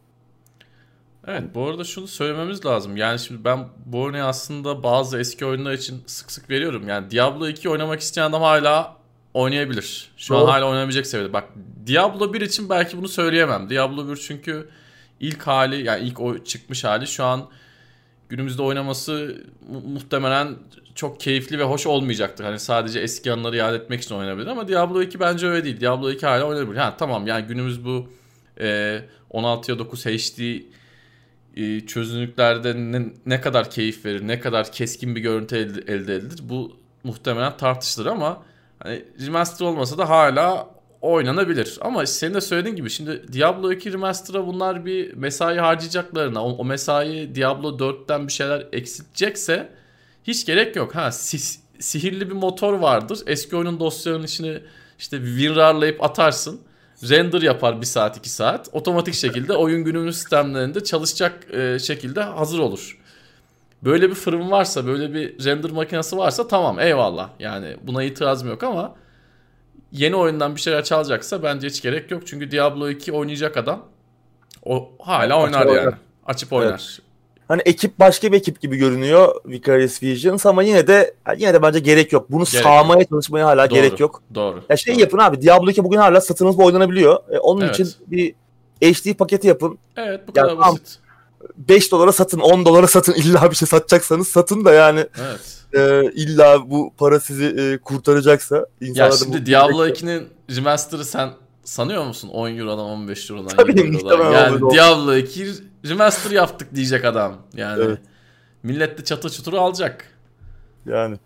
Evet 1.27 1.43
bu 1.55 1.67
arada 1.67 1.85
şunu 1.85 2.07
söylememiz 2.07 2.67
lazım. 2.67 2.97
Yani 2.97 3.19
şimdi 3.19 3.45
ben 3.45 3.69
bu 3.87 4.09
örneği 4.09 4.23
aslında 4.23 4.83
bazı 4.83 5.19
eski 5.19 5.47
oyunlar 5.47 5.73
için 5.73 6.03
sık 6.07 6.33
sık 6.33 6.51
veriyorum. 6.51 6.89
Yani 6.89 7.11
Diablo 7.11 7.49
2 7.49 7.69
oynamak 7.69 8.01
isteyen 8.01 8.25
adam 8.25 8.43
hala 8.43 8.97
oynayabilir. 9.35 10.11
Şu 10.17 10.35
Doğru. 10.35 10.43
an 10.43 10.47
hala 10.47 10.69
oynayabilecek 10.69 11.07
seviyede. 11.07 11.33
Bak 11.33 11.45
Diablo 11.87 12.33
1 12.33 12.41
için 12.41 12.69
belki 12.69 12.99
bunu 12.99 13.09
söyleyemem. 13.09 13.71
Diablo 13.71 14.13
1 14.13 14.17
çünkü 14.17 14.69
ilk 15.21 15.43
hali 15.43 15.87
yani 15.87 16.05
ilk 16.05 16.21
o 16.21 16.39
çıkmış 16.45 16.85
hali 16.85 17.07
şu 17.07 17.25
an 17.25 17.49
günümüzde 18.31 18.63
oynaması 18.63 19.43
mu- 19.73 19.81
muhtemelen 19.81 20.49
çok 20.95 21.21
keyifli 21.21 21.59
ve 21.59 21.65
hoş 21.65 21.87
olmayacaktır. 21.87 22.45
Hani 22.45 22.59
sadece 22.59 23.01
eski 23.01 23.33
anıları 23.33 23.57
yad 23.57 23.75
etmek 23.75 24.01
için 24.03 24.15
oynanabilir 24.15 24.47
ama 24.47 24.69
Diablo 24.69 25.03
2 25.03 25.21
bence 25.21 25.47
öyle 25.47 25.65
değil. 25.65 25.81
Diablo 25.81 26.11
2 26.11 26.27
hala 26.27 26.45
oynanabilir. 26.45 26.77
Ha 26.79 26.97
tamam 26.99 27.27
yani 27.27 27.47
günümüz 27.47 27.85
bu 27.85 28.09
e, 28.61 29.01
16'ya 29.31 29.79
9 29.79 30.07
HD 30.07 30.61
e, 31.57 31.81
çözünürlüklerde 31.87 32.75
ne, 32.75 33.07
ne 33.27 33.41
kadar 33.41 33.71
keyif 33.71 34.05
verir, 34.05 34.29
ne 34.29 34.41
kadar 34.41 34.73
keskin 34.73 35.17
bir 35.17 35.21
görüntü 35.21 35.57
elde, 35.57 35.93
elde 35.93 36.15
edilir 36.15 36.41
bu 36.43 36.77
muhtemelen 37.05 37.57
tartışılır 37.57 38.07
ama 38.07 38.43
hani 38.79 39.05
remaster 39.27 39.67
olmasa 39.67 39.99
da 39.99 40.09
hala 40.09 40.69
oynanabilir. 41.01 41.79
Ama 41.81 42.07
senin 42.07 42.35
de 42.35 42.41
söylediğin 42.41 42.77
gibi 42.77 42.91
şimdi 42.91 43.33
Diablo 43.33 43.73
2 43.73 43.93
Remaster'a 43.93 44.47
bunlar 44.47 44.87
bir 44.87 45.15
mesai 45.15 45.59
harcayacaklarına 45.59 46.45
o, 46.45 46.51
o 46.51 46.65
mesai 46.65 47.35
Diablo 47.35 47.69
4'ten 47.69 48.27
bir 48.27 48.33
şeyler 48.33 48.67
eksiltecekse 48.73 49.69
hiç 50.25 50.47
gerek 50.47 50.77
yok. 50.77 50.95
Ha 50.95 51.13
si- 51.13 51.61
sihirli 51.79 52.31
bir 52.31 52.35
motor 52.35 52.73
vardır. 52.75 53.19
Eski 53.27 53.57
oyunun 53.57 53.81
dosyalarının 53.81 54.27
içine 54.27 54.61
işte 54.99 55.17
WinRAR'layıp 55.17 56.05
atarsın. 56.05 56.61
Render 57.09 57.43
yapar 57.43 57.81
bir 57.81 57.87
saat 57.87 58.17
iki 58.17 58.31
saat. 58.31 58.69
Otomatik 58.73 59.15
şekilde 59.15 59.53
oyun 59.53 59.85
günümüz 59.85 60.17
sistemlerinde 60.17 60.85
çalışacak 60.85 61.55
e, 61.55 61.79
şekilde 61.79 62.23
hazır 62.23 62.59
olur. 62.59 62.99
Böyle 63.83 64.11
bir 64.11 64.15
fırın 64.15 64.51
varsa, 64.51 64.87
böyle 64.87 65.15
bir 65.15 65.45
render 65.45 65.71
makinesi 65.71 66.17
varsa 66.17 66.49
tamam 66.49 66.81
eyvallah. 66.81 67.31
Yani 67.39 67.77
buna 67.83 68.03
itirazım 68.03 68.49
yok 68.49 68.63
ama 68.63 68.95
yeni 69.93 70.17
oyundan 70.17 70.57
bir 70.57 70.61
şeyler 70.61 70.85
çalacaksa 70.85 71.43
bence 71.43 71.67
hiç 71.67 71.83
gerek 71.83 72.11
yok. 72.11 72.23
Çünkü 72.27 72.51
Diablo 72.51 72.89
2 72.89 73.13
oynayacak 73.13 73.57
adam 73.57 73.87
o 74.65 74.93
hala 74.99 75.43
oynar 75.43 75.61
Açıp 75.61 75.71
yani. 75.77 75.81
Oynar. 75.81 75.95
Açıp 76.27 76.53
oynar. 76.53 76.71
Evet. 76.71 77.11
Hani 77.49 77.63
ekip 77.65 77.99
başka 77.99 78.33
bir 78.33 78.37
ekip 78.37 78.61
gibi 78.61 78.77
görünüyor 78.77 79.35
Vicarious 79.47 80.03
Visions 80.03 80.47
ama 80.47 80.63
yine 80.63 80.87
de 80.87 81.15
yine 81.37 81.55
de 81.55 81.63
bence 81.63 81.79
gerek 81.79 82.13
yok. 82.13 82.31
Bunu 82.31 82.45
gerek 82.45 82.65
sağmaya 82.65 83.01
yok. 83.01 83.09
çalışmaya 83.09 83.47
hala 83.47 83.71
doğru, 83.71 83.79
gerek 83.79 84.01
yok. 84.01 84.23
Doğru. 84.35 84.63
Ya 84.69 84.77
şey 84.77 84.95
doğru. 84.95 85.01
yapın 85.01 85.19
abi 85.19 85.43
Diablo 85.43 85.71
2 85.71 85.85
bugün 85.85 85.99
hala 85.99 86.21
satın 86.21 86.47
alıp 86.47 86.59
oynanabiliyor. 86.59 87.19
E, 87.31 87.39
onun 87.39 87.61
evet. 87.61 87.75
için 87.75 87.89
bir 88.07 88.35
HD 88.83 89.15
paketi 89.15 89.49
yapın. 89.49 89.79
Evet 89.97 90.21
bu 90.29 90.33
kadar 90.33 90.49
yani, 90.49 90.59
basit. 90.59 90.99
5 91.57 91.93
dolara 91.93 92.13
satın 92.13 92.39
10 92.39 92.65
dolara 92.65 92.87
satın 92.87 93.13
illa 93.17 93.51
bir 93.51 93.57
şey 93.57 93.69
satacaksanız 93.69 94.29
satın 94.29 94.65
da 94.65 94.73
yani. 94.73 95.07
Evet. 95.21 95.57
E, 95.73 96.13
illa 96.15 96.71
bu 96.71 96.93
para 96.99 97.21
sizi 97.21 97.45
e, 97.45 97.79
kurtaracaksa. 97.79 98.67
Ya 98.81 99.11
şimdi 99.11 99.47
Diablo 99.47 99.87
2'nin 99.87 100.29
remaster'ı 100.57 101.05
sen 101.05 101.31
sanıyor 101.65 102.05
musun 102.05 102.29
10 102.29 102.51
Euro'dan 102.51 102.79
15 102.79 103.31
Euro'dan 103.31 103.57
Tabii 103.57 103.79
20 103.79 103.97
Euro'dan? 103.97 104.33
Yani 104.33 104.71
Diablo 104.71 105.17
2 105.17 105.47
remaster 105.89 106.31
yaptık 106.31 106.75
diyecek 106.75 107.05
adam. 107.05 107.37
Yani 107.55 107.83
evet. 107.85 107.99
millet 108.63 108.99
de 108.99 109.05
çatı 109.05 109.31
çuturu 109.31 109.61
alacak. 109.61 110.19
Yani. 110.87 111.17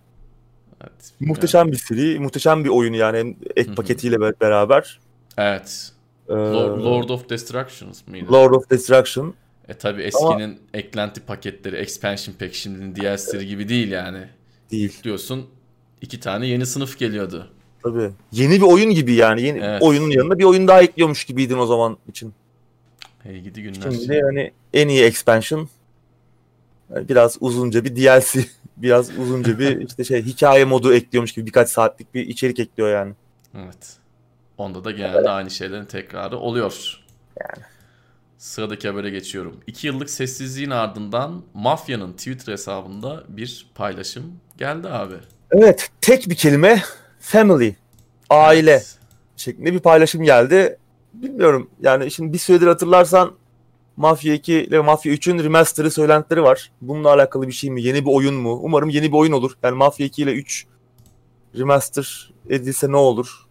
Evet, 0.81 1.12
muhteşem 1.21 1.59
yani. 1.59 1.73
bir 1.73 1.77
seri, 1.77 2.21
muhteşem 2.21 2.65
bir 2.65 2.69
oyun 2.69 2.93
yani 2.93 3.37
ek 3.57 3.75
paketiyle 3.75 4.21
beraber. 4.21 5.01
Evet. 5.39 5.91
Ee, 6.29 6.35
Lord 6.35 7.09
of 7.09 7.31
Destructions 7.31 8.07
mıydı? 8.07 8.33
Lord 8.33 8.53
of 8.53 8.71
Destruction. 8.71 9.35
E 9.69 9.75
tabi 9.75 10.03
eskinin 10.03 10.49
Ama... 10.49 10.55
eklenti 10.75 11.21
paketleri, 11.21 11.77
expansion 11.77 12.35
pack 12.35 12.55
şimdinin 12.55 12.97
DLC'leri 12.97 13.47
gibi 13.47 13.69
değil 13.69 13.91
yani. 13.91 14.29
Değil. 14.71 15.03
Diyorsun 15.05 15.47
iki 16.01 16.21
tane 16.21 16.47
yeni 16.47 16.67
sınıf 16.67 16.99
geliyordu. 16.99 17.51
Tabii. 17.83 18.11
Yeni 18.33 18.57
bir 18.57 18.67
oyun 18.67 18.91
gibi 18.91 19.12
yani. 19.12 19.43
Yeni 19.43 19.59
evet. 19.59 19.83
oyunun 19.83 20.11
yanında 20.11 20.39
bir 20.39 20.45
oyun 20.45 20.69
daha 20.69 20.83
ekliyormuş 20.83 21.25
gibiydin 21.25 21.59
o 21.59 21.67
zaman 21.67 21.99
için. 22.09 22.35
Hey 23.23 23.41
gidi 23.41 23.62
günler. 23.62 23.91
Şimdi 23.91 24.21
hani 24.23 24.53
en 24.73 24.89
iyi 24.89 25.03
expansion 25.03 25.69
biraz 26.91 27.37
uzunca 27.41 27.85
bir 27.85 27.97
DLC, 27.97 28.45
biraz 28.77 29.19
uzunca 29.19 29.59
bir 29.59 29.81
işte 29.87 30.05
şey 30.05 30.23
hikaye 30.23 30.65
modu 30.65 30.95
ekliyormuş 30.95 31.33
gibi 31.33 31.47
birkaç 31.47 31.69
saatlik 31.69 32.15
bir 32.15 32.27
içerik 32.27 32.59
ekliyor 32.59 32.91
yani. 32.91 33.15
Evet. 33.55 33.97
Onda 34.59 34.85
da 34.85 34.91
genelde 34.91 35.19
evet. 35.19 35.27
aynı 35.29 35.51
şeylerin 35.51 35.85
tekrarı 35.85 36.39
oluyor. 36.39 37.01
Yani. 37.41 37.65
Sıradaki 38.39 38.89
habere 38.89 39.11
geçiyorum. 39.11 39.61
İki 39.66 39.87
yıllık 39.87 40.11
sessizliğin 40.11 40.70
ardından 40.70 41.43
Mafya'nın 41.55 42.12
Twitter 42.12 42.53
hesabında 42.53 43.24
bir 43.28 43.66
paylaşım 43.74 44.41
geldi 44.59 44.89
abi. 44.89 45.14
Evet, 45.51 45.91
tek 46.01 46.28
bir 46.28 46.35
kelime 46.35 46.82
family, 47.20 47.74
aile 48.30 48.70
evet. 48.70 48.99
şeklinde 49.37 49.72
bir 49.72 49.78
paylaşım 49.78 50.22
geldi. 50.22 50.78
Bilmiyorum 51.14 51.70
yani 51.82 52.11
şimdi 52.11 52.32
bir 52.32 52.39
süredir 52.39 52.66
hatırlarsan 52.66 53.35
Mafya 53.97 54.35
2 54.35 54.53
ile 54.53 54.80
Mafya 54.80 55.12
3'ün 55.12 55.45
remaster'ı 55.45 55.91
söylentileri 55.91 56.43
var. 56.43 56.70
Bununla 56.80 57.12
alakalı 57.12 57.49
bir 57.49 57.53
şey 57.53 57.70
mi? 57.70 57.82
Yeni 57.82 58.05
bir 58.05 58.11
oyun 58.11 58.35
mu? 58.35 58.61
Umarım 58.62 58.89
yeni 58.89 59.12
bir 59.12 59.16
oyun 59.16 59.32
olur. 59.32 59.53
Yani 59.62 59.76
Mafya 59.76 60.07
2 60.07 60.22
ile 60.22 60.32
3 60.32 60.66
remaster 61.59 62.32
edilse 62.51 62.93
ne 62.93 62.97
olur? 62.97 63.43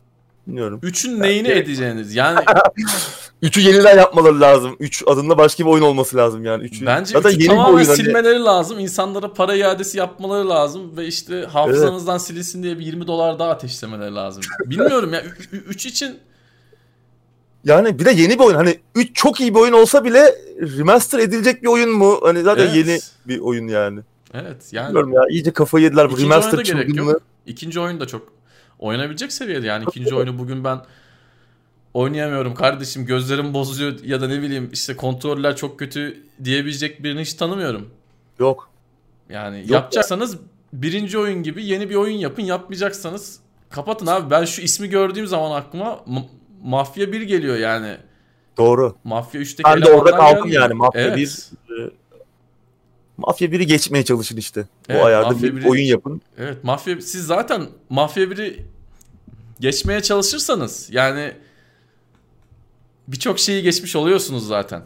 Bilmiyorum. 0.47 0.79
3'ün 0.83 1.11
yani 1.11 1.21
neyini 1.21 1.47
yani... 1.47 1.59
edeceğiniz? 1.59 2.15
Yani 2.15 2.39
3'ü 3.43 3.61
yeniden 3.61 3.97
yapmaları 3.97 4.41
lazım. 4.41 4.75
3 4.79 5.03
adında 5.07 5.37
başka 5.37 5.65
bir 5.65 5.69
oyun 5.69 5.83
olması 5.83 6.17
lazım 6.17 6.45
yani. 6.45 6.63
3'ü. 6.63 6.85
Bence 6.85 7.15
3'ü 7.15 7.31
yeni 7.31 7.47
tamamen 7.47 7.73
oyun 7.73 7.85
hani. 7.85 7.95
silmeleri 7.95 8.33
hani... 8.33 8.45
lazım. 8.45 8.79
İnsanlara 8.79 9.33
para 9.33 9.55
iadesi 9.55 9.97
yapmaları 9.97 10.49
lazım 10.49 10.97
ve 10.97 11.07
işte 11.07 11.41
hafızanızdan 11.41 12.15
evet. 12.15 12.27
silinsin 12.27 12.63
diye 12.63 12.79
bir 12.79 12.85
20 12.85 13.07
dolar 13.07 13.39
daha 13.39 13.49
ateşlemeleri 13.49 14.15
lazım. 14.15 14.43
Bilmiyorum 14.65 15.13
ya 15.13 15.23
3 15.51 15.85
için 15.85 16.19
yani 17.65 17.99
bir 17.99 18.05
de 18.05 18.11
yeni 18.11 18.39
bir 18.39 18.43
oyun. 18.43 18.55
Hani 18.55 18.79
3 18.95 19.09
çok 19.13 19.39
iyi 19.39 19.55
bir 19.55 19.59
oyun 19.59 19.73
olsa 19.73 20.05
bile 20.05 20.35
remaster 20.77 21.19
edilecek 21.19 21.63
bir 21.63 21.67
oyun 21.67 21.89
mu? 21.89 22.19
Hani 22.21 22.41
zaten 22.41 22.63
evet. 22.63 22.75
yeni 22.75 22.99
bir 23.27 23.39
oyun 23.39 23.67
yani. 23.67 23.99
Evet 24.33 24.63
yani. 24.71 24.87
Bilmiyorum 24.87 25.13
ya 25.13 25.21
iyice 25.29 25.51
kafayı 25.51 25.83
yediler 25.83 26.11
bu 26.11 26.17
remaster 26.17 26.63
çılgınlığı. 26.63 27.19
İkinci 27.45 27.79
oyun 27.79 27.99
da 27.99 28.05
çok 28.05 28.32
oynanabilecek 28.84 29.34
seviyede 29.34 29.67
yani 29.67 29.86
ikinci 29.89 30.15
oyunu 30.15 30.39
bugün 30.39 30.63
ben 30.63 30.81
oynayamıyorum 31.93 32.53
kardeşim 32.55 33.05
gözlerim 33.05 33.53
bozuyor 33.53 34.03
ya 34.03 34.21
da 34.21 34.27
ne 34.27 34.41
bileyim 34.41 34.69
işte 34.73 34.95
kontroller 34.95 35.55
çok 35.55 35.79
kötü 35.79 36.23
diyebilecek 36.43 37.03
birini 37.03 37.21
hiç 37.21 37.34
tanımıyorum. 37.34 37.89
Yok. 38.39 38.69
Yani 39.29 39.59
Yok 39.59 39.69
yapacaksanız 39.69 40.34
ya. 40.34 40.39
birinci 40.73 41.17
oyun 41.17 41.43
gibi 41.43 41.65
yeni 41.65 41.89
bir 41.89 41.95
oyun 41.95 42.17
yapın 42.17 42.43
yapmayacaksanız 42.43 43.39
kapatın 43.69 44.07
abi 44.07 44.29
ben 44.29 44.45
şu 44.45 44.61
ismi 44.61 44.89
gördüğüm 44.89 45.27
zaman 45.27 45.61
aklıma 45.61 45.99
Mafya 46.63 47.11
1 47.11 47.21
geliyor 47.21 47.57
yani. 47.57 47.97
Doğru. 48.57 48.95
Mafya 49.03 49.41
3'teki 49.41 49.63
Ben 49.65 49.81
de 49.81 49.91
orada 49.91 50.11
kaldım 50.17 50.45
geldi. 50.45 50.55
yani. 50.55 50.73
Mafya 50.73 51.01
evet. 51.01 51.17
1 51.69 51.81
e, 51.81 51.89
Mafya 53.17 53.47
1'i 53.47 53.65
geçmeye 53.67 54.05
çalışın 54.05 54.38
işte. 54.38 54.65
Evet, 54.89 55.01
Bu 55.01 55.05
ayarda 55.05 55.43
bir 55.43 55.53
1'i, 55.53 55.69
oyun 55.69 55.84
yapın. 55.84 56.21
Evet 56.38 56.63
Mafya 56.63 57.01
siz 57.01 57.25
zaten 57.25 57.65
Mafya 57.89 58.23
1'i 58.23 58.72
geçmeye 59.59 60.01
çalışırsanız 60.01 60.89
yani 60.91 61.33
birçok 63.07 63.39
şeyi 63.39 63.63
geçmiş 63.63 63.95
oluyorsunuz 63.95 64.47
zaten. 64.47 64.83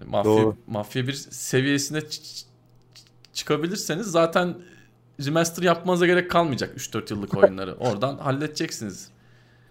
Yani 0.00 0.10
Mafya 0.10 0.32
Doğru. 0.32 0.56
Mafya 0.66 1.06
1 1.06 1.12
seviyesine 1.30 2.00
çıkabilirseniz 3.32 4.06
zaten 4.06 4.54
remaster 5.24 5.62
yapmanıza 5.62 6.06
gerek 6.06 6.30
kalmayacak 6.30 6.76
3-4 6.76 7.12
yıllık 7.12 7.34
oyunları. 7.42 7.74
Oradan 7.74 8.18
halledeceksiniz 8.18 9.10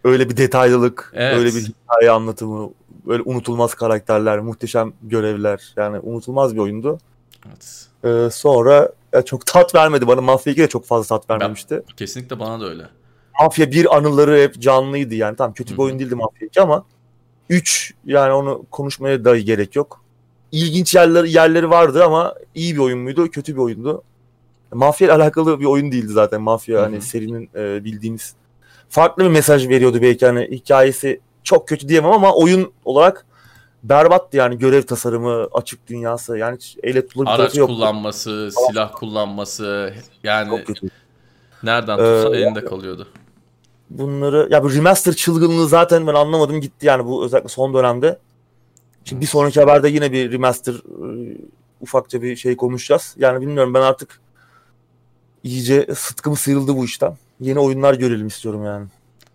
öyle 0.03 0.29
bir 0.29 0.37
detaylılık, 0.37 1.11
evet. 1.15 1.37
öyle 1.37 1.49
bir 1.55 1.61
hikaye 1.61 2.11
anlatımı, 2.11 2.71
böyle 3.05 3.23
unutulmaz 3.23 3.73
karakterler, 3.73 4.39
muhteşem 4.39 4.93
görevler. 5.03 5.73
Yani 5.77 5.99
unutulmaz 5.99 6.55
bir 6.55 6.59
oyundu. 6.59 6.99
Evet. 7.47 7.87
Ee, 8.03 8.29
sonra 8.31 8.91
ya 9.13 9.25
çok 9.25 9.45
tat 9.45 9.75
vermedi 9.75 10.07
bana. 10.07 10.21
Mafya 10.21 10.53
2 10.53 10.61
de 10.61 10.69
çok 10.69 10.85
fazla 10.85 11.17
tat 11.17 11.29
vermemişti. 11.29 11.83
Ben, 11.89 11.95
kesinlikle 11.95 12.39
bana 12.39 12.59
da 12.59 12.69
öyle. 12.69 12.89
Mafya 13.39 13.71
1 13.71 13.97
anıları 13.97 14.41
hep 14.41 14.61
canlıydı 14.61 15.15
yani. 15.15 15.35
Tamam 15.35 15.53
kötü 15.53 15.73
bir 15.73 15.79
oyun 15.79 15.99
değildi 15.99 16.15
Mafya 16.15 16.47
2 16.47 16.61
ama 16.61 16.85
3 17.49 17.93
yani 18.05 18.33
onu 18.33 18.65
konuşmaya 18.71 19.25
dahi 19.25 19.45
gerek 19.45 19.75
yok. 19.75 20.03
İlginç 20.51 20.95
yerleri, 20.95 21.31
yerleri 21.31 21.69
vardı 21.69 22.03
ama 22.03 22.35
iyi 22.55 22.75
bir 22.75 22.79
oyun 22.79 22.99
muydu, 22.99 23.31
kötü 23.31 23.53
bir 23.53 23.59
oyundu. 23.61 24.03
Mafya 24.73 25.07
ile 25.07 25.13
alakalı 25.13 25.59
bir 25.59 25.65
oyun 25.65 25.91
değildi 25.91 26.11
zaten. 26.13 26.41
Mafya 26.41 26.81
hani 26.81 27.01
serinin 27.01 27.49
e, 27.55 27.83
bildiğimiz 27.83 28.33
farklı 28.89 29.23
bir 29.23 29.29
mesaj 29.29 29.67
veriyordu 29.69 30.01
belki 30.01 30.25
hani 30.25 30.47
hikayesi 30.51 31.21
çok 31.43 31.67
kötü 31.67 31.89
diyemem 31.89 32.11
ama 32.11 32.33
oyun 32.33 32.71
olarak 32.85 33.25
berbattı 33.83 34.37
yani 34.37 34.57
görev 34.57 34.81
tasarımı, 34.81 35.47
açık 35.53 35.87
dünyası 35.87 36.37
yani 36.37 36.55
hiç 36.55 36.77
elle 36.83 37.07
tutulur 37.07 37.25
bir 37.25 37.29
Araç 37.29 37.39
tarafı 37.39 37.59
yok. 37.59 37.69
kullanması, 37.69 38.49
silah 38.67 38.91
kullanması 38.93 39.93
yani 40.23 40.63
nereden 41.63 41.97
tutsan 41.97 42.33
Ee, 42.33 42.37
elinde 42.37 42.65
kalıyordu. 42.65 43.07
Bunları 43.89 44.47
ya 44.51 44.63
bu 44.63 44.73
remaster 44.73 45.13
çılgınlığı 45.13 45.67
zaten 45.67 46.07
ben 46.07 46.13
anlamadım 46.13 46.61
gitti 46.61 46.85
yani 46.85 47.05
bu 47.05 47.25
özellikle 47.25 47.49
son 47.49 47.73
dönemde. 47.73 48.19
Şimdi 49.05 49.21
bir 49.21 49.27
sonraki 49.27 49.59
haberde 49.59 49.89
yine 49.89 50.11
bir 50.11 50.31
remaster 50.31 50.73
e, 50.73 51.37
ufakça 51.81 52.21
bir 52.21 52.35
şey 52.35 52.57
konuşacağız. 52.57 53.15
Yani 53.17 53.41
bilmiyorum 53.41 53.73
ben 53.73 53.81
artık 53.81 54.19
iyice 55.43 55.87
sıtkım 55.95 56.35
sıyrıldı 56.35 56.75
bu 56.75 56.85
işten. 56.85 57.17
Yeni 57.39 57.59
oyunlar 57.59 57.93
görelim 57.93 58.27
istiyorum 58.27 58.65
yani. 58.65 58.87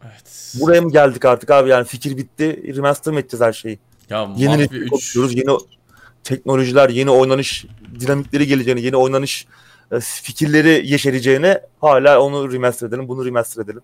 Evet. 0.05 0.55
Buraya 0.61 0.81
mı 0.81 0.91
geldik 0.91 1.25
artık 1.25 1.51
abi 1.51 1.71
yani 1.71 1.85
fikir 1.85 2.17
bitti. 2.17 2.77
Remaster 2.77 3.13
mı 3.15 3.21
edeceğiz 3.21 3.43
her 3.43 3.53
şeyi? 3.53 3.79
ya 4.11 4.19
Yeni 4.37 4.49
Mafya 4.49 4.57
nesil 4.57 4.77
3 4.77 4.91
konuşuyoruz. 4.91 5.35
Yeni 5.35 5.59
teknolojiler, 6.25 6.89
yeni 6.89 7.11
oynanış 7.11 7.67
dinamikleri 8.01 8.47
geleceğini, 8.47 8.83
yeni 8.83 8.97
oynanış 8.97 9.47
e, 9.93 10.01
fikirleri 10.01 10.83
yeşereceğine 10.85 11.61
hala 11.81 12.21
onu 12.21 12.53
remaster 12.53 12.89
edelim, 12.89 13.09
bunu 13.09 13.25
remaster 13.25 13.63
edelim. 13.63 13.83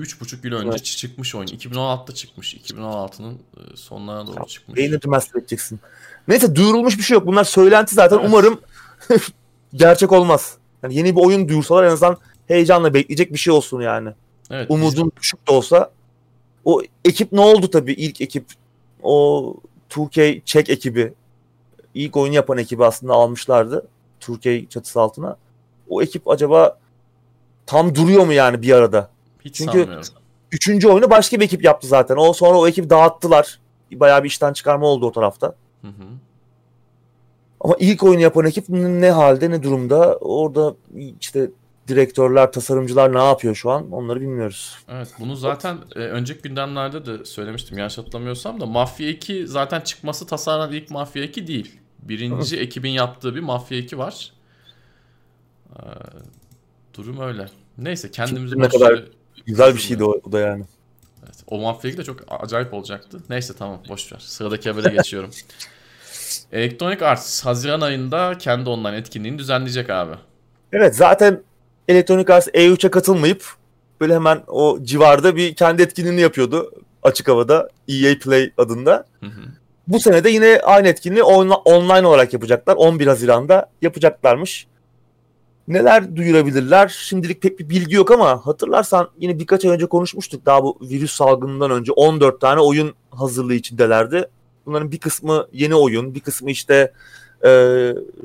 3,5 0.00 0.46
yıl 0.46 0.54
önce 0.54 0.68
Evet. 0.70 0.84
çıkmış 0.84 1.34
oyun. 1.34 1.46
2016'da 1.46 2.14
çıkmış. 2.14 2.54
2016'nın 2.54 3.34
e, 3.34 3.76
sonlarına 3.76 4.26
doğru 4.26 4.46
çıkmış. 4.46 4.80
Yeni 4.80 5.02
remaster 5.04 5.40
edeceksin. 5.40 5.80
Neyse 6.28 6.54
duyurulmuş 6.54 6.98
bir 6.98 7.02
şey 7.02 7.14
yok. 7.14 7.26
Bunlar 7.26 7.44
söylenti 7.44 7.94
zaten. 7.94 8.16
Evet. 8.18 8.28
Umarım 8.28 8.60
gerçek 9.74 10.12
olmaz. 10.12 10.56
Yani 10.82 10.94
yeni 10.94 11.16
bir 11.16 11.20
oyun 11.20 11.48
duyursalar 11.48 11.84
en 11.84 11.90
azından 11.90 12.16
heyecanla 12.48 12.94
bekleyecek 12.94 13.32
bir 13.32 13.38
şey 13.38 13.54
olsun 13.54 13.80
yani. 13.80 14.10
Evet. 14.50 14.70
Umudun 14.70 15.12
düşük 15.20 15.48
de 15.48 15.52
olsa. 15.52 15.90
O 16.64 16.82
ekip 17.04 17.32
ne 17.32 17.40
oldu 17.40 17.70
tabii 17.70 17.92
ilk 17.92 18.20
ekip. 18.20 18.44
O 19.02 19.54
2K 19.90 20.40
Czech 20.44 20.70
ekibi. 20.70 21.14
ilk 21.94 22.16
oyun 22.16 22.32
yapan 22.32 22.58
ekibi 22.58 22.84
aslında 22.84 23.12
almışlardı. 23.12 23.86
2K 24.20 24.68
çatısı 24.68 25.00
altına. 25.00 25.36
O 25.88 26.02
ekip 26.02 26.28
acaba 26.30 26.78
tam 27.66 27.94
duruyor 27.94 28.26
mu 28.26 28.32
yani 28.32 28.62
bir 28.62 28.72
arada? 28.72 29.10
Hiç 29.46 29.56
çünkü- 29.56 29.78
sanmıyorum. 29.78 30.08
Üçüncü 30.52 30.88
oyunu 30.88 31.10
başka 31.10 31.40
bir 31.40 31.44
ekip 31.44 31.64
yaptı 31.64 31.86
zaten. 31.86 32.16
O 32.16 32.32
sonra 32.32 32.58
o 32.58 32.68
ekibi 32.68 32.90
dağıttılar. 32.90 33.58
Bayağı 33.92 34.22
bir 34.24 34.28
işten 34.28 34.52
çıkarma 34.52 34.86
oldu 34.86 35.06
o 35.06 35.12
tarafta. 35.12 35.54
Hı 35.82 35.88
hı. 35.88 36.04
Ama 37.60 37.74
ilk 37.78 38.02
oyunu 38.02 38.22
yapan 38.22 38.46
ekip 38.46 38.68
ne 38.68 39.10
halde 39.10 39.50
ne 39.50 39.62
durumda? 39.62 40.16
Orada 40.16 40.74
işte 41.20 41.50
direktörler, 41.88 42.52
tasarımcılar 42.52 43.14
ne 43.14 43.24
yapıyor 43.24 43.54
şu 43.54 43.70
an? 43.70 43.92
Onları 43.92 44.20
bilmiyoruz. 44.20 44.76
Evet 44.88 45.08
bunu 45.18 45.36
zaten 45.36 45.78
e, 45.96 45.98
önceki 45.98 46.42
gündemlerde 46.42 47.06
de 47.06 47.24
söylemiştim 47.24 47.78
yanlış 47.78 47.98
hatırlamıyorsam 47.98 48.60
da 48.60 48.66
Mafya 48.66 49.08
2 49.08 49.46
zaten 49.46 49.80
çıkması 49.80 50.26
tasarlanan 50.26 50.72
ilk 50.72 50.90
Mafya 50.90 51.24
2 51.24 51.46
değil. 51.46 51.80
Birinci 52.02 52.58
ekibin 52.58 52.90
yaptığı 52.90 53.34
bir 53.34 53.40
Mafya 53.40 53.78
2 53.78 53.98
var. 53.98 54.32
Ee, 55.76 55.82
durum 56.94 57.20
öyle. 57.20 57.46
Neyse 57.78 58.10
kendimizi 58.10 58.58
ne 58.58 58.68
kadar 58.68 59.04
Güzel 59.46 59.74
bir 59.74 59.80
şeydi 59.80 60.04
o, 60.04 60.20
o 60.28 60.32
da 60.32 60.40
yani. 60.40 60.64
Evet, 61.24 61.34
o 61.46 61.58
Mafya 61.58 61.90
2 61.90 61.98
de 61.98 62.04
çok 62.04 62.20
acayip 62.42 62.74
olacaktı. 62.74 63.18
Neyse 63.30 63.54
tamam 63.58 63.80
boş 63.88 64.12
ver. 64.12 64.18
Sıradaki 64.18 64.70
habere 64.70 64.94
geçiyorum. 64.94 65.30
Electronic 66.52 67.04
Arts 67.04 67.44
Haziran 67.44 67.80
ayında 67.80 68.38
kendi 68.38 68.70
online 68.70 68.96
etkinliğini 68.96 69.38
düzenleyecek 69.38 69.90
abi. 69.90 70.14
Evet 70.72 70.96
zaten 70.96 71.42
Electronic 71.88 72.32
Arts 72.32 72.48
E3'e 72.48 72.90
katılmayıp 72.90 73.44
böyle 74.00 74.14
hemen 74.14 74.42
o 74.46 74.78
civarda 74.82 75.36
bir 75.36 75.54
kendi 75.54 75.82
etkinliğini 75.82 76.20
yapıyordu 76.20 76.72
açık 77.02 77.28
havada 77.28 77.68
EA 77.88 78.18
Play 78.18 78.50
adında. 78.58 79.04
Hı 79.20 79.26
hı. 79.26 79.40
Bu 79.88 80.00
sene 80.00 80.24
de 80.24 80.30
yine 80.30 80.60
aynı 80.64 80.88
etkinliği 80.88 81.22
onla- 81.22 81.56
online 81.56 82.06
olarak 82.06 82.32
yapacaklar. 82.32 82.76
11 82.76 83.06
Haziran'da 83.06 83.70
yapacaklarmış. 83.82 84.66
Neler 85.68 86.16
duyurabilirler? 86.16 86.88
Şimdilik 86.88 87.42
pek 87.42 87.58
bir 87.58 87.68
bilgi 87.68 87.94
yok 87.94 88.10
ama 88.10 88.46
hatırlarsan 88.46 89.10
yine 89.18 89.38
birkaç 89.38 89.64
ay 89.64 89.70
önce 89.70 89.86
konuşmuştuk. 89.86 90.46
Daha 90.46 90.62
bu 90.62 90.78
virüs 90.82 91.12
salgınından 91.12 91.70
önce 91.70 91.92
14 91.92 92.40
tane 92.40 92.60
oyun 92.60 92.94
hazırlığı 93.10 93.54
içindelerdi. 93.54 94.28
Bunların 94.66 94.92
bir 94.92 94.98
kısmı 94.98 95.46
yeni 95.52 95.74
oyun, 95.74 96.14
bir 96.14 96.20
kısmı 96.20 96.50
işte 96.50 96.92
e, 97.42 97.50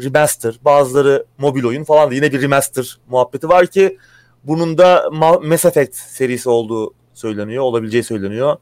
remaster, 0.04 0.60
bazıları 0.66 1.26
mobil 1.38 1.64
oyun 1.64 1.84
falan 1.84 2.12
da 2.12 2.16
yine 2.16 2.32
bir 2.32 2.42
remaster 2.42 3.00
muhabbeti 3.10 3.50
var 3.50 3.68
ki 3.68 3.98
bunun 4.44 4.78
da 4.78 4.98
Ma- 4.98 5.48
Mass 5.48 5.66
Effect 5.66 5.96
serisi 5.96 6.50
olduğu 6.50 6.94
söyleniyor, 7.14 7.64
olabileceği 7.64 8.04
söyleniyor. 8.04 8.58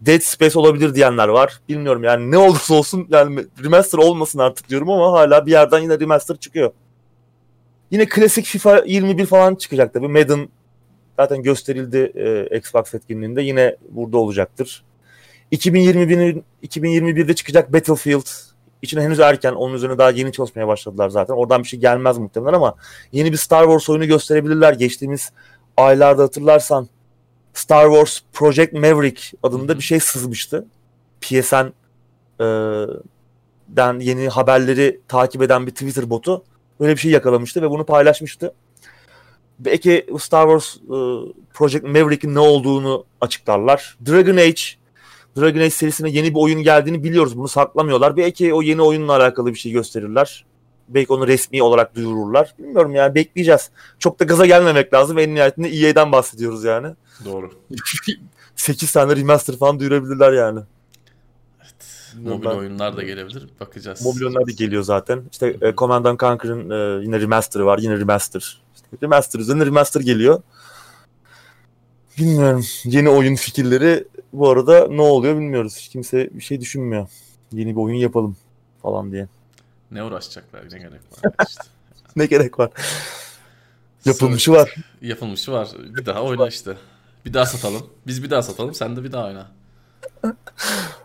Dead 0.00 0.20
Space 0.20 0.58
olabilir 0.58 0.94
diyenler 0.94 1.28
var. 1.28 1.60
Bilmiyorum 1.68 2.04
yani 2.04 2.30
ne 2.30 2.38
olursa 2.38 2.74
olsun 2.74 3.06
yani 3.10 3.46
remaster 3.64 3.98
olmasın 3.98 4.38
artık 4.38 4.68
diyorum 4.68 4.90
ama 4.90 5.12
hala 5.12 5.46
bir 5.46 5.50
yerden 5.50 5.78
yine 5.78 6.00
remaster 6.00 6.36
çıkıyor. 6.36 6.72
Yine 7.94 8.08
klasik 8.08 8.44
FIFA 8.44 8.82
21 8.86 9.26
falan 9.26 9.54
çıkacak 9.54 9.94
tabii. 9.94 10.08
Madden 10.08 10.48
zaten 11.16 11.42
gösterildi 11.42 12.12
e, 12.14 12.58
Xbox 12.58 12.94
etkinliğinde. 12.94 13.42
Yine 13.42 13.76
burada 13.88 14.18
olacaktır. 14.18 14.84
2021'in 15.52 16.44
2021'de 16.62 17.34
çıkacak 17.34 17.72
Battlefield 17.72 18.26
içine 18.82 19.02
henüz 19.02 19.20
erken. 19.20 19.52
Onun 19.52 19.74
üzerine 19.74 19.98
daha 19.98 20.10
yeni 20.10 20.32
çalışmaya 20.32 20.68
başladılar 20.68 21.08
zaten. 21.08 21.34
Oradan 21.34 21.62
bir 21.62 21.68
şey 21.68 21.80
gelmez 21.80 22.18
muhtemelen 22.18 22.52
ama 22.52 22.74
yeni 23.12 23.32
bir 23.32 23.36
Star 23.36 23.64
Wars 23.64 23.90
oyunu 23.90 24.06
gösterebilirler. 24.06 24.72
Geçtiğimiz 24.72 25.32
aylarda 25.76 26.22
hatırlarsan 26.22 26.88
Star 27.52 27.86
Wars 27.86 28.20
Project 28.32 28.72
Maverick 28.72 29.36
adında 29.42 29.78
bir 29.78 29.82
şey 29.82 30.00
sızmıştı. 30.00 30.66
PSN 31.20 31.72
e, 32.40 32.46
den 33.68 34.00
yeni 34.00 34.28
haberleri 34.28 35.00
takip 35.08 35.42
eden 35.42 35.66
bir 35.66 35.72
Twitter 35.72 36.10
botu 36.10 36.44
böyle 36.84 36.94
bir 36.94 37.00
şey 37.00 37.10
yakalamıştı 37.10 37.62
ve 37.62 37.70
bunu 37.70 37.86
paylaşmıştı. 37.86 38.54
Belki 39.58 40.06
Star 40.18 40.58
Wars 40.58 40.76
e, 40.76 40.96
Project 41.54 41.84
Maverick'in 41.84 42.34
ne 42.34 42.38
olduğunu 42.38 43.04
açıklarlar. 43.20 43.96
Dragon 44.06 44.36
Age 44.36 44.62
Dragon 45.36 45.60
Age 45.60 45.70
serisine 45.70 46.10
yeni 46.10 46.34
bir 46.34 46.40
oyun 46.40 46.62
geldiğini 46.62 47.04
biliyoruz. 47.04 47.38
Bunu 47.38 47.48
saklamıyorlar. 47.48 48.16
Belki 48.16 48.54
o 48.54 48.62
yeni 48.62 48.82
oyunla 48.82 49.16
alakalı 49.16 49.50
bir 49.50 49.58
şey 49.58 49.72
gösterirler. 49.72 50.44
Belki 50.88 51.12
onu 51.12 51.26
resmi 51.26 51.62
olarak 51.62 51.94
duyururlar. 51.94 52.54
Bilmiyorum 52.58 52.94
yani 52.94 53.14
bekleyeceğiz. 53.14 53.70
Çok 53.98 54.20
da 54.20 54.24
gaza 54.24 54.46
gelmemek 54.46 54.94
lazım. 54.94 55.18
En 55.18 55.34
nihayetinde 55.34 55.68
EA'den 55.68 56.12
bahsediyoruz 56.12 56.64
yani. 56.64 56.88
Doğru. 57.24 57.50
8 58.56 58.92
tane 58.92 59.16
remaster 59.16 59.56
falan 59.56 59.80
duyurabilirler 59.80 60.32
yani. 60.32 60.60
Mobil 62.22 62.44
Ben- 62.44 62.50
oyunlar 62.50 62.96
da 62.96 63.02
gelebilir. 63.02 63.48
Bakacağız. 63.60 64.02
Mobil 64.02 64.22
oyunlar 64.22 64.46
da 64.46 64.50
geliyor 64.50 64.82
zaten. 64.82 65.22
İşte 65.32 65.56
e, 65.60 65.74
Command 65.76 66.04
and 66.04 66.20
Conquer'ın 66.20 66.70
e, 66.70 67.04
yine 67.04 67.20
remaster'ı 67.20 67.66
var. 67.66 67.78
Yine 67.78 67.96
remaster. 67.98 68.60
İşte 68.74 68.86
remaster 69.02 69.40
üzerine 69.40 69.66
remaster 69.66 70.00
geliyor. 70.00 70.42
Bilmiyorum. 72.18 72.64
Yeni 72.84 73.08
oyun 73.10 73.34
fikirleri 73.34 74.04
bu 74.32 74.50
arada 74.50 74.88
ne 74.88 75.02
oluyor 75.02 75.34
bilmiyoruz. 75.34 75.76
Hiç 75.76 75.88
Kimse 75.88 76.30
bir 76.32 76.40
şey 76.42 76.60
düşünmüyor. 76.60 77.08
Yeni 77.52 77.76
bir 77.76 77.80
oyun 77.80 77.96
yapalım 77.96 78.36
falan 78.82 79.12
diye. 79.12 79.28
Ne 79.90 80.02
uğraşacaklar 80.04 80.62
ne 80.72 80.78
gerek 80.78 80.92
var 81.24 81.32
işte. 81.48 81.62
Ne 82.16 82.26
gerek 82.26 82.58
var? 82.58 82.70
Yapılmışı 84.04 84.52
var. 84.52 84.74
Yapılmışı 85.02 85.52
var. 85.52 85.68
Bir 85.78 86.06
daha 86.06 86.22
oyna 86.22 86.48
işte. 86.48 86.76
Bir 87.24 87.34
daha 87.34 87.46
satalım. 87.46 87.86
Biz 88.06 88.22
bir 88.22 88.30
daha 88.30 88.42
satalım. 88.42 88.74
Sen 88.74 88.96
de 88.96 89.04
bir 89.04 89.12
daha 89.12 89.26
oyna. 89.26 89.50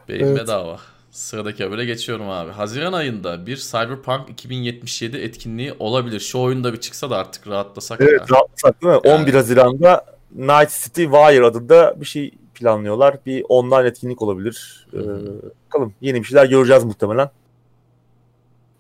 Beyin 0.07 0.25
Evet. 0.25 0.39
bedava. 0.39 0.79
Sıradaki 1.11 1.63
habere 1.63 1.85
geçiyorum 1.85 2.29
abi. 2.29 2.51
Haziran 2.51 2.93
ayında 2.93 3.45
bir 3.45 3.57
Cyberpunk 3.57 4.29
2077 4.29 5.17
etkinliği 5.17 5.73
olabilir. 5.79 6.19
Şu 6.19 6.39
oyunda 6.39 6.73
bir 6.73 6.79
çıksa 6.79 7.09
da 7.09 7.17
artık 7.17 7.47
rahatlasak 7.47 8.01
Evet 8.01 8.21
ya. 8.21 8.35
rahatlasak 8.35 8.81
değil 8.81 8.93
mi? 8.93 8.99
Yani. 9.05 9.21
11 9.21 9.33
Haziran'da 9.33 10.05
Night 10.35 10.83
City 10.83 11.03
Wire 11.03 11.45
adında 11.45 12.01
bir 12.01 12.05
şey 12.05 12.31
planlıyorlar. 12.55 13.17
Bir 13.25 13.45
online 13.49 13.87
etkinlik 13.87 14.21
olabilir. 14.21 14.87
Ee, 14.93 14.97
bakalım 15.65 15.93
yeni 16.01 16.19
bir 16.19 16.25
şeyler 16.25 16.45
göreceğiz 16.45 16.83
muhtemelen. 16.83 17.29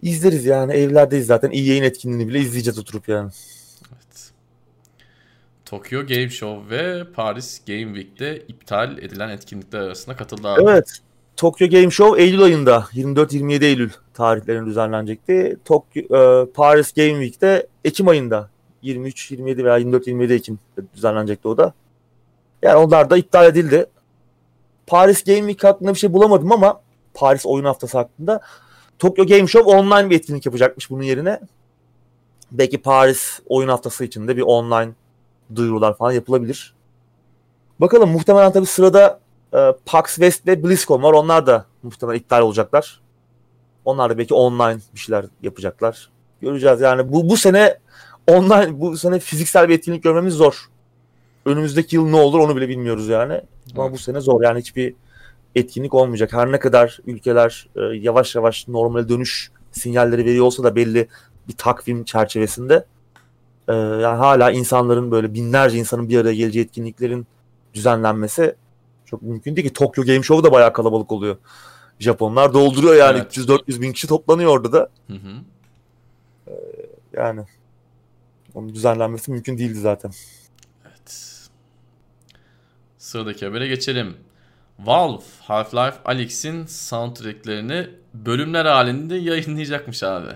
İzleriz 0.01 0.45
yani 0.45 0.73
evlerdeyiz 0.73 1.25
zaten. 1.25 1.51
EA'in 1.51 1.83
etkinliğini 1.83 2.27
bile 2.27 2.39
izleyeceğiz 2.39 2.79
oturup 2.79 3.09
yani. 3.09 3.31
Evet. 3.93 4.31
Tokyo 5.65 6.01
Game 6.07 6.29
Show 6.29 6.77
ve 6.77 7.03
Paris 7.13 7.65
Game 7.65 7.99
Week'te 7.99 8.43
iptal 8.47 8.97
edilen 8.97 9.29
etkinlikler 9.29 9.79
arasında 9.79 10.15
katıldı 10.15 10.47
abi. 10.47 10.61
Evet. 10.63 11.01
Tokyo 11.39 11.69
Game 11.69 11.91
Show 11.91 12.23
Eylül 12.23 12.41
ayında 12.41 12.87
24-27 12.93 13.65
Eylül 13.65 13.91
tarihlerinde 14.13 14.65
düzenlenecekti. 14.65 15.57
Tokyo, 15.65 16.03
e, 16.03 16.45
Paris 16.51 16.93
Game 16.93 17.25
Week'te 17.25 17.67
Ekim 17.83 18.07
ayında 18.07 18.49
23-27 18.83 19.63
veya 19.63 19.79
24-27 19.79 20.33
Ekim 20.33 20.59
düzenlenecekti 20.93 21.47
o 21.47 21.57
da. 21.57 21.73
Yani 22.61 22.75
onlar 22.75 23.09
da 23.09 23.17
iptal 23.17 23.45
edildi. 23.45 23.85
Paris 24.87 25.23
Game 25.23 25.39
Week 25.39 25.63
hakkında 25.63 25.93
bir 25.93 25.99
şey 25.99 26.13
bulamadım 26.13 26.51
ama 26.51 26.81
Paris 27.13 27.45
oyun 27.45 27.65
haftası 27.65 27.97
hakkında 27.97 28.41
Tokyo 28.99 29.25
Game 29.25 29.47
Show 29.47 29.71
online 29.71 30.09
bir 30.09 30.15
etkinlik 30.15 30.45
yapacakmış 30.45 30.89
bunun 30.89 31.03
yerine. 31.03 31.39
Belki 32.51 32.81
Paris 32.81 33.39
oyun 33.45 33.69
haftası 33.69 34.05
için 34.05 34.27
de 34.27 34.37
bir 34.37 34.41
online 34.41 34.91
duyurular 35.55 35.97
falan 35.97 36.11
yapılabilir. 36.11 36.73
Bakalım 37.79 38.09
muhtemelen 38.09 38.51
tabii 38.51 38.65
sırada 38.65 39.19
e, 39.53 39.73
PAX 39.85 40.15
West 40.15 40.47
ve 40.47 40.63
BlizzCon 40.63 41.03
var. 41.03 41.13
Onlar 41.13 41.47
da 41.47 41.65
muhtemelen 41.83 42.19
iptal 42.19 42.41
olacaklar. 42.41 43.01
Onlar 43.85 44.09
da 44.09 44.17
belki 44.17 44.33
online 44.33 44.79
bir 44.93 44.99
şeyler 44.99 45.25
yapacaklar. 45.41 46.09
Göreceğiz 46.41 46.81
yani 46.81 47.11
bu 47.11 47.29
bu 47.29 47.37
sene 47.37 47.77
online 48.27 48.79
bu 48.79 48.97
sene 48.97 49.19
fiziksel 49.19 49.69
bir 49.69 49.73
etkinlik 49.73 50.03
görmemiz 50.03 50.33
zor. 50.33 50.69
Önümüzdeki 51.45 51.95
yıl 51.95 52.09
ne 52.09 52.15
olur 52.15 52.39
onu 52.39 52.55
bile 52.55 52.69
bilmiyoruz 52.69 53.07
yani. 53.07 53.41
Ama 53.73 53.83
evet. 53.83 53.93
bu 53.93 53.97
sene 53.97 54.21
zor 54.21 54.41
yani 54.43 54.59
hiçbir 54.59 54.93
etkinlik 55.55 55.93
olmayacak. 55.93 56.33
Her 56.33 56.51
ne 56.51 56.59
kadar 56.59 56.99
ülkeler 57.05 57.69
e, 57.75 57.81
yavaş 57.81 58.35
yavaş 58.35 58.67
normale 58.67 59.09
dönüş 59.09 59.51
sinyalleri 59.71 60.25
veriyor 60.25 60.45
olsa 60.45 60.63
da 60.63 60.75
belli 60.75 61.07
bir 61.47 61.53
takvim 61.53 62.03
çerçevesinde 62.03 62.85
e, 63.67 63.73
yani 63.73 64.17
hala 64.17 64.51
insanların 64.51 65.11
böyle 65.11 65.33
binlerce 65.33 65.77
insanın 65.77 66.09
bir 66.09 66.19
araya 66.19 66.35
geleceği 66.35 66.63
etkinliklerin 66.63 67.27
düzenlenmesi 67.73 68.55
çok 69.09 69.21
mümkün 69.21 69.55
değil 69.55 69.67
ki. 69.67 69.73
Tokyo 69.73 70.05
Game 70.05 70.23
Show 70.23 70.49
da 70.49 70.53
bayağı 70.53 70.73
kalabalık 70.73 71.11
oluyor. 71.11 71.37
Japonlar 71.99 72.53
dolduruyor 72.53 72.95
yani 72.95 73.17
evet. 73.17 73.37
300-400 73.37 73.81
bin 73.81 73.93
kişi 73.93 74.07
toplanıyor 74.07 74.51
orada 74.51 74.71
da. 74.71 74.89
Hı 75.07 75.13
hı. 75.13 75.31
Ee, 76.47 76.51
yani 77.13 77.41
onun 78.53 78.73
düzenlenmesi 78.73 79.31
mümkün 79.31 79.57
değildi 79.57 79.79
zaten. 79.79 80.11
Evet. 80.85 81.35
Sıradaki 82.97 83.45
habere 83.45 83.67
geçelim. 83.67 84.17
Valve 84.79 85.23
Half-Life 85.47 86.03
Alyx'in 86.05 86.65
soundtracklerini 86.65 87.87
bölümler 88.13 88.65
halinde 88.65 89.15
yayınlayacakmış 89.15 90.03
abi. 90.03 90.31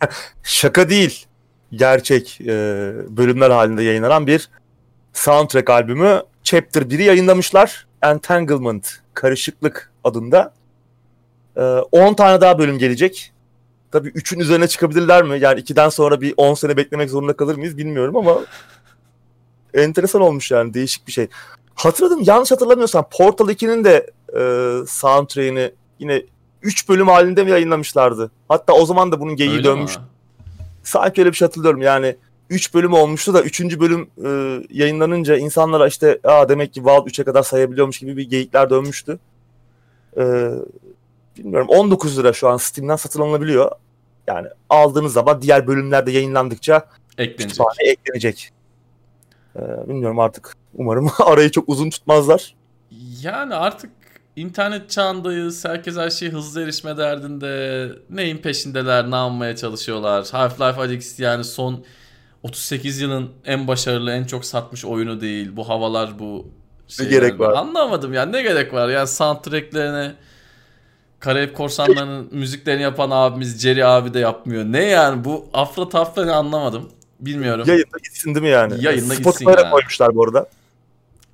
Şaka 0.42 0.88
değil. 0.88 1.26
Gerçek 1.72 2.40
e, 2.40 2.46
bölümler 3.08 3.50
halinde 3.50 3.82
yayınlanan 3.82 4.26
bir 4.26 4.48
soundtrack 5.12 5.70
albümü 5.70 6.22
Chapter 6.42 6.82
1'i 6.82 7.02
yayınlamışlar. 7.02 7.87
Entanglement, 8.02 9.00
Karışıklık 9.14 9.92
adında. 10.04 10.54
E, 11.56 11.62
10 11.62 12.14
tane 12.14 12.40
daha 12.40 12.58
bölüm 12.58 12.78
gelecek. 12.78 13.32
Tabii 13.90 14.08
3'ün 14.08 14.40
üzerine 14.40 14.68
çıkabilirler 14.68 15.22
mi? 15.22 15.40
Yani 15.40 15.60
2'den 15.60 15.88
sonra 15.88 16.20
bir 16.20 16.34
10 16.36 16.54
sene 16.54 16.76
beklemek 16.76 17.10
zorunda 17.10 17.36
kalır 17.36 17.56
mıyız 17.56 17.78
bilmiyorum 17.78 18.16
ama 18.16 18.38
enteresan 19.74 20.22
olmuş 20.22 20.50
yani 20.50 20.74
değişik 20.74 21.06
bir 21.06 21.12
şey. 21.12 21.28
Hatırladım 21.74 22.20
yanlış 22.22 22.50
hatırlamıyorsam 22.50 23.06
Portal 23.10 23.48
2'nin 23.48 23.84
de 23.84 24.10
e, 24.28 24.40
soundtrack'ini 24.86 25.72
yine 25.98 26.22
3 26.62 26.88
bölüm 26.88 27.08
halinde 27.08 27.44
mi 27.44 27.50
yayınlamışlardı? 27.50 28.30
Hatta 28.48 28.72
o 28.72 28.86
zaman 28.86 29.12
da 29.12 29.20
bunun 29.20 29.36
geyiği 29.36 29.64
dönmüş. 29.64 29.96
Mi? 29.96 30.02
Sanki 30.82 31.20
öyle 31.20 31.30
bir 31.30 31.36
şey 31.36 31.48
hatırlıyorum 31.48 31.82
yani 31.82 32.16
3 32.50 32.74
bölüm 32.74 32.92
olmuştu 32.92 33.34
da 33.34 33.42
3. 33.42 33.60
bölüm 33.80 34.10
e, 34.24 34.60
yayınlanınca 34.70 35.36
insanlara 35.36 35.86
işte 35.86 36.18
Aa, 36.24 36.48
demek 36.48 36.74
ki 36.74 36.84
Valve 36.84 37.10
3'e 37.10 37.24
kadar 37.24 37.42
sayabiliyormuş 37.42 37.98
gibi 37.98 38.16
bir 38.16 38.30
geyikler 38.30 38.70
dönmüştü. 38.70 39.18
E, 40.16 40.50
bilmiyorum 41.38 41.68
19 41.70 42.18
lira 42.18 42.32
şu 42.32 42.48
an 42.48 42.56
Steam'den 42.56 42.96
satın 42.96 43.20
alınabiliyor. 43.20 43.70
Yani 44.26 44.48
aldığınız 44.70 45.12
zaman 45.12 45.42
diğer 45.42 45.66
bölümlerde 45.66 46.10
yayınlandıkça 46.10 46.86
eklenecek. 47.18 47.66
eklenecek. 47.80 48.50
Ee, 49.56 49.88
bilmiyorum 49.88 50.18
artık. 50.18 50.56
Umarım 50.74 51.10
arayı 51.18 51.50
çok 51.50 51.68
uzun 51.68 51.90
tutmazlar. 51.90 52.54
Yani 53.22 53.54
artık 53.54 53.90
internet 54.36 54.90
çağındayız. 54.90 55.64
Herkes 55.64 55.96
her 55.96 56.10
şeyi 56.10 56.30
hızlı 56.32 56.62
erişme 56.62 56.96
derdinde. 56.96 57.88
Neyin 58.10 58.38
peşindeler, 58.38 59.10
ne 59.10 59.16
yapmaya 59.16 59.56
çalışıyorlar. 59.56 60.24
Half-Life 60.24 60.80
Alyx 60.80 61.20
yani 61.20 61.44
son 61.44 61.84
38 62.48 63.00
yılın 63.00 63.30
en 63.44 63.68
başarılı, 63.68 64.12
en 64.12 64.24
çok 64.24 64.44
satmış 64.44 64.84
oyunu 64.84 65.20
değil. 65.20 65.56
Bu 65.56 65.68
havalar 65.68 66.18
bu 66.18 66.46
şey. 66.88 67.06
Ne 67.06 67.10
gerek 67.10 67.40
var? 67.40 67.52
Anlamadım 67.52 68.12
yani 68.12 68.32
ne 68.32 68.42
gerek 68.42 68.74
var? 68.74 68.88
Yani 68.88 69.08
soundtracklerine 69.08 70.14
Karayip 71.20 71.56
Korsanları'nın 71.56 72.28
müziklerini 72.32 72.82
yapan 72.82 73.10
abimiz 73.10 73.60
Jerry 73.60 73.84
abi 73.84 74.14
de 74.14 74.18
yapmıyor. 74.18 74.64
Ne 74.64 74.84
yani 74.84 75.24
bu 75.24 75.46
afra 75.52 75.88
tafra 75.88 76.24
ne 76.24 76.32
anlamadım. 76.32 76.90
Bilmiyorum. 77.20 77.64
Yayında 77.66 77.98
gitsin 78.04 78.34
değil 78.34 78.44
mi 78.44 78.50
yani? 78.50 78.84
Yayında 78.84 79.14
Spotify'a 79.14 79.52
gitsin 79.52 79.64
yani. 79.64 79.70
koymuşlar 79.70 80.14
bu 80.14 80.24
arada. 80.24 80.48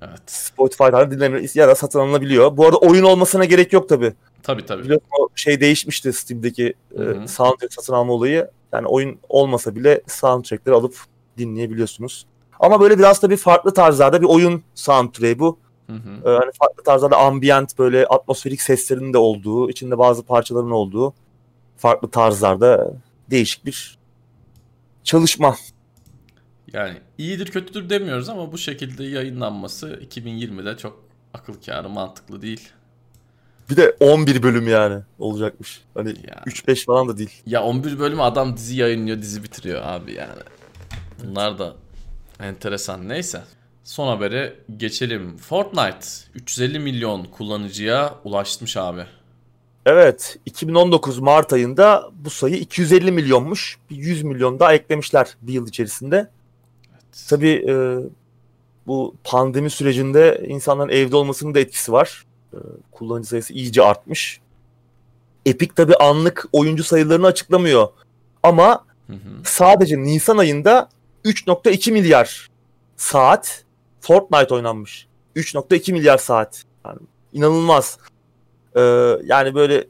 Evet. 0.01 0.21
Spotify'dan 0.25 1.11
dinlenir 1.11 1.51
ya 1.55 1.67
da 1.67 1.75
satın 1.75 1.99
alınabiliyor. 1.99 2.57
Bu 2.57 2.65
arada 2.65 2.77
oyun 2.77 3.03
olmasına 3.03 3.45
gerek 3.45 3.73
yok 3.73 3.89
tabi. 3.89 4.13
Tabi 4.43 4.65
tabi. 4.65 4.83
Biliyorsun 4.83 5.07
o 5.19 5.27
şey 5.35 5.61
değişmişti 5.61 6.13
Steam'deki 6.13 6.73
e, 6.91 7.27
soundtrack 7.27 7.73
satın 7.73 7.93
alma 7.93 8.13
olayı. 8.13 8.47
Yani 8.75 8.87
oyun 8.87 9.19
olmasa 9.29 9.75
bile 9.75 10.01
soundtrack'leri 10.07 10.75
alıp 10.75 10.95
dinleyebiliyorsunuz. 11.37 12.25
Ama 12.59 12.81
böyle 12.81 12.99
biraz 12.99 13.23
da 13.23 13.29
bir 13.29 13.37
farklı 13.37 13.73
tarzlarda 13.73 14.21
bir 14.21 14.27
oyun 14.27 14.63
soundtrack'i 14.75 15.39
bu. 15.39 15.57
Hı 15.87 15.93
hı. 15.93 16.29
Ee, 16.29 16.37
hani 16.37 16.51
farklı 16.59 16.83
tarzlarda 16.83 17.17
ambient 17.17 17.79
böyle 17.79 18.05
atmosferik 18.05 18.61
seslerin 18.61 19.13
de 19.13 19.17
olduğu, 19.17 19.69
içinde 19.69 19.97
bazı 19.97 20.23
parçaların 20.23 20.71
olduğu 20.71 21.13
farklı 21.77 22.09
tarzlarda 22.09 22.93
değişik 23.29 23.65
bir 23.65 23.97
çalışma. 25.03 25.55
Yani 26.73 26.97
iyidir 27.17 27.51
kötüdür 27.51 27.89
demiyoruz 27.89 28.29
ama 28.29 28.51
bu 28.51 28.57
şekilde 28.57 29.03
yayınlanması 29.03 29.99
2020'de 30.11 30.77
çok 30.77 31.03
akıl 31.33 31.53
kârı 31.65 31.89
mantıklı 31.89 32.41
değil. 32.41 32.69
Bir 33.69 33.77
de 33.77 33.95
11 33.99 34.43
bölüm 34.43 34.67
yani 34.67 35.03
olacakmış. 35.19 35.81
Hani 35.93 36.09
ya. 36.09 36.43
3-5 36.45 36.85
falan 36.85 37.07
da 37.07 37.17
değil. 37.17 37.41
Ya 37.45 37.63
11 37.63 37.99
bölüm 37.99 38.21
adam 38.21 38.57
dizi 38.57 38.75
yayınlıyor, 38.75 39.21
dizi 39.21 39.43
bitiriyor 39.43 39.81
abi 39.83 40.13
yani. 40.13 40.41
Bunlar 41.23 41.59
da 41.59 41.75
enteresan. 42.39 43.09
Neyse. 43.09 43.43
Son 43.83 44.07
habere 44.07 44.55
geçelim. 44.77 45.37
Fortnite 45.37 46.07
350 46.35 46.79
milyon 46.79 47.23
kullanıcıya 47.23 48.15
ulaşmış 48.23 48.77
abi. 48.77 49.05
Evet 49.85 50.37
2019 50.45 51.19
Mart 51.19 51.53
ayında 51.53 52.09
bu 52.13 52.29
sayı 52.29 52.55
250 52.55 53.11
milyonmuş. 53.11 53.77
Bir 53.89 53.95
100 53.95 54.23
milyon 54.23 54.59
daha 54.59 54.73
eklemişler 54.73 55.37
bir 55.41 55.53
yıl 55.53 55.67
içerisinde. 55.67 56.15
Evet. 56.91 57.25
Tabii 57.29 57.65
e, 57.69 57.97
bu 58.87 59.15
pandemi 59.23 59.69
sürecinde 59.69 60.45
insanların 60.47 60.89
evde 60.89 61.15
olmasının 61.15 61.53
da 61.55 61.59
etkisi 61.59 61.91
var. 61.91 62.25
E, 62.55 62.59
kullanıcı 62.91 63.29
sayısı 63.29 63.53
iyice 63.53 63.83
artmış. 63.83 64.39
Epic 65.45 65.73
tabii 65.75 65.95
anlık 65.95 66.45
oyuncu 66.51 66.83
sayılarını 66.83 67.27
açıklamıyor. 67.27 67.87
Ama 68.43 68.85
hı 69.07 69.13
hı. 69.13 69.17
sadece 69.43 69.97
Nisan 69.97 70.37
ayında 70.37 70.89
3.2 71.25 71.91
milyar 71.91 72.49
saat 72.97 73.63
Fortnite 74.01 74.53
oynanmış. 74.53 75.07
3.2 75.35 75.91
milyar 75.91 76.17
saat. 76.17 76.63
Yani 76.85 76.99
inanılmaz. 77.33 77.97
Ee, 78.75 78.81
yani 79.25 79.55
böyle 79.55 79.87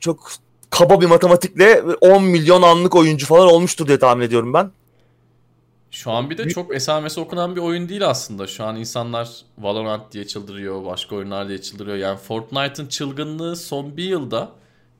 çok 0.00 0.32
kaba 0.70 1.00
bir 1.00 1.06
matematikle 1.06 1.82
10 1.82 2.24
milyon 2.24 2.62
anlık 2.62 2.96
oyuncu 2.96 3.26
falan 3.26 3.48
olmuştur 3.48 3.86
diye 3.86 3.98
tahmin 3.98 4.24
ediyorum 4.24 4.54
ben. 4.54 4.70
Şu 5.96 6.10
an 6.10 6.30
bir 6.30 6.38
de 6.38 6.48
çok 6.48 6.74
esamesi 6.74 7.20
okunan 7.20 7.56
bir 7.56 7.60
oyun 7.60 7.88
değil 7.88 8.08
aslında. 8.08 8.46
Şu 8.46 8.64
an 8.64 8.76
insanlar 8.76 9.28
Valorant 9.58 10.12
diye 10.12 10.26
çıldırıyor, 10.26 10.84
başka 10.84 11.16
oyunlar 11.16 11.48
diye 11.48 11.60
çıldırıyor. 11.60 11.96
Yani 11.96 12.18
Fortnite'ın 12.18 12.86
çılgınlığı 12.86 13.56
son 13.56 13.96
bir 13.96 14.04
yılda 14.04 14.52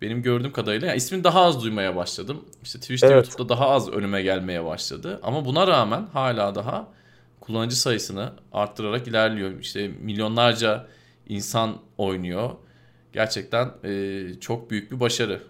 benim 0.02 0.22
gördüğüm 0.22 0.52
kadarıyla 0.52 0.86
yani 0.86 0.96
ismini 0.96 1.24
daha 1.24 1.40
az 1.40 1.64
duymaya 1.64 1.96
başladım. 1.96 2.44
İşte 2.62 2.80
Twitch'te, 2.80 3.06
evet. 3.06 3.26
YouTube'da 3.26 3.48
daha 3.48 3.68
az 3.68 3.88
önüme 3.88 4.22
gelmeye 4.22 4.64
başladı. 4.64 5.20
Ama 5.22 5.44
buna 5.44 5.66
rağmen 5.66 6.06
hala 6.12 6.54
daha 6.54 6.88
kullanıcı 7.40 7.80
sayısını 7.80 8.32
arttırarak 8.52 9.08
ilerliyor. 9.08 9.60
İşte 9.60 9.88
milyonlarca 9.88 10.86
insan 11.28 11.76
oynuyor. 11.98 12.50
Gerçekten 13.12 13.70
e, 13.84 14.24
çok 14.40 14.70
büyük 14.70 14.92
bir 14.92 15.00
başarı. 15.00 15.42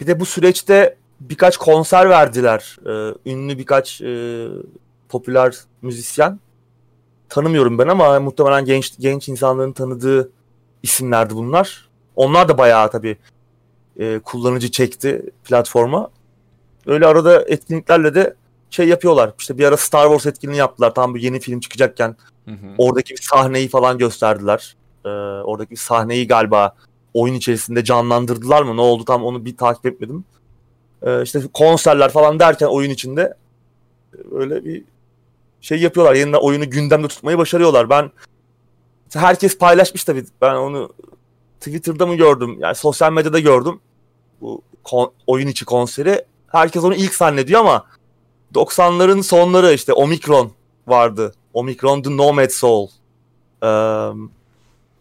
Bir 0.00 0.06
de 0.06 0.20
bu 0.20 0.26
süreçte 0.26 0.96
birkaç 1.28 1.56
konser 1.56 2.10
verdiler. 2.10 2.76
Ee, 2.86 3.14
ünlü 3.30 3.58
birkaç 3.58 4.00
e, 4.00 4.46
popüler 5.08 5.56
müzisyen. 5.82 6.40
Tanımıyorum 7.28 7.78
ben 7.78 7.88
ama 7.88 8.20
muhtemelen 8.20 8.64
genç 8.64 8.98
genç 8.98 9.28
insanların 9.28 9.72
tanıdığı 9.72 10.30
isimlerdi 10.82 11.34
bunlar. 11.34 11.88
Onlar 12.16 12.48
da 12.48 12.58
bayağı 12.58 12.90
tabii 12.90 13.16
e, 13.98 14.18
kullanıcı 14.18 14.70
çekti 14.70 15.30
platforma. 15.44 16.10
Öyle 16.86 17.06
arada 17.06 17.42
etkinliklerle 17.42 18.14
de 18.14 18.34
şey 18.70 18.88
yapıyorlar. 18.88 19.32
İşte 19.38 19.58
bir 19.58 19.64
ara 19.64 19.76
Star 19.76 20.04
Wars 20.04 20.26
etkinliği 20.26 20.58
yaptılar. 20.58 20.94
Tam 20.94 21.14
bir 21.14 21.22
yeni 21.22 21.40
film 21.40 21.60
çıkacakken. 21.60 22.16
Hı 22.44 22.50
hı. 22.50 22.74
Oradaki 22.78 23.14
bir 23.14 23.22
sahneyi 23.22 23.68
falan 23.68 23.98
gösterdiler. 23.98 24.76
Ee, 25.04 25.08
oradaki 25.44 25.70
bir 25.70 25.76
sahneyi 25.76 26.28
galiba 26.28 26.74
oyun 27.14 27.34
içerisinde 27.34 27.84
canlandırdılar 27.84 28.62
mı? 28.62 28.76
Ne 28.76 28.80
oldu 28.80 29.04
tam 29.04 29.24
onu 29.24 29.44
bir 29.44 29.56
takip 29.56 29.86
etmedim. 29.86 30.24
Ee, 31.02 31.22
işte 31.22 31.40
konserler 31.54 32.10
falan 32.10 32.40
derken 32.40 32.66
oyun 32.66 32.90
içinde 32.90 33.34
öyle 34.32 34.64
bir 34.64 34.84
şey 35.60 35.78
yapıyorlar. 35.78 36.14
Yeniden 36.14 36.38
oyunu 36.38 36.70
gündemde 36.70 37.08
tutmayı 37.08 37.38
başarıyorlar. 37.38 37.90
Ben 37.90 38.10
herkes 39.14 39.58
paylaşmış 39.58 40.04
tabii. 40.04 40.24
Ben 40.40 40.54
onu 40.54 40.92
Twitter'da 41.60 42.06
mı 42.06 42.14
gördüm? 42.14 42.56
Yani 42.60 42.74
sosyal 42.74 43.12
medyada 43.12 43.40
gördüm. 43.40 43.80
Bu 44.40 44.62
kon, 44.84 45.12
oyun 45.26 45.48
içi 45.48 45.64
konseri. 45.64 46.24
Herkes 46.46 46.84
onu 46.84 46.94
ilk 46.94 47.14
zannediyor 47.14 47.60
ama 47.60 47.86
90'ların 48.54 49.22
sonları 49.22 49.72
işte 49.72 49.92
Omicron 49.92 50.52
vardı. 50.86 51.34
Omicron 51.54 52.02
The 52.02 52.16
Nomad 52.16 52.50
Soul. 52.50 52.88
Ee, 53.62 53.66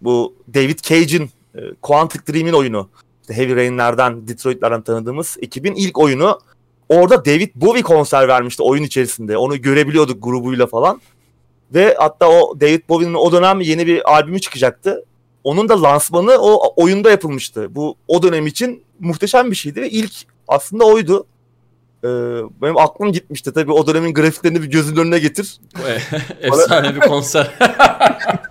bu 0.01 0.33
David 0.53 0.79
Cage'in 0.79 1.29
e, 1.55 1.59
Quantic 1.81 2.33
Dream'in 2.33 2.53
oyunu. 2.53 2.89
İşte 3.31 3.43
Heavy 3.43 3.55
Rain'lerden, 3.55 4.27
Detroit'lerden 4.27 4.81
tanıdığımız 4.81 5.37
ekibin 5.41 5.75
ilk 5.75 5.99
oyunu. 5.99 6.39
Orada 6.89 7.25
David 7.25 7.49
Bowie 7.55 7.81
konser 7.81 8.27
vermişti 8.27 8.63
oyun 8.63 8.83
içerisinde. 8.83 9.37
Onu 9.37 9.61
görebiliyorduk 9.61 10.23
grubuyla 10.23 10.67
falan. 10.67 11.01
Ve 11.73 11.95
hatta 11.99 12.29
o 12.29 12.59
David 12.61 12.89
Bowie'nin 12.89 13.13
o 13.13 13.31
dönem 13.31 13.61
yeni 13.61 13.87
bir 13.87 14.11
albümü 14.13 14.41
çıkacaktı. 14.41 15.05
Onun 15.43 15.69
da 15.69 15.83
lansmanı 15.83 16.31
o 16.31 16.73
oyunda 16.83 17.11
yapılmıştı. 17.11 17.75
Bu 17.75 17.95
o 18.07 18.23
dönem 18.23 18.47
için 18.47 18.83
muhteşem 18.99 19.51
bir 19.51 19.55
şeydi 19.55 19.81
ve 19.81 19.89
ilk 19.89 20.13
aslında 20.47 20.85
oydu. 20.85 21.25
Ee, 22.03 22.07
benim 22.61 22.77
aklım 22.77 23.11
gitmişti 23.11 23.53
tabii 23.53 23.71
o 23.71 23.87
dönemin 23.87 24.13
grafiklerini 24.13 24.61
bir 24.61 24.71
gözün 24.71 24.95
önüne 24.95 25.19
getir. 25.19 25.59
Efsane 26.41 26.95
bir 26.95 26.99
konser. 26.99 27.51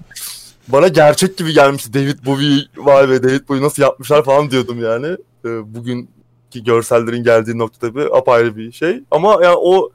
Bana 0.73 0.89
gerçek 0.89 1.37
gibi 1.37 1.53
gelmişti 1.53 1.95
David 1.95 2.27
Bowie 2.27 2.65
vay 2.77 3.09
be 3.09 3.23
David 3.23 3.49
Bowie 3.49 3.63
nasıl 3.63 3.83
yapmışlar 3.83 4.25
falan 4.25 4.51
diyordum 4.51 4.83
yani. 4.83 5.07
Ee, 5.45 5.75
bugünkü 5.75 6.65
görsellerin 6.65 7.25
geldiği 7.25 7.59
nokta 7.59 7.89
tabii 7.89 8.15
apayrı 8.15 8.57
bir 8.57 8.73
şey. 8.73 9.03
Ama 9.11 9.39
yani 9.45 9.57
o 9.57 9.91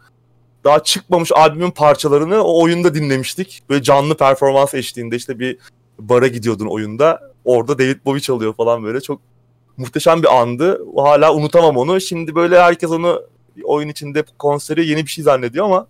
daha 0.63 0.83
çıkmamış 0.83 1.31
albümün 1.31 1.71
parçalarını 1.71 2.43
o 2.43 2.63
oyunda 2.63 2.93
dinlemiştik. 2.93 3.63
Böyle 3.69 3.83
canlı 3.83 4.17
performans 4.17 4.73
eşliğinde 4.73 5.15
işte 5.15 5.39
bir 5.39 5.57
bara 5.99 6.27
gidiyordun 6.27 6.67
oyunda. 6.67 7.21
Orada 7.45 7.79
David 7.79 8.05
Bowie 8.05 8.21
çalıyor 8.21 8.53
falan 8.53 8.83
böyle. 8.83 9.01
Çok 9.01 9.21
muhteşem 9.77 10.23
bir 10.23 10.41
andı. 10.41 10.81
Hala 10.97 11.33
unutamam 11.33 11.77
onu. 11.77 12.01
Şimdi 12.01 12.35
böyle 12.35 12.61
herkes 12.61 12.91
onu 12.91 13.21
oyun 13.63 13.89
içinde 13.89 14.23
konseri 14.39 14.87
yeni 14.87 15.05
bir 15.05 15.09
şey 15.09 15.23
zannediyor 15.23 15.65
ama 15.65 15.87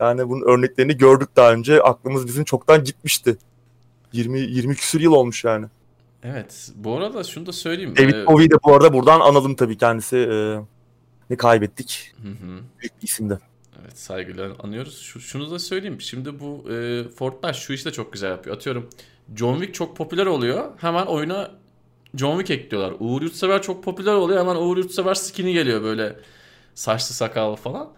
yani 0.00 0.28
bunun 0.28 0.46
örneklerini 0.46 0.96
gördük 0.96 1.28
daha 1.36 1.52
önce. 1.52 1.82
Aklımız 1.82 2.26
bizim 2.26 2.44
çoktan 2.44 2.84
gitmişti. 2.84 3.36
20 4.12 4.40
20 4.40 4.74
küsür 4.74 5.00
yıl 5.00 5.12
olmuş 5.12 5.44
yani. 5.44 5.66
Evet. 6.22 6.70
Bu 6.74 6.96
arada 6.96 7.24
şunu 7.24 7.46
da 7.46 7.52
söyleyeyim. 7.52 7.96
David 7.96 8.14
ee... 8.14 8.26
Bowie'yi 8.26 8.50
de 8.50 8.54
bu 8.64 8.74
arada 8.74 8.92
buradan 8.92 9.20
analım 9.20 9.54
tabii 9.54 9.78
kendisi. 9.78 10.16
E, 10.16 10.58
ne 11.30 11.36
kaybettik. 11.36 12.12
Hı 12.22 12.28
hı. 12.28 12.60
Büyük 12.80 13.02
bir. 13.02 13.36
Evet 13.82 13.98
saygıyla 13.98 14.52
anıyoruz. 14.62 14.98
Şu, 14.98 15.20
şunu 15.20 15.50
da 15.50 15.58
söyleyeyim. 15.58 16.00
Şimdi 16.00 16.40
bu 16.40 16.70
e, 16.70 17.04
Fortnite 17.08 17.54
şu 17.54 17.72
işi 17.72 17.84
de 17.84 17.92
çok 17.92 18.12
güzel 18.12 18.30
yapıyor. 18.30 18.56
Atıyorum 18.56 18.90
John 19.36 19.54
Wick 19.54 19.74
çok 19.74 19.96
popüler 19.96 20.26
oluyor. 20.26 20.70
Hemen 20.76 21.06
oyuna 21.06 21.50
John 22.14 22.38
Wick 22.38 22.60
ekliyorlar. 22.60 22.94
Uğur 23.00 23.22
Yurtsever 23.22 23.62
çok 23.62 23.84
popüler 23.84 24.14
oluyor. 24.14 24.40
Hemen 24.40 24.56
Uğur 24.56 24.76
Yurtsever 24.76 25.14
skin'i 25.14 25.52
geliyor 25.52 25.82
böyle 25.82 26.16
saçlı 26.74 27.14
sakallı 27.14 27.56
falan. 27.56 27.88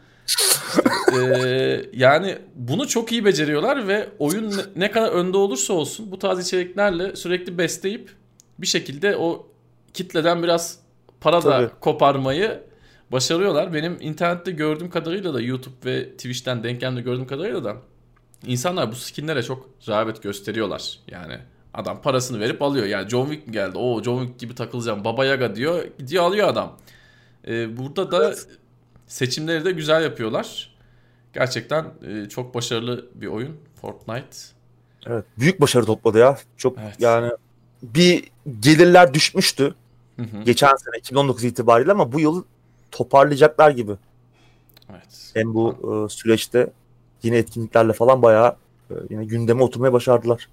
Ee, 1.16 1.86
yani 1.92 2.38
bunu 2.54 2.88
çok 2.88 3.12
iyi 3.12 3.24
beceriyorlar 3.24 3.88
ve 3.88 4.08
oyun 4.18 4.54
ne 4.76 4.90
kadar 4.90 5.08
önde 5.08 5.36
olursa 5.36 5.72
olsun 5.72 6.12
bu 6.12 6.18
tarz 6.18 6.46
içeriklerle 6.46 7.16
sürekli 7.16 7.58
besleyip 7.58 8.10
bir 8.58 8.66
şekilde 8.66 9.16
o 9.16 9.46
kitleden 9.94 10.42
biraz 10.42 10.78
para 11.20 11.40
Tabii. 11.40 11.64
da 11.64 11.70
koparmayı 11.80 12.60
başarıyorlar. 13.12 13.74
Benim 13.74 13.98
internette 14.00 14.50
gördüğüm 14.50 14.90
kadarıyla 14.90 15.34
da 15.34 15.40
YouTube 15.40 15.74
ve 15.84 16.10
Twitch'ten 16.10 16.64
denklemde 16.64 17.00
gördüğüm 17.00 17.26
kadarıyla 17.26 17.64
da 17.64 17.76
insanlar 18.46 18.92
bu 18.92 18.96
skinlere 18.96 19.42
çok 19.42 19.68
rağbet 19.88 20.22
gösteriyorlar. 20.22 20.98
Yani 21.08 21.38
adam 21.74 22.02
parasını 22.02 22.40
verip 22.40 22.62
alıyor. 22.62 22.86
Yani 22.86 23.08
John 23.08 23.26
Wick 23.26 23.52
geldi. 23.52 23.78
O 23.78 24.02
John 24.02 24.18
Wick 24.20 24.40
gibi 24.40 24.54
takılacağım. 24.54 25.04
Baba 25.04 25.24
Yaga 25.24 25.56
diyor. 25.56 25.84
Gidiyor 25.98 26.24
alıyor 26.24 26.48
adam. 26.48 26.76
Ee, 27.48 27.76
burada 27.76 28.10
da 28.10 28.26
evet. 28.26 28.48
Seçimleri 29.06 29.64
de 29.64 29.72
güzel 29.72 30.02
yapıyorlar. 30.02 30.74
Gerçekten 31.32 31.84
e, 32.06 32.28
çok 32.28 32.54
başarılı 32.54 33.06
bir 33.14 33.26
oyun 33.26 33.56
Fortnite. 33.80 34.36
Evet, 35.06 35.24
büyük 35.38 35.60
başarı 35.60 35.84
topladı 35.84 36.18
ya. 36.18 36.38
Çok 36.56 36.78
evet. 36.78 36.96
yani 36.98 37.30
bir 37.82 38.24
gelirler 38.60 39.14
düşmüştü. 39.14 39.74
Hı 40.16 40.22
hı. 40.22 40.42
Geçen 40.44 40.76
sene 40.76 40.98
2019 40.98 41.44
itibariyle 41.44 41.92
ama 41.92 42.12
bu 42.12 42.20
yıl 42.20 42.44
toparlayacaklar 42.90 43.70
gibi. 43.70 43.92
Evet. 44.90 45.30
Hem 45.34 45.54
bu 45.54 45.72
e, 45.72 46.08
süreçte 46.08 46.70
yine 47.22 47.36
etkinliklerle 47.36 47.92
falan 47.92 48.22
bayağı 48.22 48.56
e, 48.90 48.94
yine 49.10 49.24
gündeme 49.24 49.62
oturmaya 49.62 49.92
başardılar. 49.92 50.48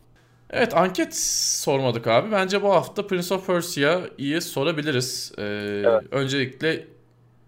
Evet 0.49 0.78
anket 0.78 1.18
sormadık 1.64 2.08
abi. 2.08 2.32
Bence 2.32 2.64
bu 2.64 2.74
hafta 2.74 3.08
Prince 3.08 3.34
of 3.34 3.47
Persia'yı 3.47 4.41
sorabiliriz. 4.41 5.32
Ee, 5.38 5.43
evet. 5.86 6.04
Öncelikle 6.12 6.88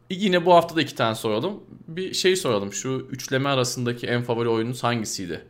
yine 0.09 0.45
bu 0.45 0.53
hafta 0.53 0.75
da 0.75 0.81
iki 0.81 0.95
tane 0.95 1.15
soralım. 1.15 1.63
Bir 1.87 2.13
şey 2.13 2.35
soralım. 2.35 2.73
Şu 2.73 3.07
üçleme 3.11 3.49
arasındaki 3.49 4.07
en 4.07 4.23
favori 4.23 4.49
oyununuz 4.49 4.83
hangisiydi? 4.83 5.45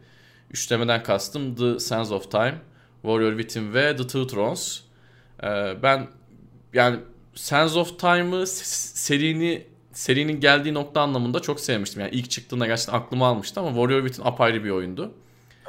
Üçlemeden 0.51 1.03
kastım 1.03 1.55
The 1.55 1.79
Sands 1.79 2.11
of 2.11 2.31
Time, 2.31 2.55
Warrior 3.01 3.37
Within 3.37 3.73
ve 3.73 3.95
The 3.95 4.07
Two 4.07 4.27
Thrones. 4.27 4.81
Ee, 5.43 5.47
ben 5.83 6.07
yani 6.73 6.99
Sands 7.35 7.75
of 7.75 7.99
Time'ı 7.99 8.47
serini 8.47 9.67
serinin 9.91 10.39
geldiği 10.39 10.73
nokta 10.73 11.01
anlamında 11.01 11.39
çok 11.39 11.59
sevmiştim. 11.59 12.01
Yani 12.01 12.11
ilk 12.13 12.29
çıktığında 12.29 12.67
gerçekten 12.67 12.93
aklıma 12.93 13.27
almıştı 13.27 13.59
ama 13.59 13.69
Warrior 13.69 14.07
Within 14.07 14.27
apayrı 14.27 14.63
bir 14.63 14.69
oyundu. 14.69 15.11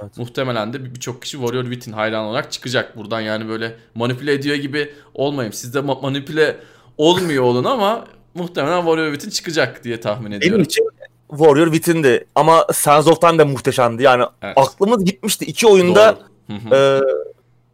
Evet. 0.03 0.19
Muhtemelen 0.19 0.73
de 0.73 0.95
birçok 0.95 1.23
kişi 1.23 1.37
Warrior 1.37 1.65
Within 1.65 1.93
hayran 1.93 2.25
olarak 2.25 2.53
çıkacak 2.53 2.97
buradan. 2.97 3.21
Yani 3.21 3.49
böyle 3.49 3.77
manipüle 3.95 4.33
ediyor 4.33 4.57
gibi 4.57 4.95
olmayayım. 5.15 5.53
Siz 5.53 5.75
de 5.75 5.79
ma- 5.79 6.03
manipüle 6.03 6.57
olmuyor 6.99 7.43
olun 7.43 7.65
ama 7.65 8.07
muhtemelen 8.35 8.81
Warrior 8.81 9.13
Within 9.13 9.31
çıkacak 9.31 9.85
diye 9.85 10.01
tahmin 10.01 10.33
ediyorum. 10.33 10.59
Benim 10.59 10.65
için 10.65 10.89
Warrior 11.31 11.73
Within'di 11.73 12.27
ama 12.35 12.67
Sands 12.73 13.07
of 13.07 13.21
Time 13.21 13.39
de 13.39 13.45
muhteşemdi. 13.45 14.03
Yani 14.03 14.25
evet. 14.43 14.59
aklımız 14.59 15.05
gitmişti. 15.05 15.45
iki 15.45 15.67
oyunda 15.67 16.19
e, 16.73 17.01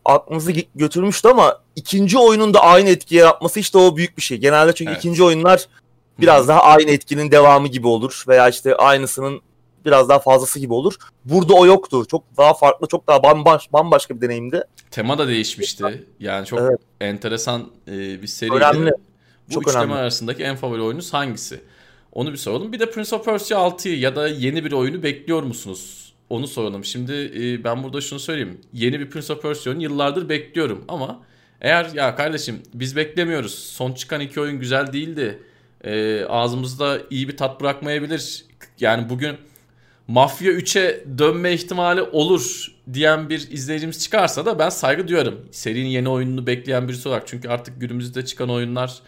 aklımızı 0.05 0.53
götürmüştü 0.75 1.29
ama 1.29 1.59
ikinci 1.77 2.19
oyunun 2.19 2.55
da 2.55 2.61
aynı 2.61 2.89
etki 2.89 3.15
yaratması 3.15 3.61
işte 3.61 3.79
o 3.79 3.97
büyük 3.97 4.17
bir 4.17 4.23
şey. 4.23 4.39
Genelde 4.39 4.73
çünkü 4.73 4.91
evet. 4.91 4.99
ikinci 4.99 5.25
oyunlar 5.25 5.67
biraz 6.21 6.49
daha 6.49 6.63
aynı 6.63 6.91
etkinin 6.91 7.31
devamı 7.31 7.69
gibi 7.69 7.87
olur 7.87 8.25
veya 8.29 8.49
işte 8.49 8.75
aynısının 8.75 9.41
biraz 9.85 10.09
daha 10.09 10.19
fazlası 10.19 10.59
gibi 10.61 10.73
olur. 10.73 10.95
Burada 11.25 11.55
o 11.55 11.67
yoktu. 11.67 12.05
Çok 12.11 12.25
daha 12.37 12.55
farklı, 12.55 12.87
çok 12.87 13.07
daha 13.07 13.23
bambaş, 13.23 13.73
bambaşka 13.73 14.17
bir 14.17 14.21
deneyimdi. 14.21 14.65
Tema 14.91 15.19
da 15.19 15.29
değişmişti. 15.29 16.07
Yani 16.21 16.47
çok 16.47 16.61
evet. 16.61 16.81
enteresan 17.01 17.71
e, 17.89 18.23
bir 18.23 18.27
seriydi. 18.27 18.57
Önemli. 18.57 18.91
Bu 19.51 19.55
çok 19.55 19.69
üçleme 19.69 19.85
önemli. 19.85 19.99
arasındaki 19.99 20.43
en 20.43 20.57
favori 20.57 20.83
oyunuz 20.83 21.13
hangisi? 21.13 21.61
Onu 22.13 22.33
bir 22.33 22.37
soralım. 22.37 22.73
Bir 22.73 22.79
de 22.81 22.91
Prince 22.91 23.17
of 23.17 23.25
Persia 23.25 23.69
6'yı 23.69 23.99
ya 23.99 24.17
da 24.17 24.29
yeni 24.29 24.65
bir 24.65 24.73
oyunu 24.73 25.03
bekliyor 25.03 25.43
musunuz? 25.43 26.13
Onu 26.31 26.47
soralım. 26.47 26.85
Şimdi 26.85 27.13
e, 27.13 27.65
ben 27.65 27.83
burada 27.83 28.01
şunu 28.01 28.21
söyleyeyim. 28.21 28.61
Yeni 28.73 29.01
bir 29.01 29.11
Prince 29.11 29.33
of 29.33 29.43
Persia 29.43 29.71
oyunu 29.71 29.83
yıllardır 29.83 30.29
bekliyorum 30.29 30.85
ama 30.89 31.21
eğer 31.61 31.91
ya 31.95 32.17
kardeşim 32.17 32.63
biz 32.75 32.97
beklemiyoruz. 32.97 33.55
Son 33.55 33.93
çıkan 33.93 34.21
iki 34.21 34.41
oyun 34.41 34.61
güzel 34.61 34.93
değildi. 34.93 35.43
E, 35.85 36.25
ağzımızda 36.25 36.99
iyi 37.11 37.29
bir 37.29 37.37
tat 37.37 37.61
bırakmayabilir. 37.61 38.45
Yani 38.81 39.09
bugün 39.09 39.37
Mafya 40.09 40.53
3'e 40.53 41.05
dönme 41.19 41.53
ihtimali 41.53 42.03
olur 42.03 42.73
diyen 42.93 43.31
bir 43.31 43.51
izleyicimiz 43.51 44.03
çıkarsa 44.03 44.47
da 44.47 44.59
ben 44.59 44.69
saygı 44.69 45.09
duyarım. 45.09 45.41
Serinin 45.51 45.89
yeni 45.89 46.09
oyununu 46.09 46.47
bekleyen 46.47 46.89
birisi 46.89 47.09
olarak. 47.09 47.27
Çünkü 47.27 47.49
artık 47.49 47.81
günümüzde 47.81 48.25
çıkan 48.25 48.51
oyunlar 48.51 48.99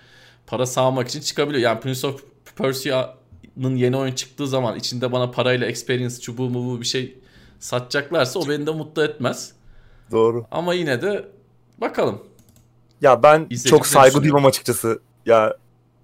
para 0.53 0.67
sağlamak 0.67 1.09
için 1.09 1.21
çıkabiliyor. 1.21 1.63
Yani 1.63 1.81
Prince 1.81 2.07
of 2.07 2.23
Persia'nın 2.57 3.77
yeni 3.77 3.97
oyun 3.97 4.13
çıktığı 4.13 4.47
zaman 4.47 4.77
içinde 4.77 5.13
bana 5.13 5.31
parayla 5.31 5.67
experience 5.67 6.21
çubuğu 6.21 6.51
mu 6.51 6.81
bir 6.81 6.87
şey 6.87 7.19
satacaklarsa 7.61 8.39
o 8.39 8.49
beni 8.49 8.67
de 8.67 8.71
mutlu 8.71 9.05
etmez. 9.05 9.53
Doğru. 10.11 10.47
Ama 10.51 10.75
yine 10.75 11.03
de 11.03 11.29
bakalım. 11.79 12.23
Ya 13.01 13.23
ben 13.23 13.49
çok 13.67 13.87
saygı 13.87 14.23
duymam 14.23 14.47
açıkçası. 14.47 15.01
Ya 15.27 15.57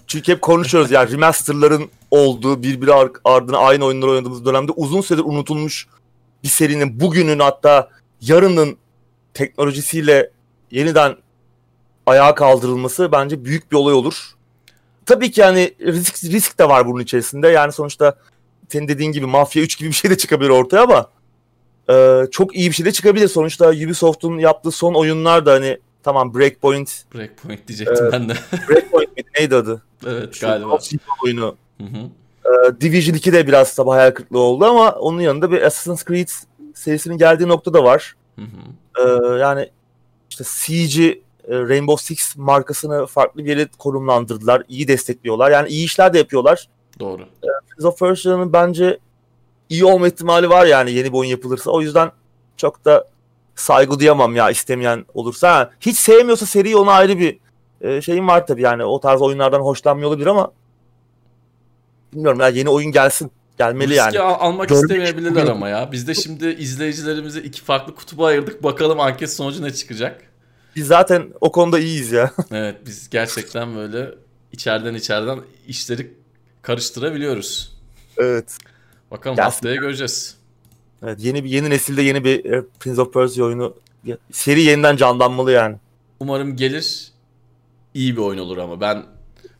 çünkü 0.07 0.33
hep 0.33 0.43
konuşuyoruz 0.43 0.91
yani 0.91 1.13
remasterların 1.13 1.91
olduğu 2.11 2.63
birbiri 2.63 2.93
ardına 3.25 3.59
aynı 3.59 3.85
oyunları 3.85 4.11
oynadığımız 4.11 4.45
dönemde 4.45 4.73
uzun 4.73 5.01
süredir 5.01 5.25
unutulmuş 5.25 5.87
bir 6.43 6.49
serinin 6.49 7.01
bugünün 7.01 7.39
hatta 7.39 7.91
yarının 8.21 8.77
teknolojisiyle 9.35 10.31
yeniden 10.71 11.17
ayağa 12.07 12.35
kaldırılması 12.35 13.13
bence 13.13 13.45
büyük 13.45 13.73
bir 13.73 13.77
olay 13.77 13.95
olur. 13.95 14.38
Tabii 15.09 15.31
ki 15.31 15.41
yani 15.41 15.75
risk, 15.81 16.25
risk 16.25 16.59
de 16.59 16.69
var 16.69 16.87
bunun 16.87 17.01
içerisinde. 17.03 17.49
Yani 17.49 17.73
sonuçta 17.73 18.15
senin 18.69 18.89
dediğin 18.89 19.13
gibi 19.13 19.27
Mafya 19.27 19.63
3 19.63 19.79
gibi 19.79 19.89
bir 19.89 19.95
şey 19.95 20.11
de 20.11 20.17
çıkabilir 20.19 20.51
ortaya 20.51 20.83
ama 20.83 21.11
e, 21.91 22.25
çok 22.31 22.57
iyi 22.57 22.71
bir 22.71 22.75
şey 22.75 22.87
de 22.87 22.93
çıkabilir. 22.93 23.29
Sonuçta 23.29 23.69
Ubisoft'un 23.69 24.39
yaptığı 24.39 24.71
son 24.71 24.95
oyunlar 24.95 25.47
da 25.47 25.53
hani 25.53 25.79
tamam 26.03 26.35
Breakpoint. 26.35 27.05
Breakpoint 27.15 27.69
diyecektim 27.69 28.07
e, 28.07 28.13
ben 28.13 28.29
de. 28.29 28.35
Breakpoint 28.69 29.17
miydi? 29.17 29.29
Neydi 29.39 29.57
adı? 29.57 29.83
Evet 30.07 30.35
Şu 30.35 30.47
galiba. 30.47 30.79
oyunu. 31.25 31.57
Hı 31.81 31.85
hı. 31.85 31.99
Ee, 32.45 32.81
Division 32.81 33.15
2 33.15 33.33
de 33.33 33.47
biraz 33.47 33.75
tabi 33.75 33.91
hayal 33.91 34.11
kırıklığı 34.11 34.39
oldu 34.39 34.65
ama 34.65 34.91
onun 34.93 35.21
yanında 35.21 35.51
bir 35.53 35.63
Assassin's 35.63 36.05
Creed 36.05 36.29
serisinin 36.75 37.19
geldiği 37.19 37.49
nokta 37.49 37.75
da 37.75 37.85
var. 37.85 38.15
Hı 38.37 38.43
hı. 38.43 38.47
Ee, 38.99 39.39
yani 39.39 39.71
işte 40.31 40.45
Siege'i 40.45 41.11
e, 41.11 41.23
Rainbow 41.51 42.05
Six 42.07 42.37
markasını 42.37 43.07
farklı 43.07 43.45
bir 43.45 43.49
yere 43.51 43.69
konumlandırdılar. 43.79 44.63
İyi 44.69 44.89
destekliyorlar. 44.89 45.51
Yani 45.51 45.69
iyi 45.69 45.85
işler 45.85 46.15
de 46.15 46.19
yapıyorlar. 46.19 46.69
Doğru. 47.01 47.23
Prince 47.69 47.89
of 47.89 47.99
Persia'nın 47.99 48.53
bence 48.53 48.99
iyi 49.69 49.85
olma 49.85 50.07
ihtimali 50.09 50.51
var 50.51 50.67
yani 50.67 50.93
yeni 50.93 51.13
bir 51.13 51.19
oyun 51.19 51.31
yapılırsa. 51.31 51.71
O 51.71 51.81
yüzden 51.81 52.11
çok 52.57 52.85
da 52.85 53.05
saygı 53.55 53.99
duyamam 53.99 54.37
ya 54.37 54.51
istemeyen 54.51 55.05
olursa. 55.15 55.53
Ha, 55.55 55.71
hiç 55.81 55.99
sevmiyorsa 55.99 56.47
seriyi 56.47 56.77
ona 56.77 56.93
ayrı 56.93 57.19
bir 57.19 57.39
e, 57.81 58.01
şeyim 58.03 58.29
var 58.29 58.47
tabii 58.47 58.63
yani 58.63 58.85
o 58.85 59.01
tarz 59.01 59.23
oyunlardan 59.23 59.61
hoşlanmıyor 59.61 60.09
olabilir 60.11 60.27
ama 60.27 60.53
bilmiyorum 62.13 62.41
ya 62.41 62.49
yeni 62.49 62.69
oyun 62.69 62.93
gelsin. 62.93 63.31
Gelmeli 63.59 63.89
Riski 63.89 63.99
yani. 63.99 64.21
al- 64.21 64.47
almak 64.49 64.69
Görmek 64.69 64.85
istemeyebilirler 64.85 65.47
ama 65.47 65.69
ya. 65.69 65.93
Biz 65.93 66.09
de 66.09 66.15
şimdi 66.15 66.49
izleyicilerimizi 66.49 67.41
iki 67.41 67.63
farklı 67.63 67.95
kutuba 67.95 68.27
ayırdık. 68.27 68.63
Bakalım 68.63 69.01
anket 69.01 69.33
sonucu 69.33 69.63
ne 69.63 69.73
çıkacak. 69.73 70.28
Biz 70.79 70.87
zaten 70.87 71.33
o 71.41 71.53
konuda 71.53 71.79
iyiyiz 71.79 72.13
ya. 72.13 72.33
Evet 72.51 72.77
biz 72.87 73.11
gerçekten 73.11 73.77
böyle 73.77 74.15
içeriden 74.53 74.95
içeriden 74.95 75.39
işleri 75.67 76.15
karıştırabiliyoruz. 76.63 77.77
evet. 78.17 78.59
Bakalım 79.11 79.37
Gelsin. 79.37 79.51
haftaya 79.51 79.77
göreceğiz. 79.77 80.37
Evet 81.03 81.19
yeni 81.21 81.45
bir 81.45 81.51
yeni 81.51 81.71
nesilde 81.71 82.03
yeni 82.03 82.25
bir 82.25 82.45
e, 82.45 82.65
Prince 82.81 83.01
of 83.01 83.15
Persia 83.15 83.45
oyunu 83.45 83.77
seri 84.33 84.63
yeniden 84.63 84.97
canlanmalı 84.97 85.53
yani. 85.53 85.77
Umarım 86.21 86.57
gelir 86.57 87.13
iyi 87.95 88.17
bir 88.17 88.23
oyun 88.23 88.39
olur 88.39 88.59
ama 88.59 88.81
ben 88.81 89.07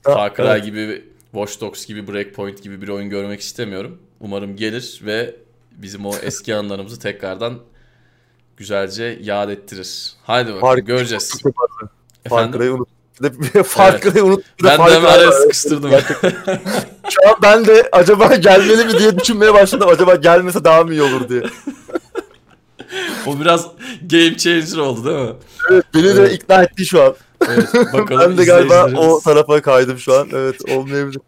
Far 0.03 0.35
Cry 0.35 0.43
evet. 0.43 0.65
gibi, 0.65 1.05
Watch 1.33 1.61
Dogs 1.61 1.87
gibi, 1.87 2.13
Breakpoint 2.13 2.63
gibi 2.63 2.83
bir 2.83 2.89
oyun 2.89 3.11
görmek 3.11 3.41
istemiyorum. 3.41 4.03
Umarım 4.21 4.57
gelir 4.57 5.01
ve 5.05 5.37
bizim 5.73 6.07
o 6.07 6.15
eski 6.23 6.55
anılarımızı 6.55 7.01
tekrardan 7.01 7.59
güzelce 8.59 9.19
yad 9.23 9.49
ettirir. 9.51 10.13
Haydi 10.23 10.47
bakalım 10.49 10.63
Harika. 10.69 10.87
göreceğiz. 10.87 11.43
Far 11.43 12.39
Efendim? 12.41 12.61
Cry'ı 12.61 12.75
unut. 12.75 12.89
Bir 13.21 13.55
de 13.55 13.63
Far 13.63 14.01
Evet. 14.05 14.17
Unut. 14.23 14.45
de 14.45 14.65
Ben 14.65 14.79
de 14.79 14.95
hemen 14.95 15.31
sıkıştırdım. 15.31 15.91
Şu 17.11 17.29
an 17.29 17.37
ben 17.43 17.67
de 17.67 17.89
acaba 17.93 18.35
gelmeli 18.35 18.85
mi 18.85 18.99
diye 18.99 19.19
düşünmeye 19.19 19.55
başladım. 19.55 19.89
Acaba 19.93 20.15
gelmese 20.15 20.65
daha 20.65 20.83
mı 20.85 20.93
iyi 20.93 21.03
olur 21.03 21.29
diye. 21.29 21.43
o 23.27 23.41
biraz 23.41 23.67
game 24.11 24.37
changer 24.37 24.77
oldu 24.79 25.05
değil 25.05 25.29
mi? 25.29 25.35
Evet, 25.71 25.85
beni 25.95 26.05
de 26.05 26.11
Evet. 26.11 26.33
ikna 26.35 26.63
etti 26.63 26.87
şu 26.87 27.03
an. 27.03 27.15
Evet, 27.49 27.75
bakalım 27.93 28.21
ben 28.31 28.39
de 28.39 28.45
galiba 28.45 28.91
o 28.97 29.21
tarafa 29.21 29.63
kaydım 29.63 29.99
şu 29.99 30.15
an. 30.15 30.29
Evet 30.33 30.71
olmayabilir. 30.71 31.21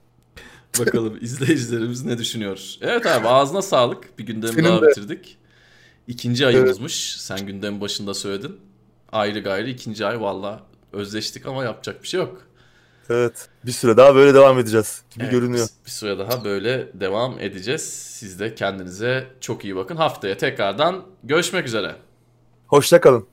Bakalım 0.78 1.18
izleyicilerimiz 1.20 2.04
ne 2.04 2.18
düşünüyor? 2.18 2.58
Evet 2.80 3.06
abi 3.06 3.28
ağzına 3.28 3.62
sağlık. 3.62 4.18
Bir 4.18 4.26
gündemi 4.26 4.52
Senin 4.52 4.64
daha 4.68 4.82
de. 4.82 4.86
bitirdik. 4.86 5.38
İkinci 6.10 6.46
ayımızmış. 6.46 7.16
Sen 7.20 7.46
gündemin 7.46 7.80
başında 7.80 8.14
söyledin. 8.14 8.60
Ayrı 9.12 9.40
gayrı 9.40 9.70
ikinci 9.70 10.06
ay 10.06 10.20
valla 10.20 10.60
özleştik 10.92 11.46
ama 11.46 11.64
yapacak 11.64 12.02
bir 12.02 12.08
şey 12.08 12.20
yok. 12.20 12.42
Evet 13.10 13.48
bir 13.66 13.72
süre 13.72 13.96
daha 13.96 14.14
böyle 14.14 14.34
devam 14.34 14.58
edeceğiz 14.58 15.02
gibi 15.10 15.24
Evet, 15.24 15.32
görünüyor. 15.32 15.68
Bir 15.86 15.90
süre 15.90 16.18
daha 16.18 16.44
böyle 16.44 16.88
devam 17.00 17.40
edeceğiz. 17.40 17.82
Siz 17.92 18.40
de 18.40 18.54
kendinize 18.54 19.26
çok 19.40 19.64
iyi 19.64 19.76
bakın. 19.76 19.96
Haftaya 19.96 20.36
tekrardan 20.36 21.04
görüşmek 21.24 21.66
üzere. 21.66 21.96
Hoşça 22.66 23.00
kalın. 23.00 23.26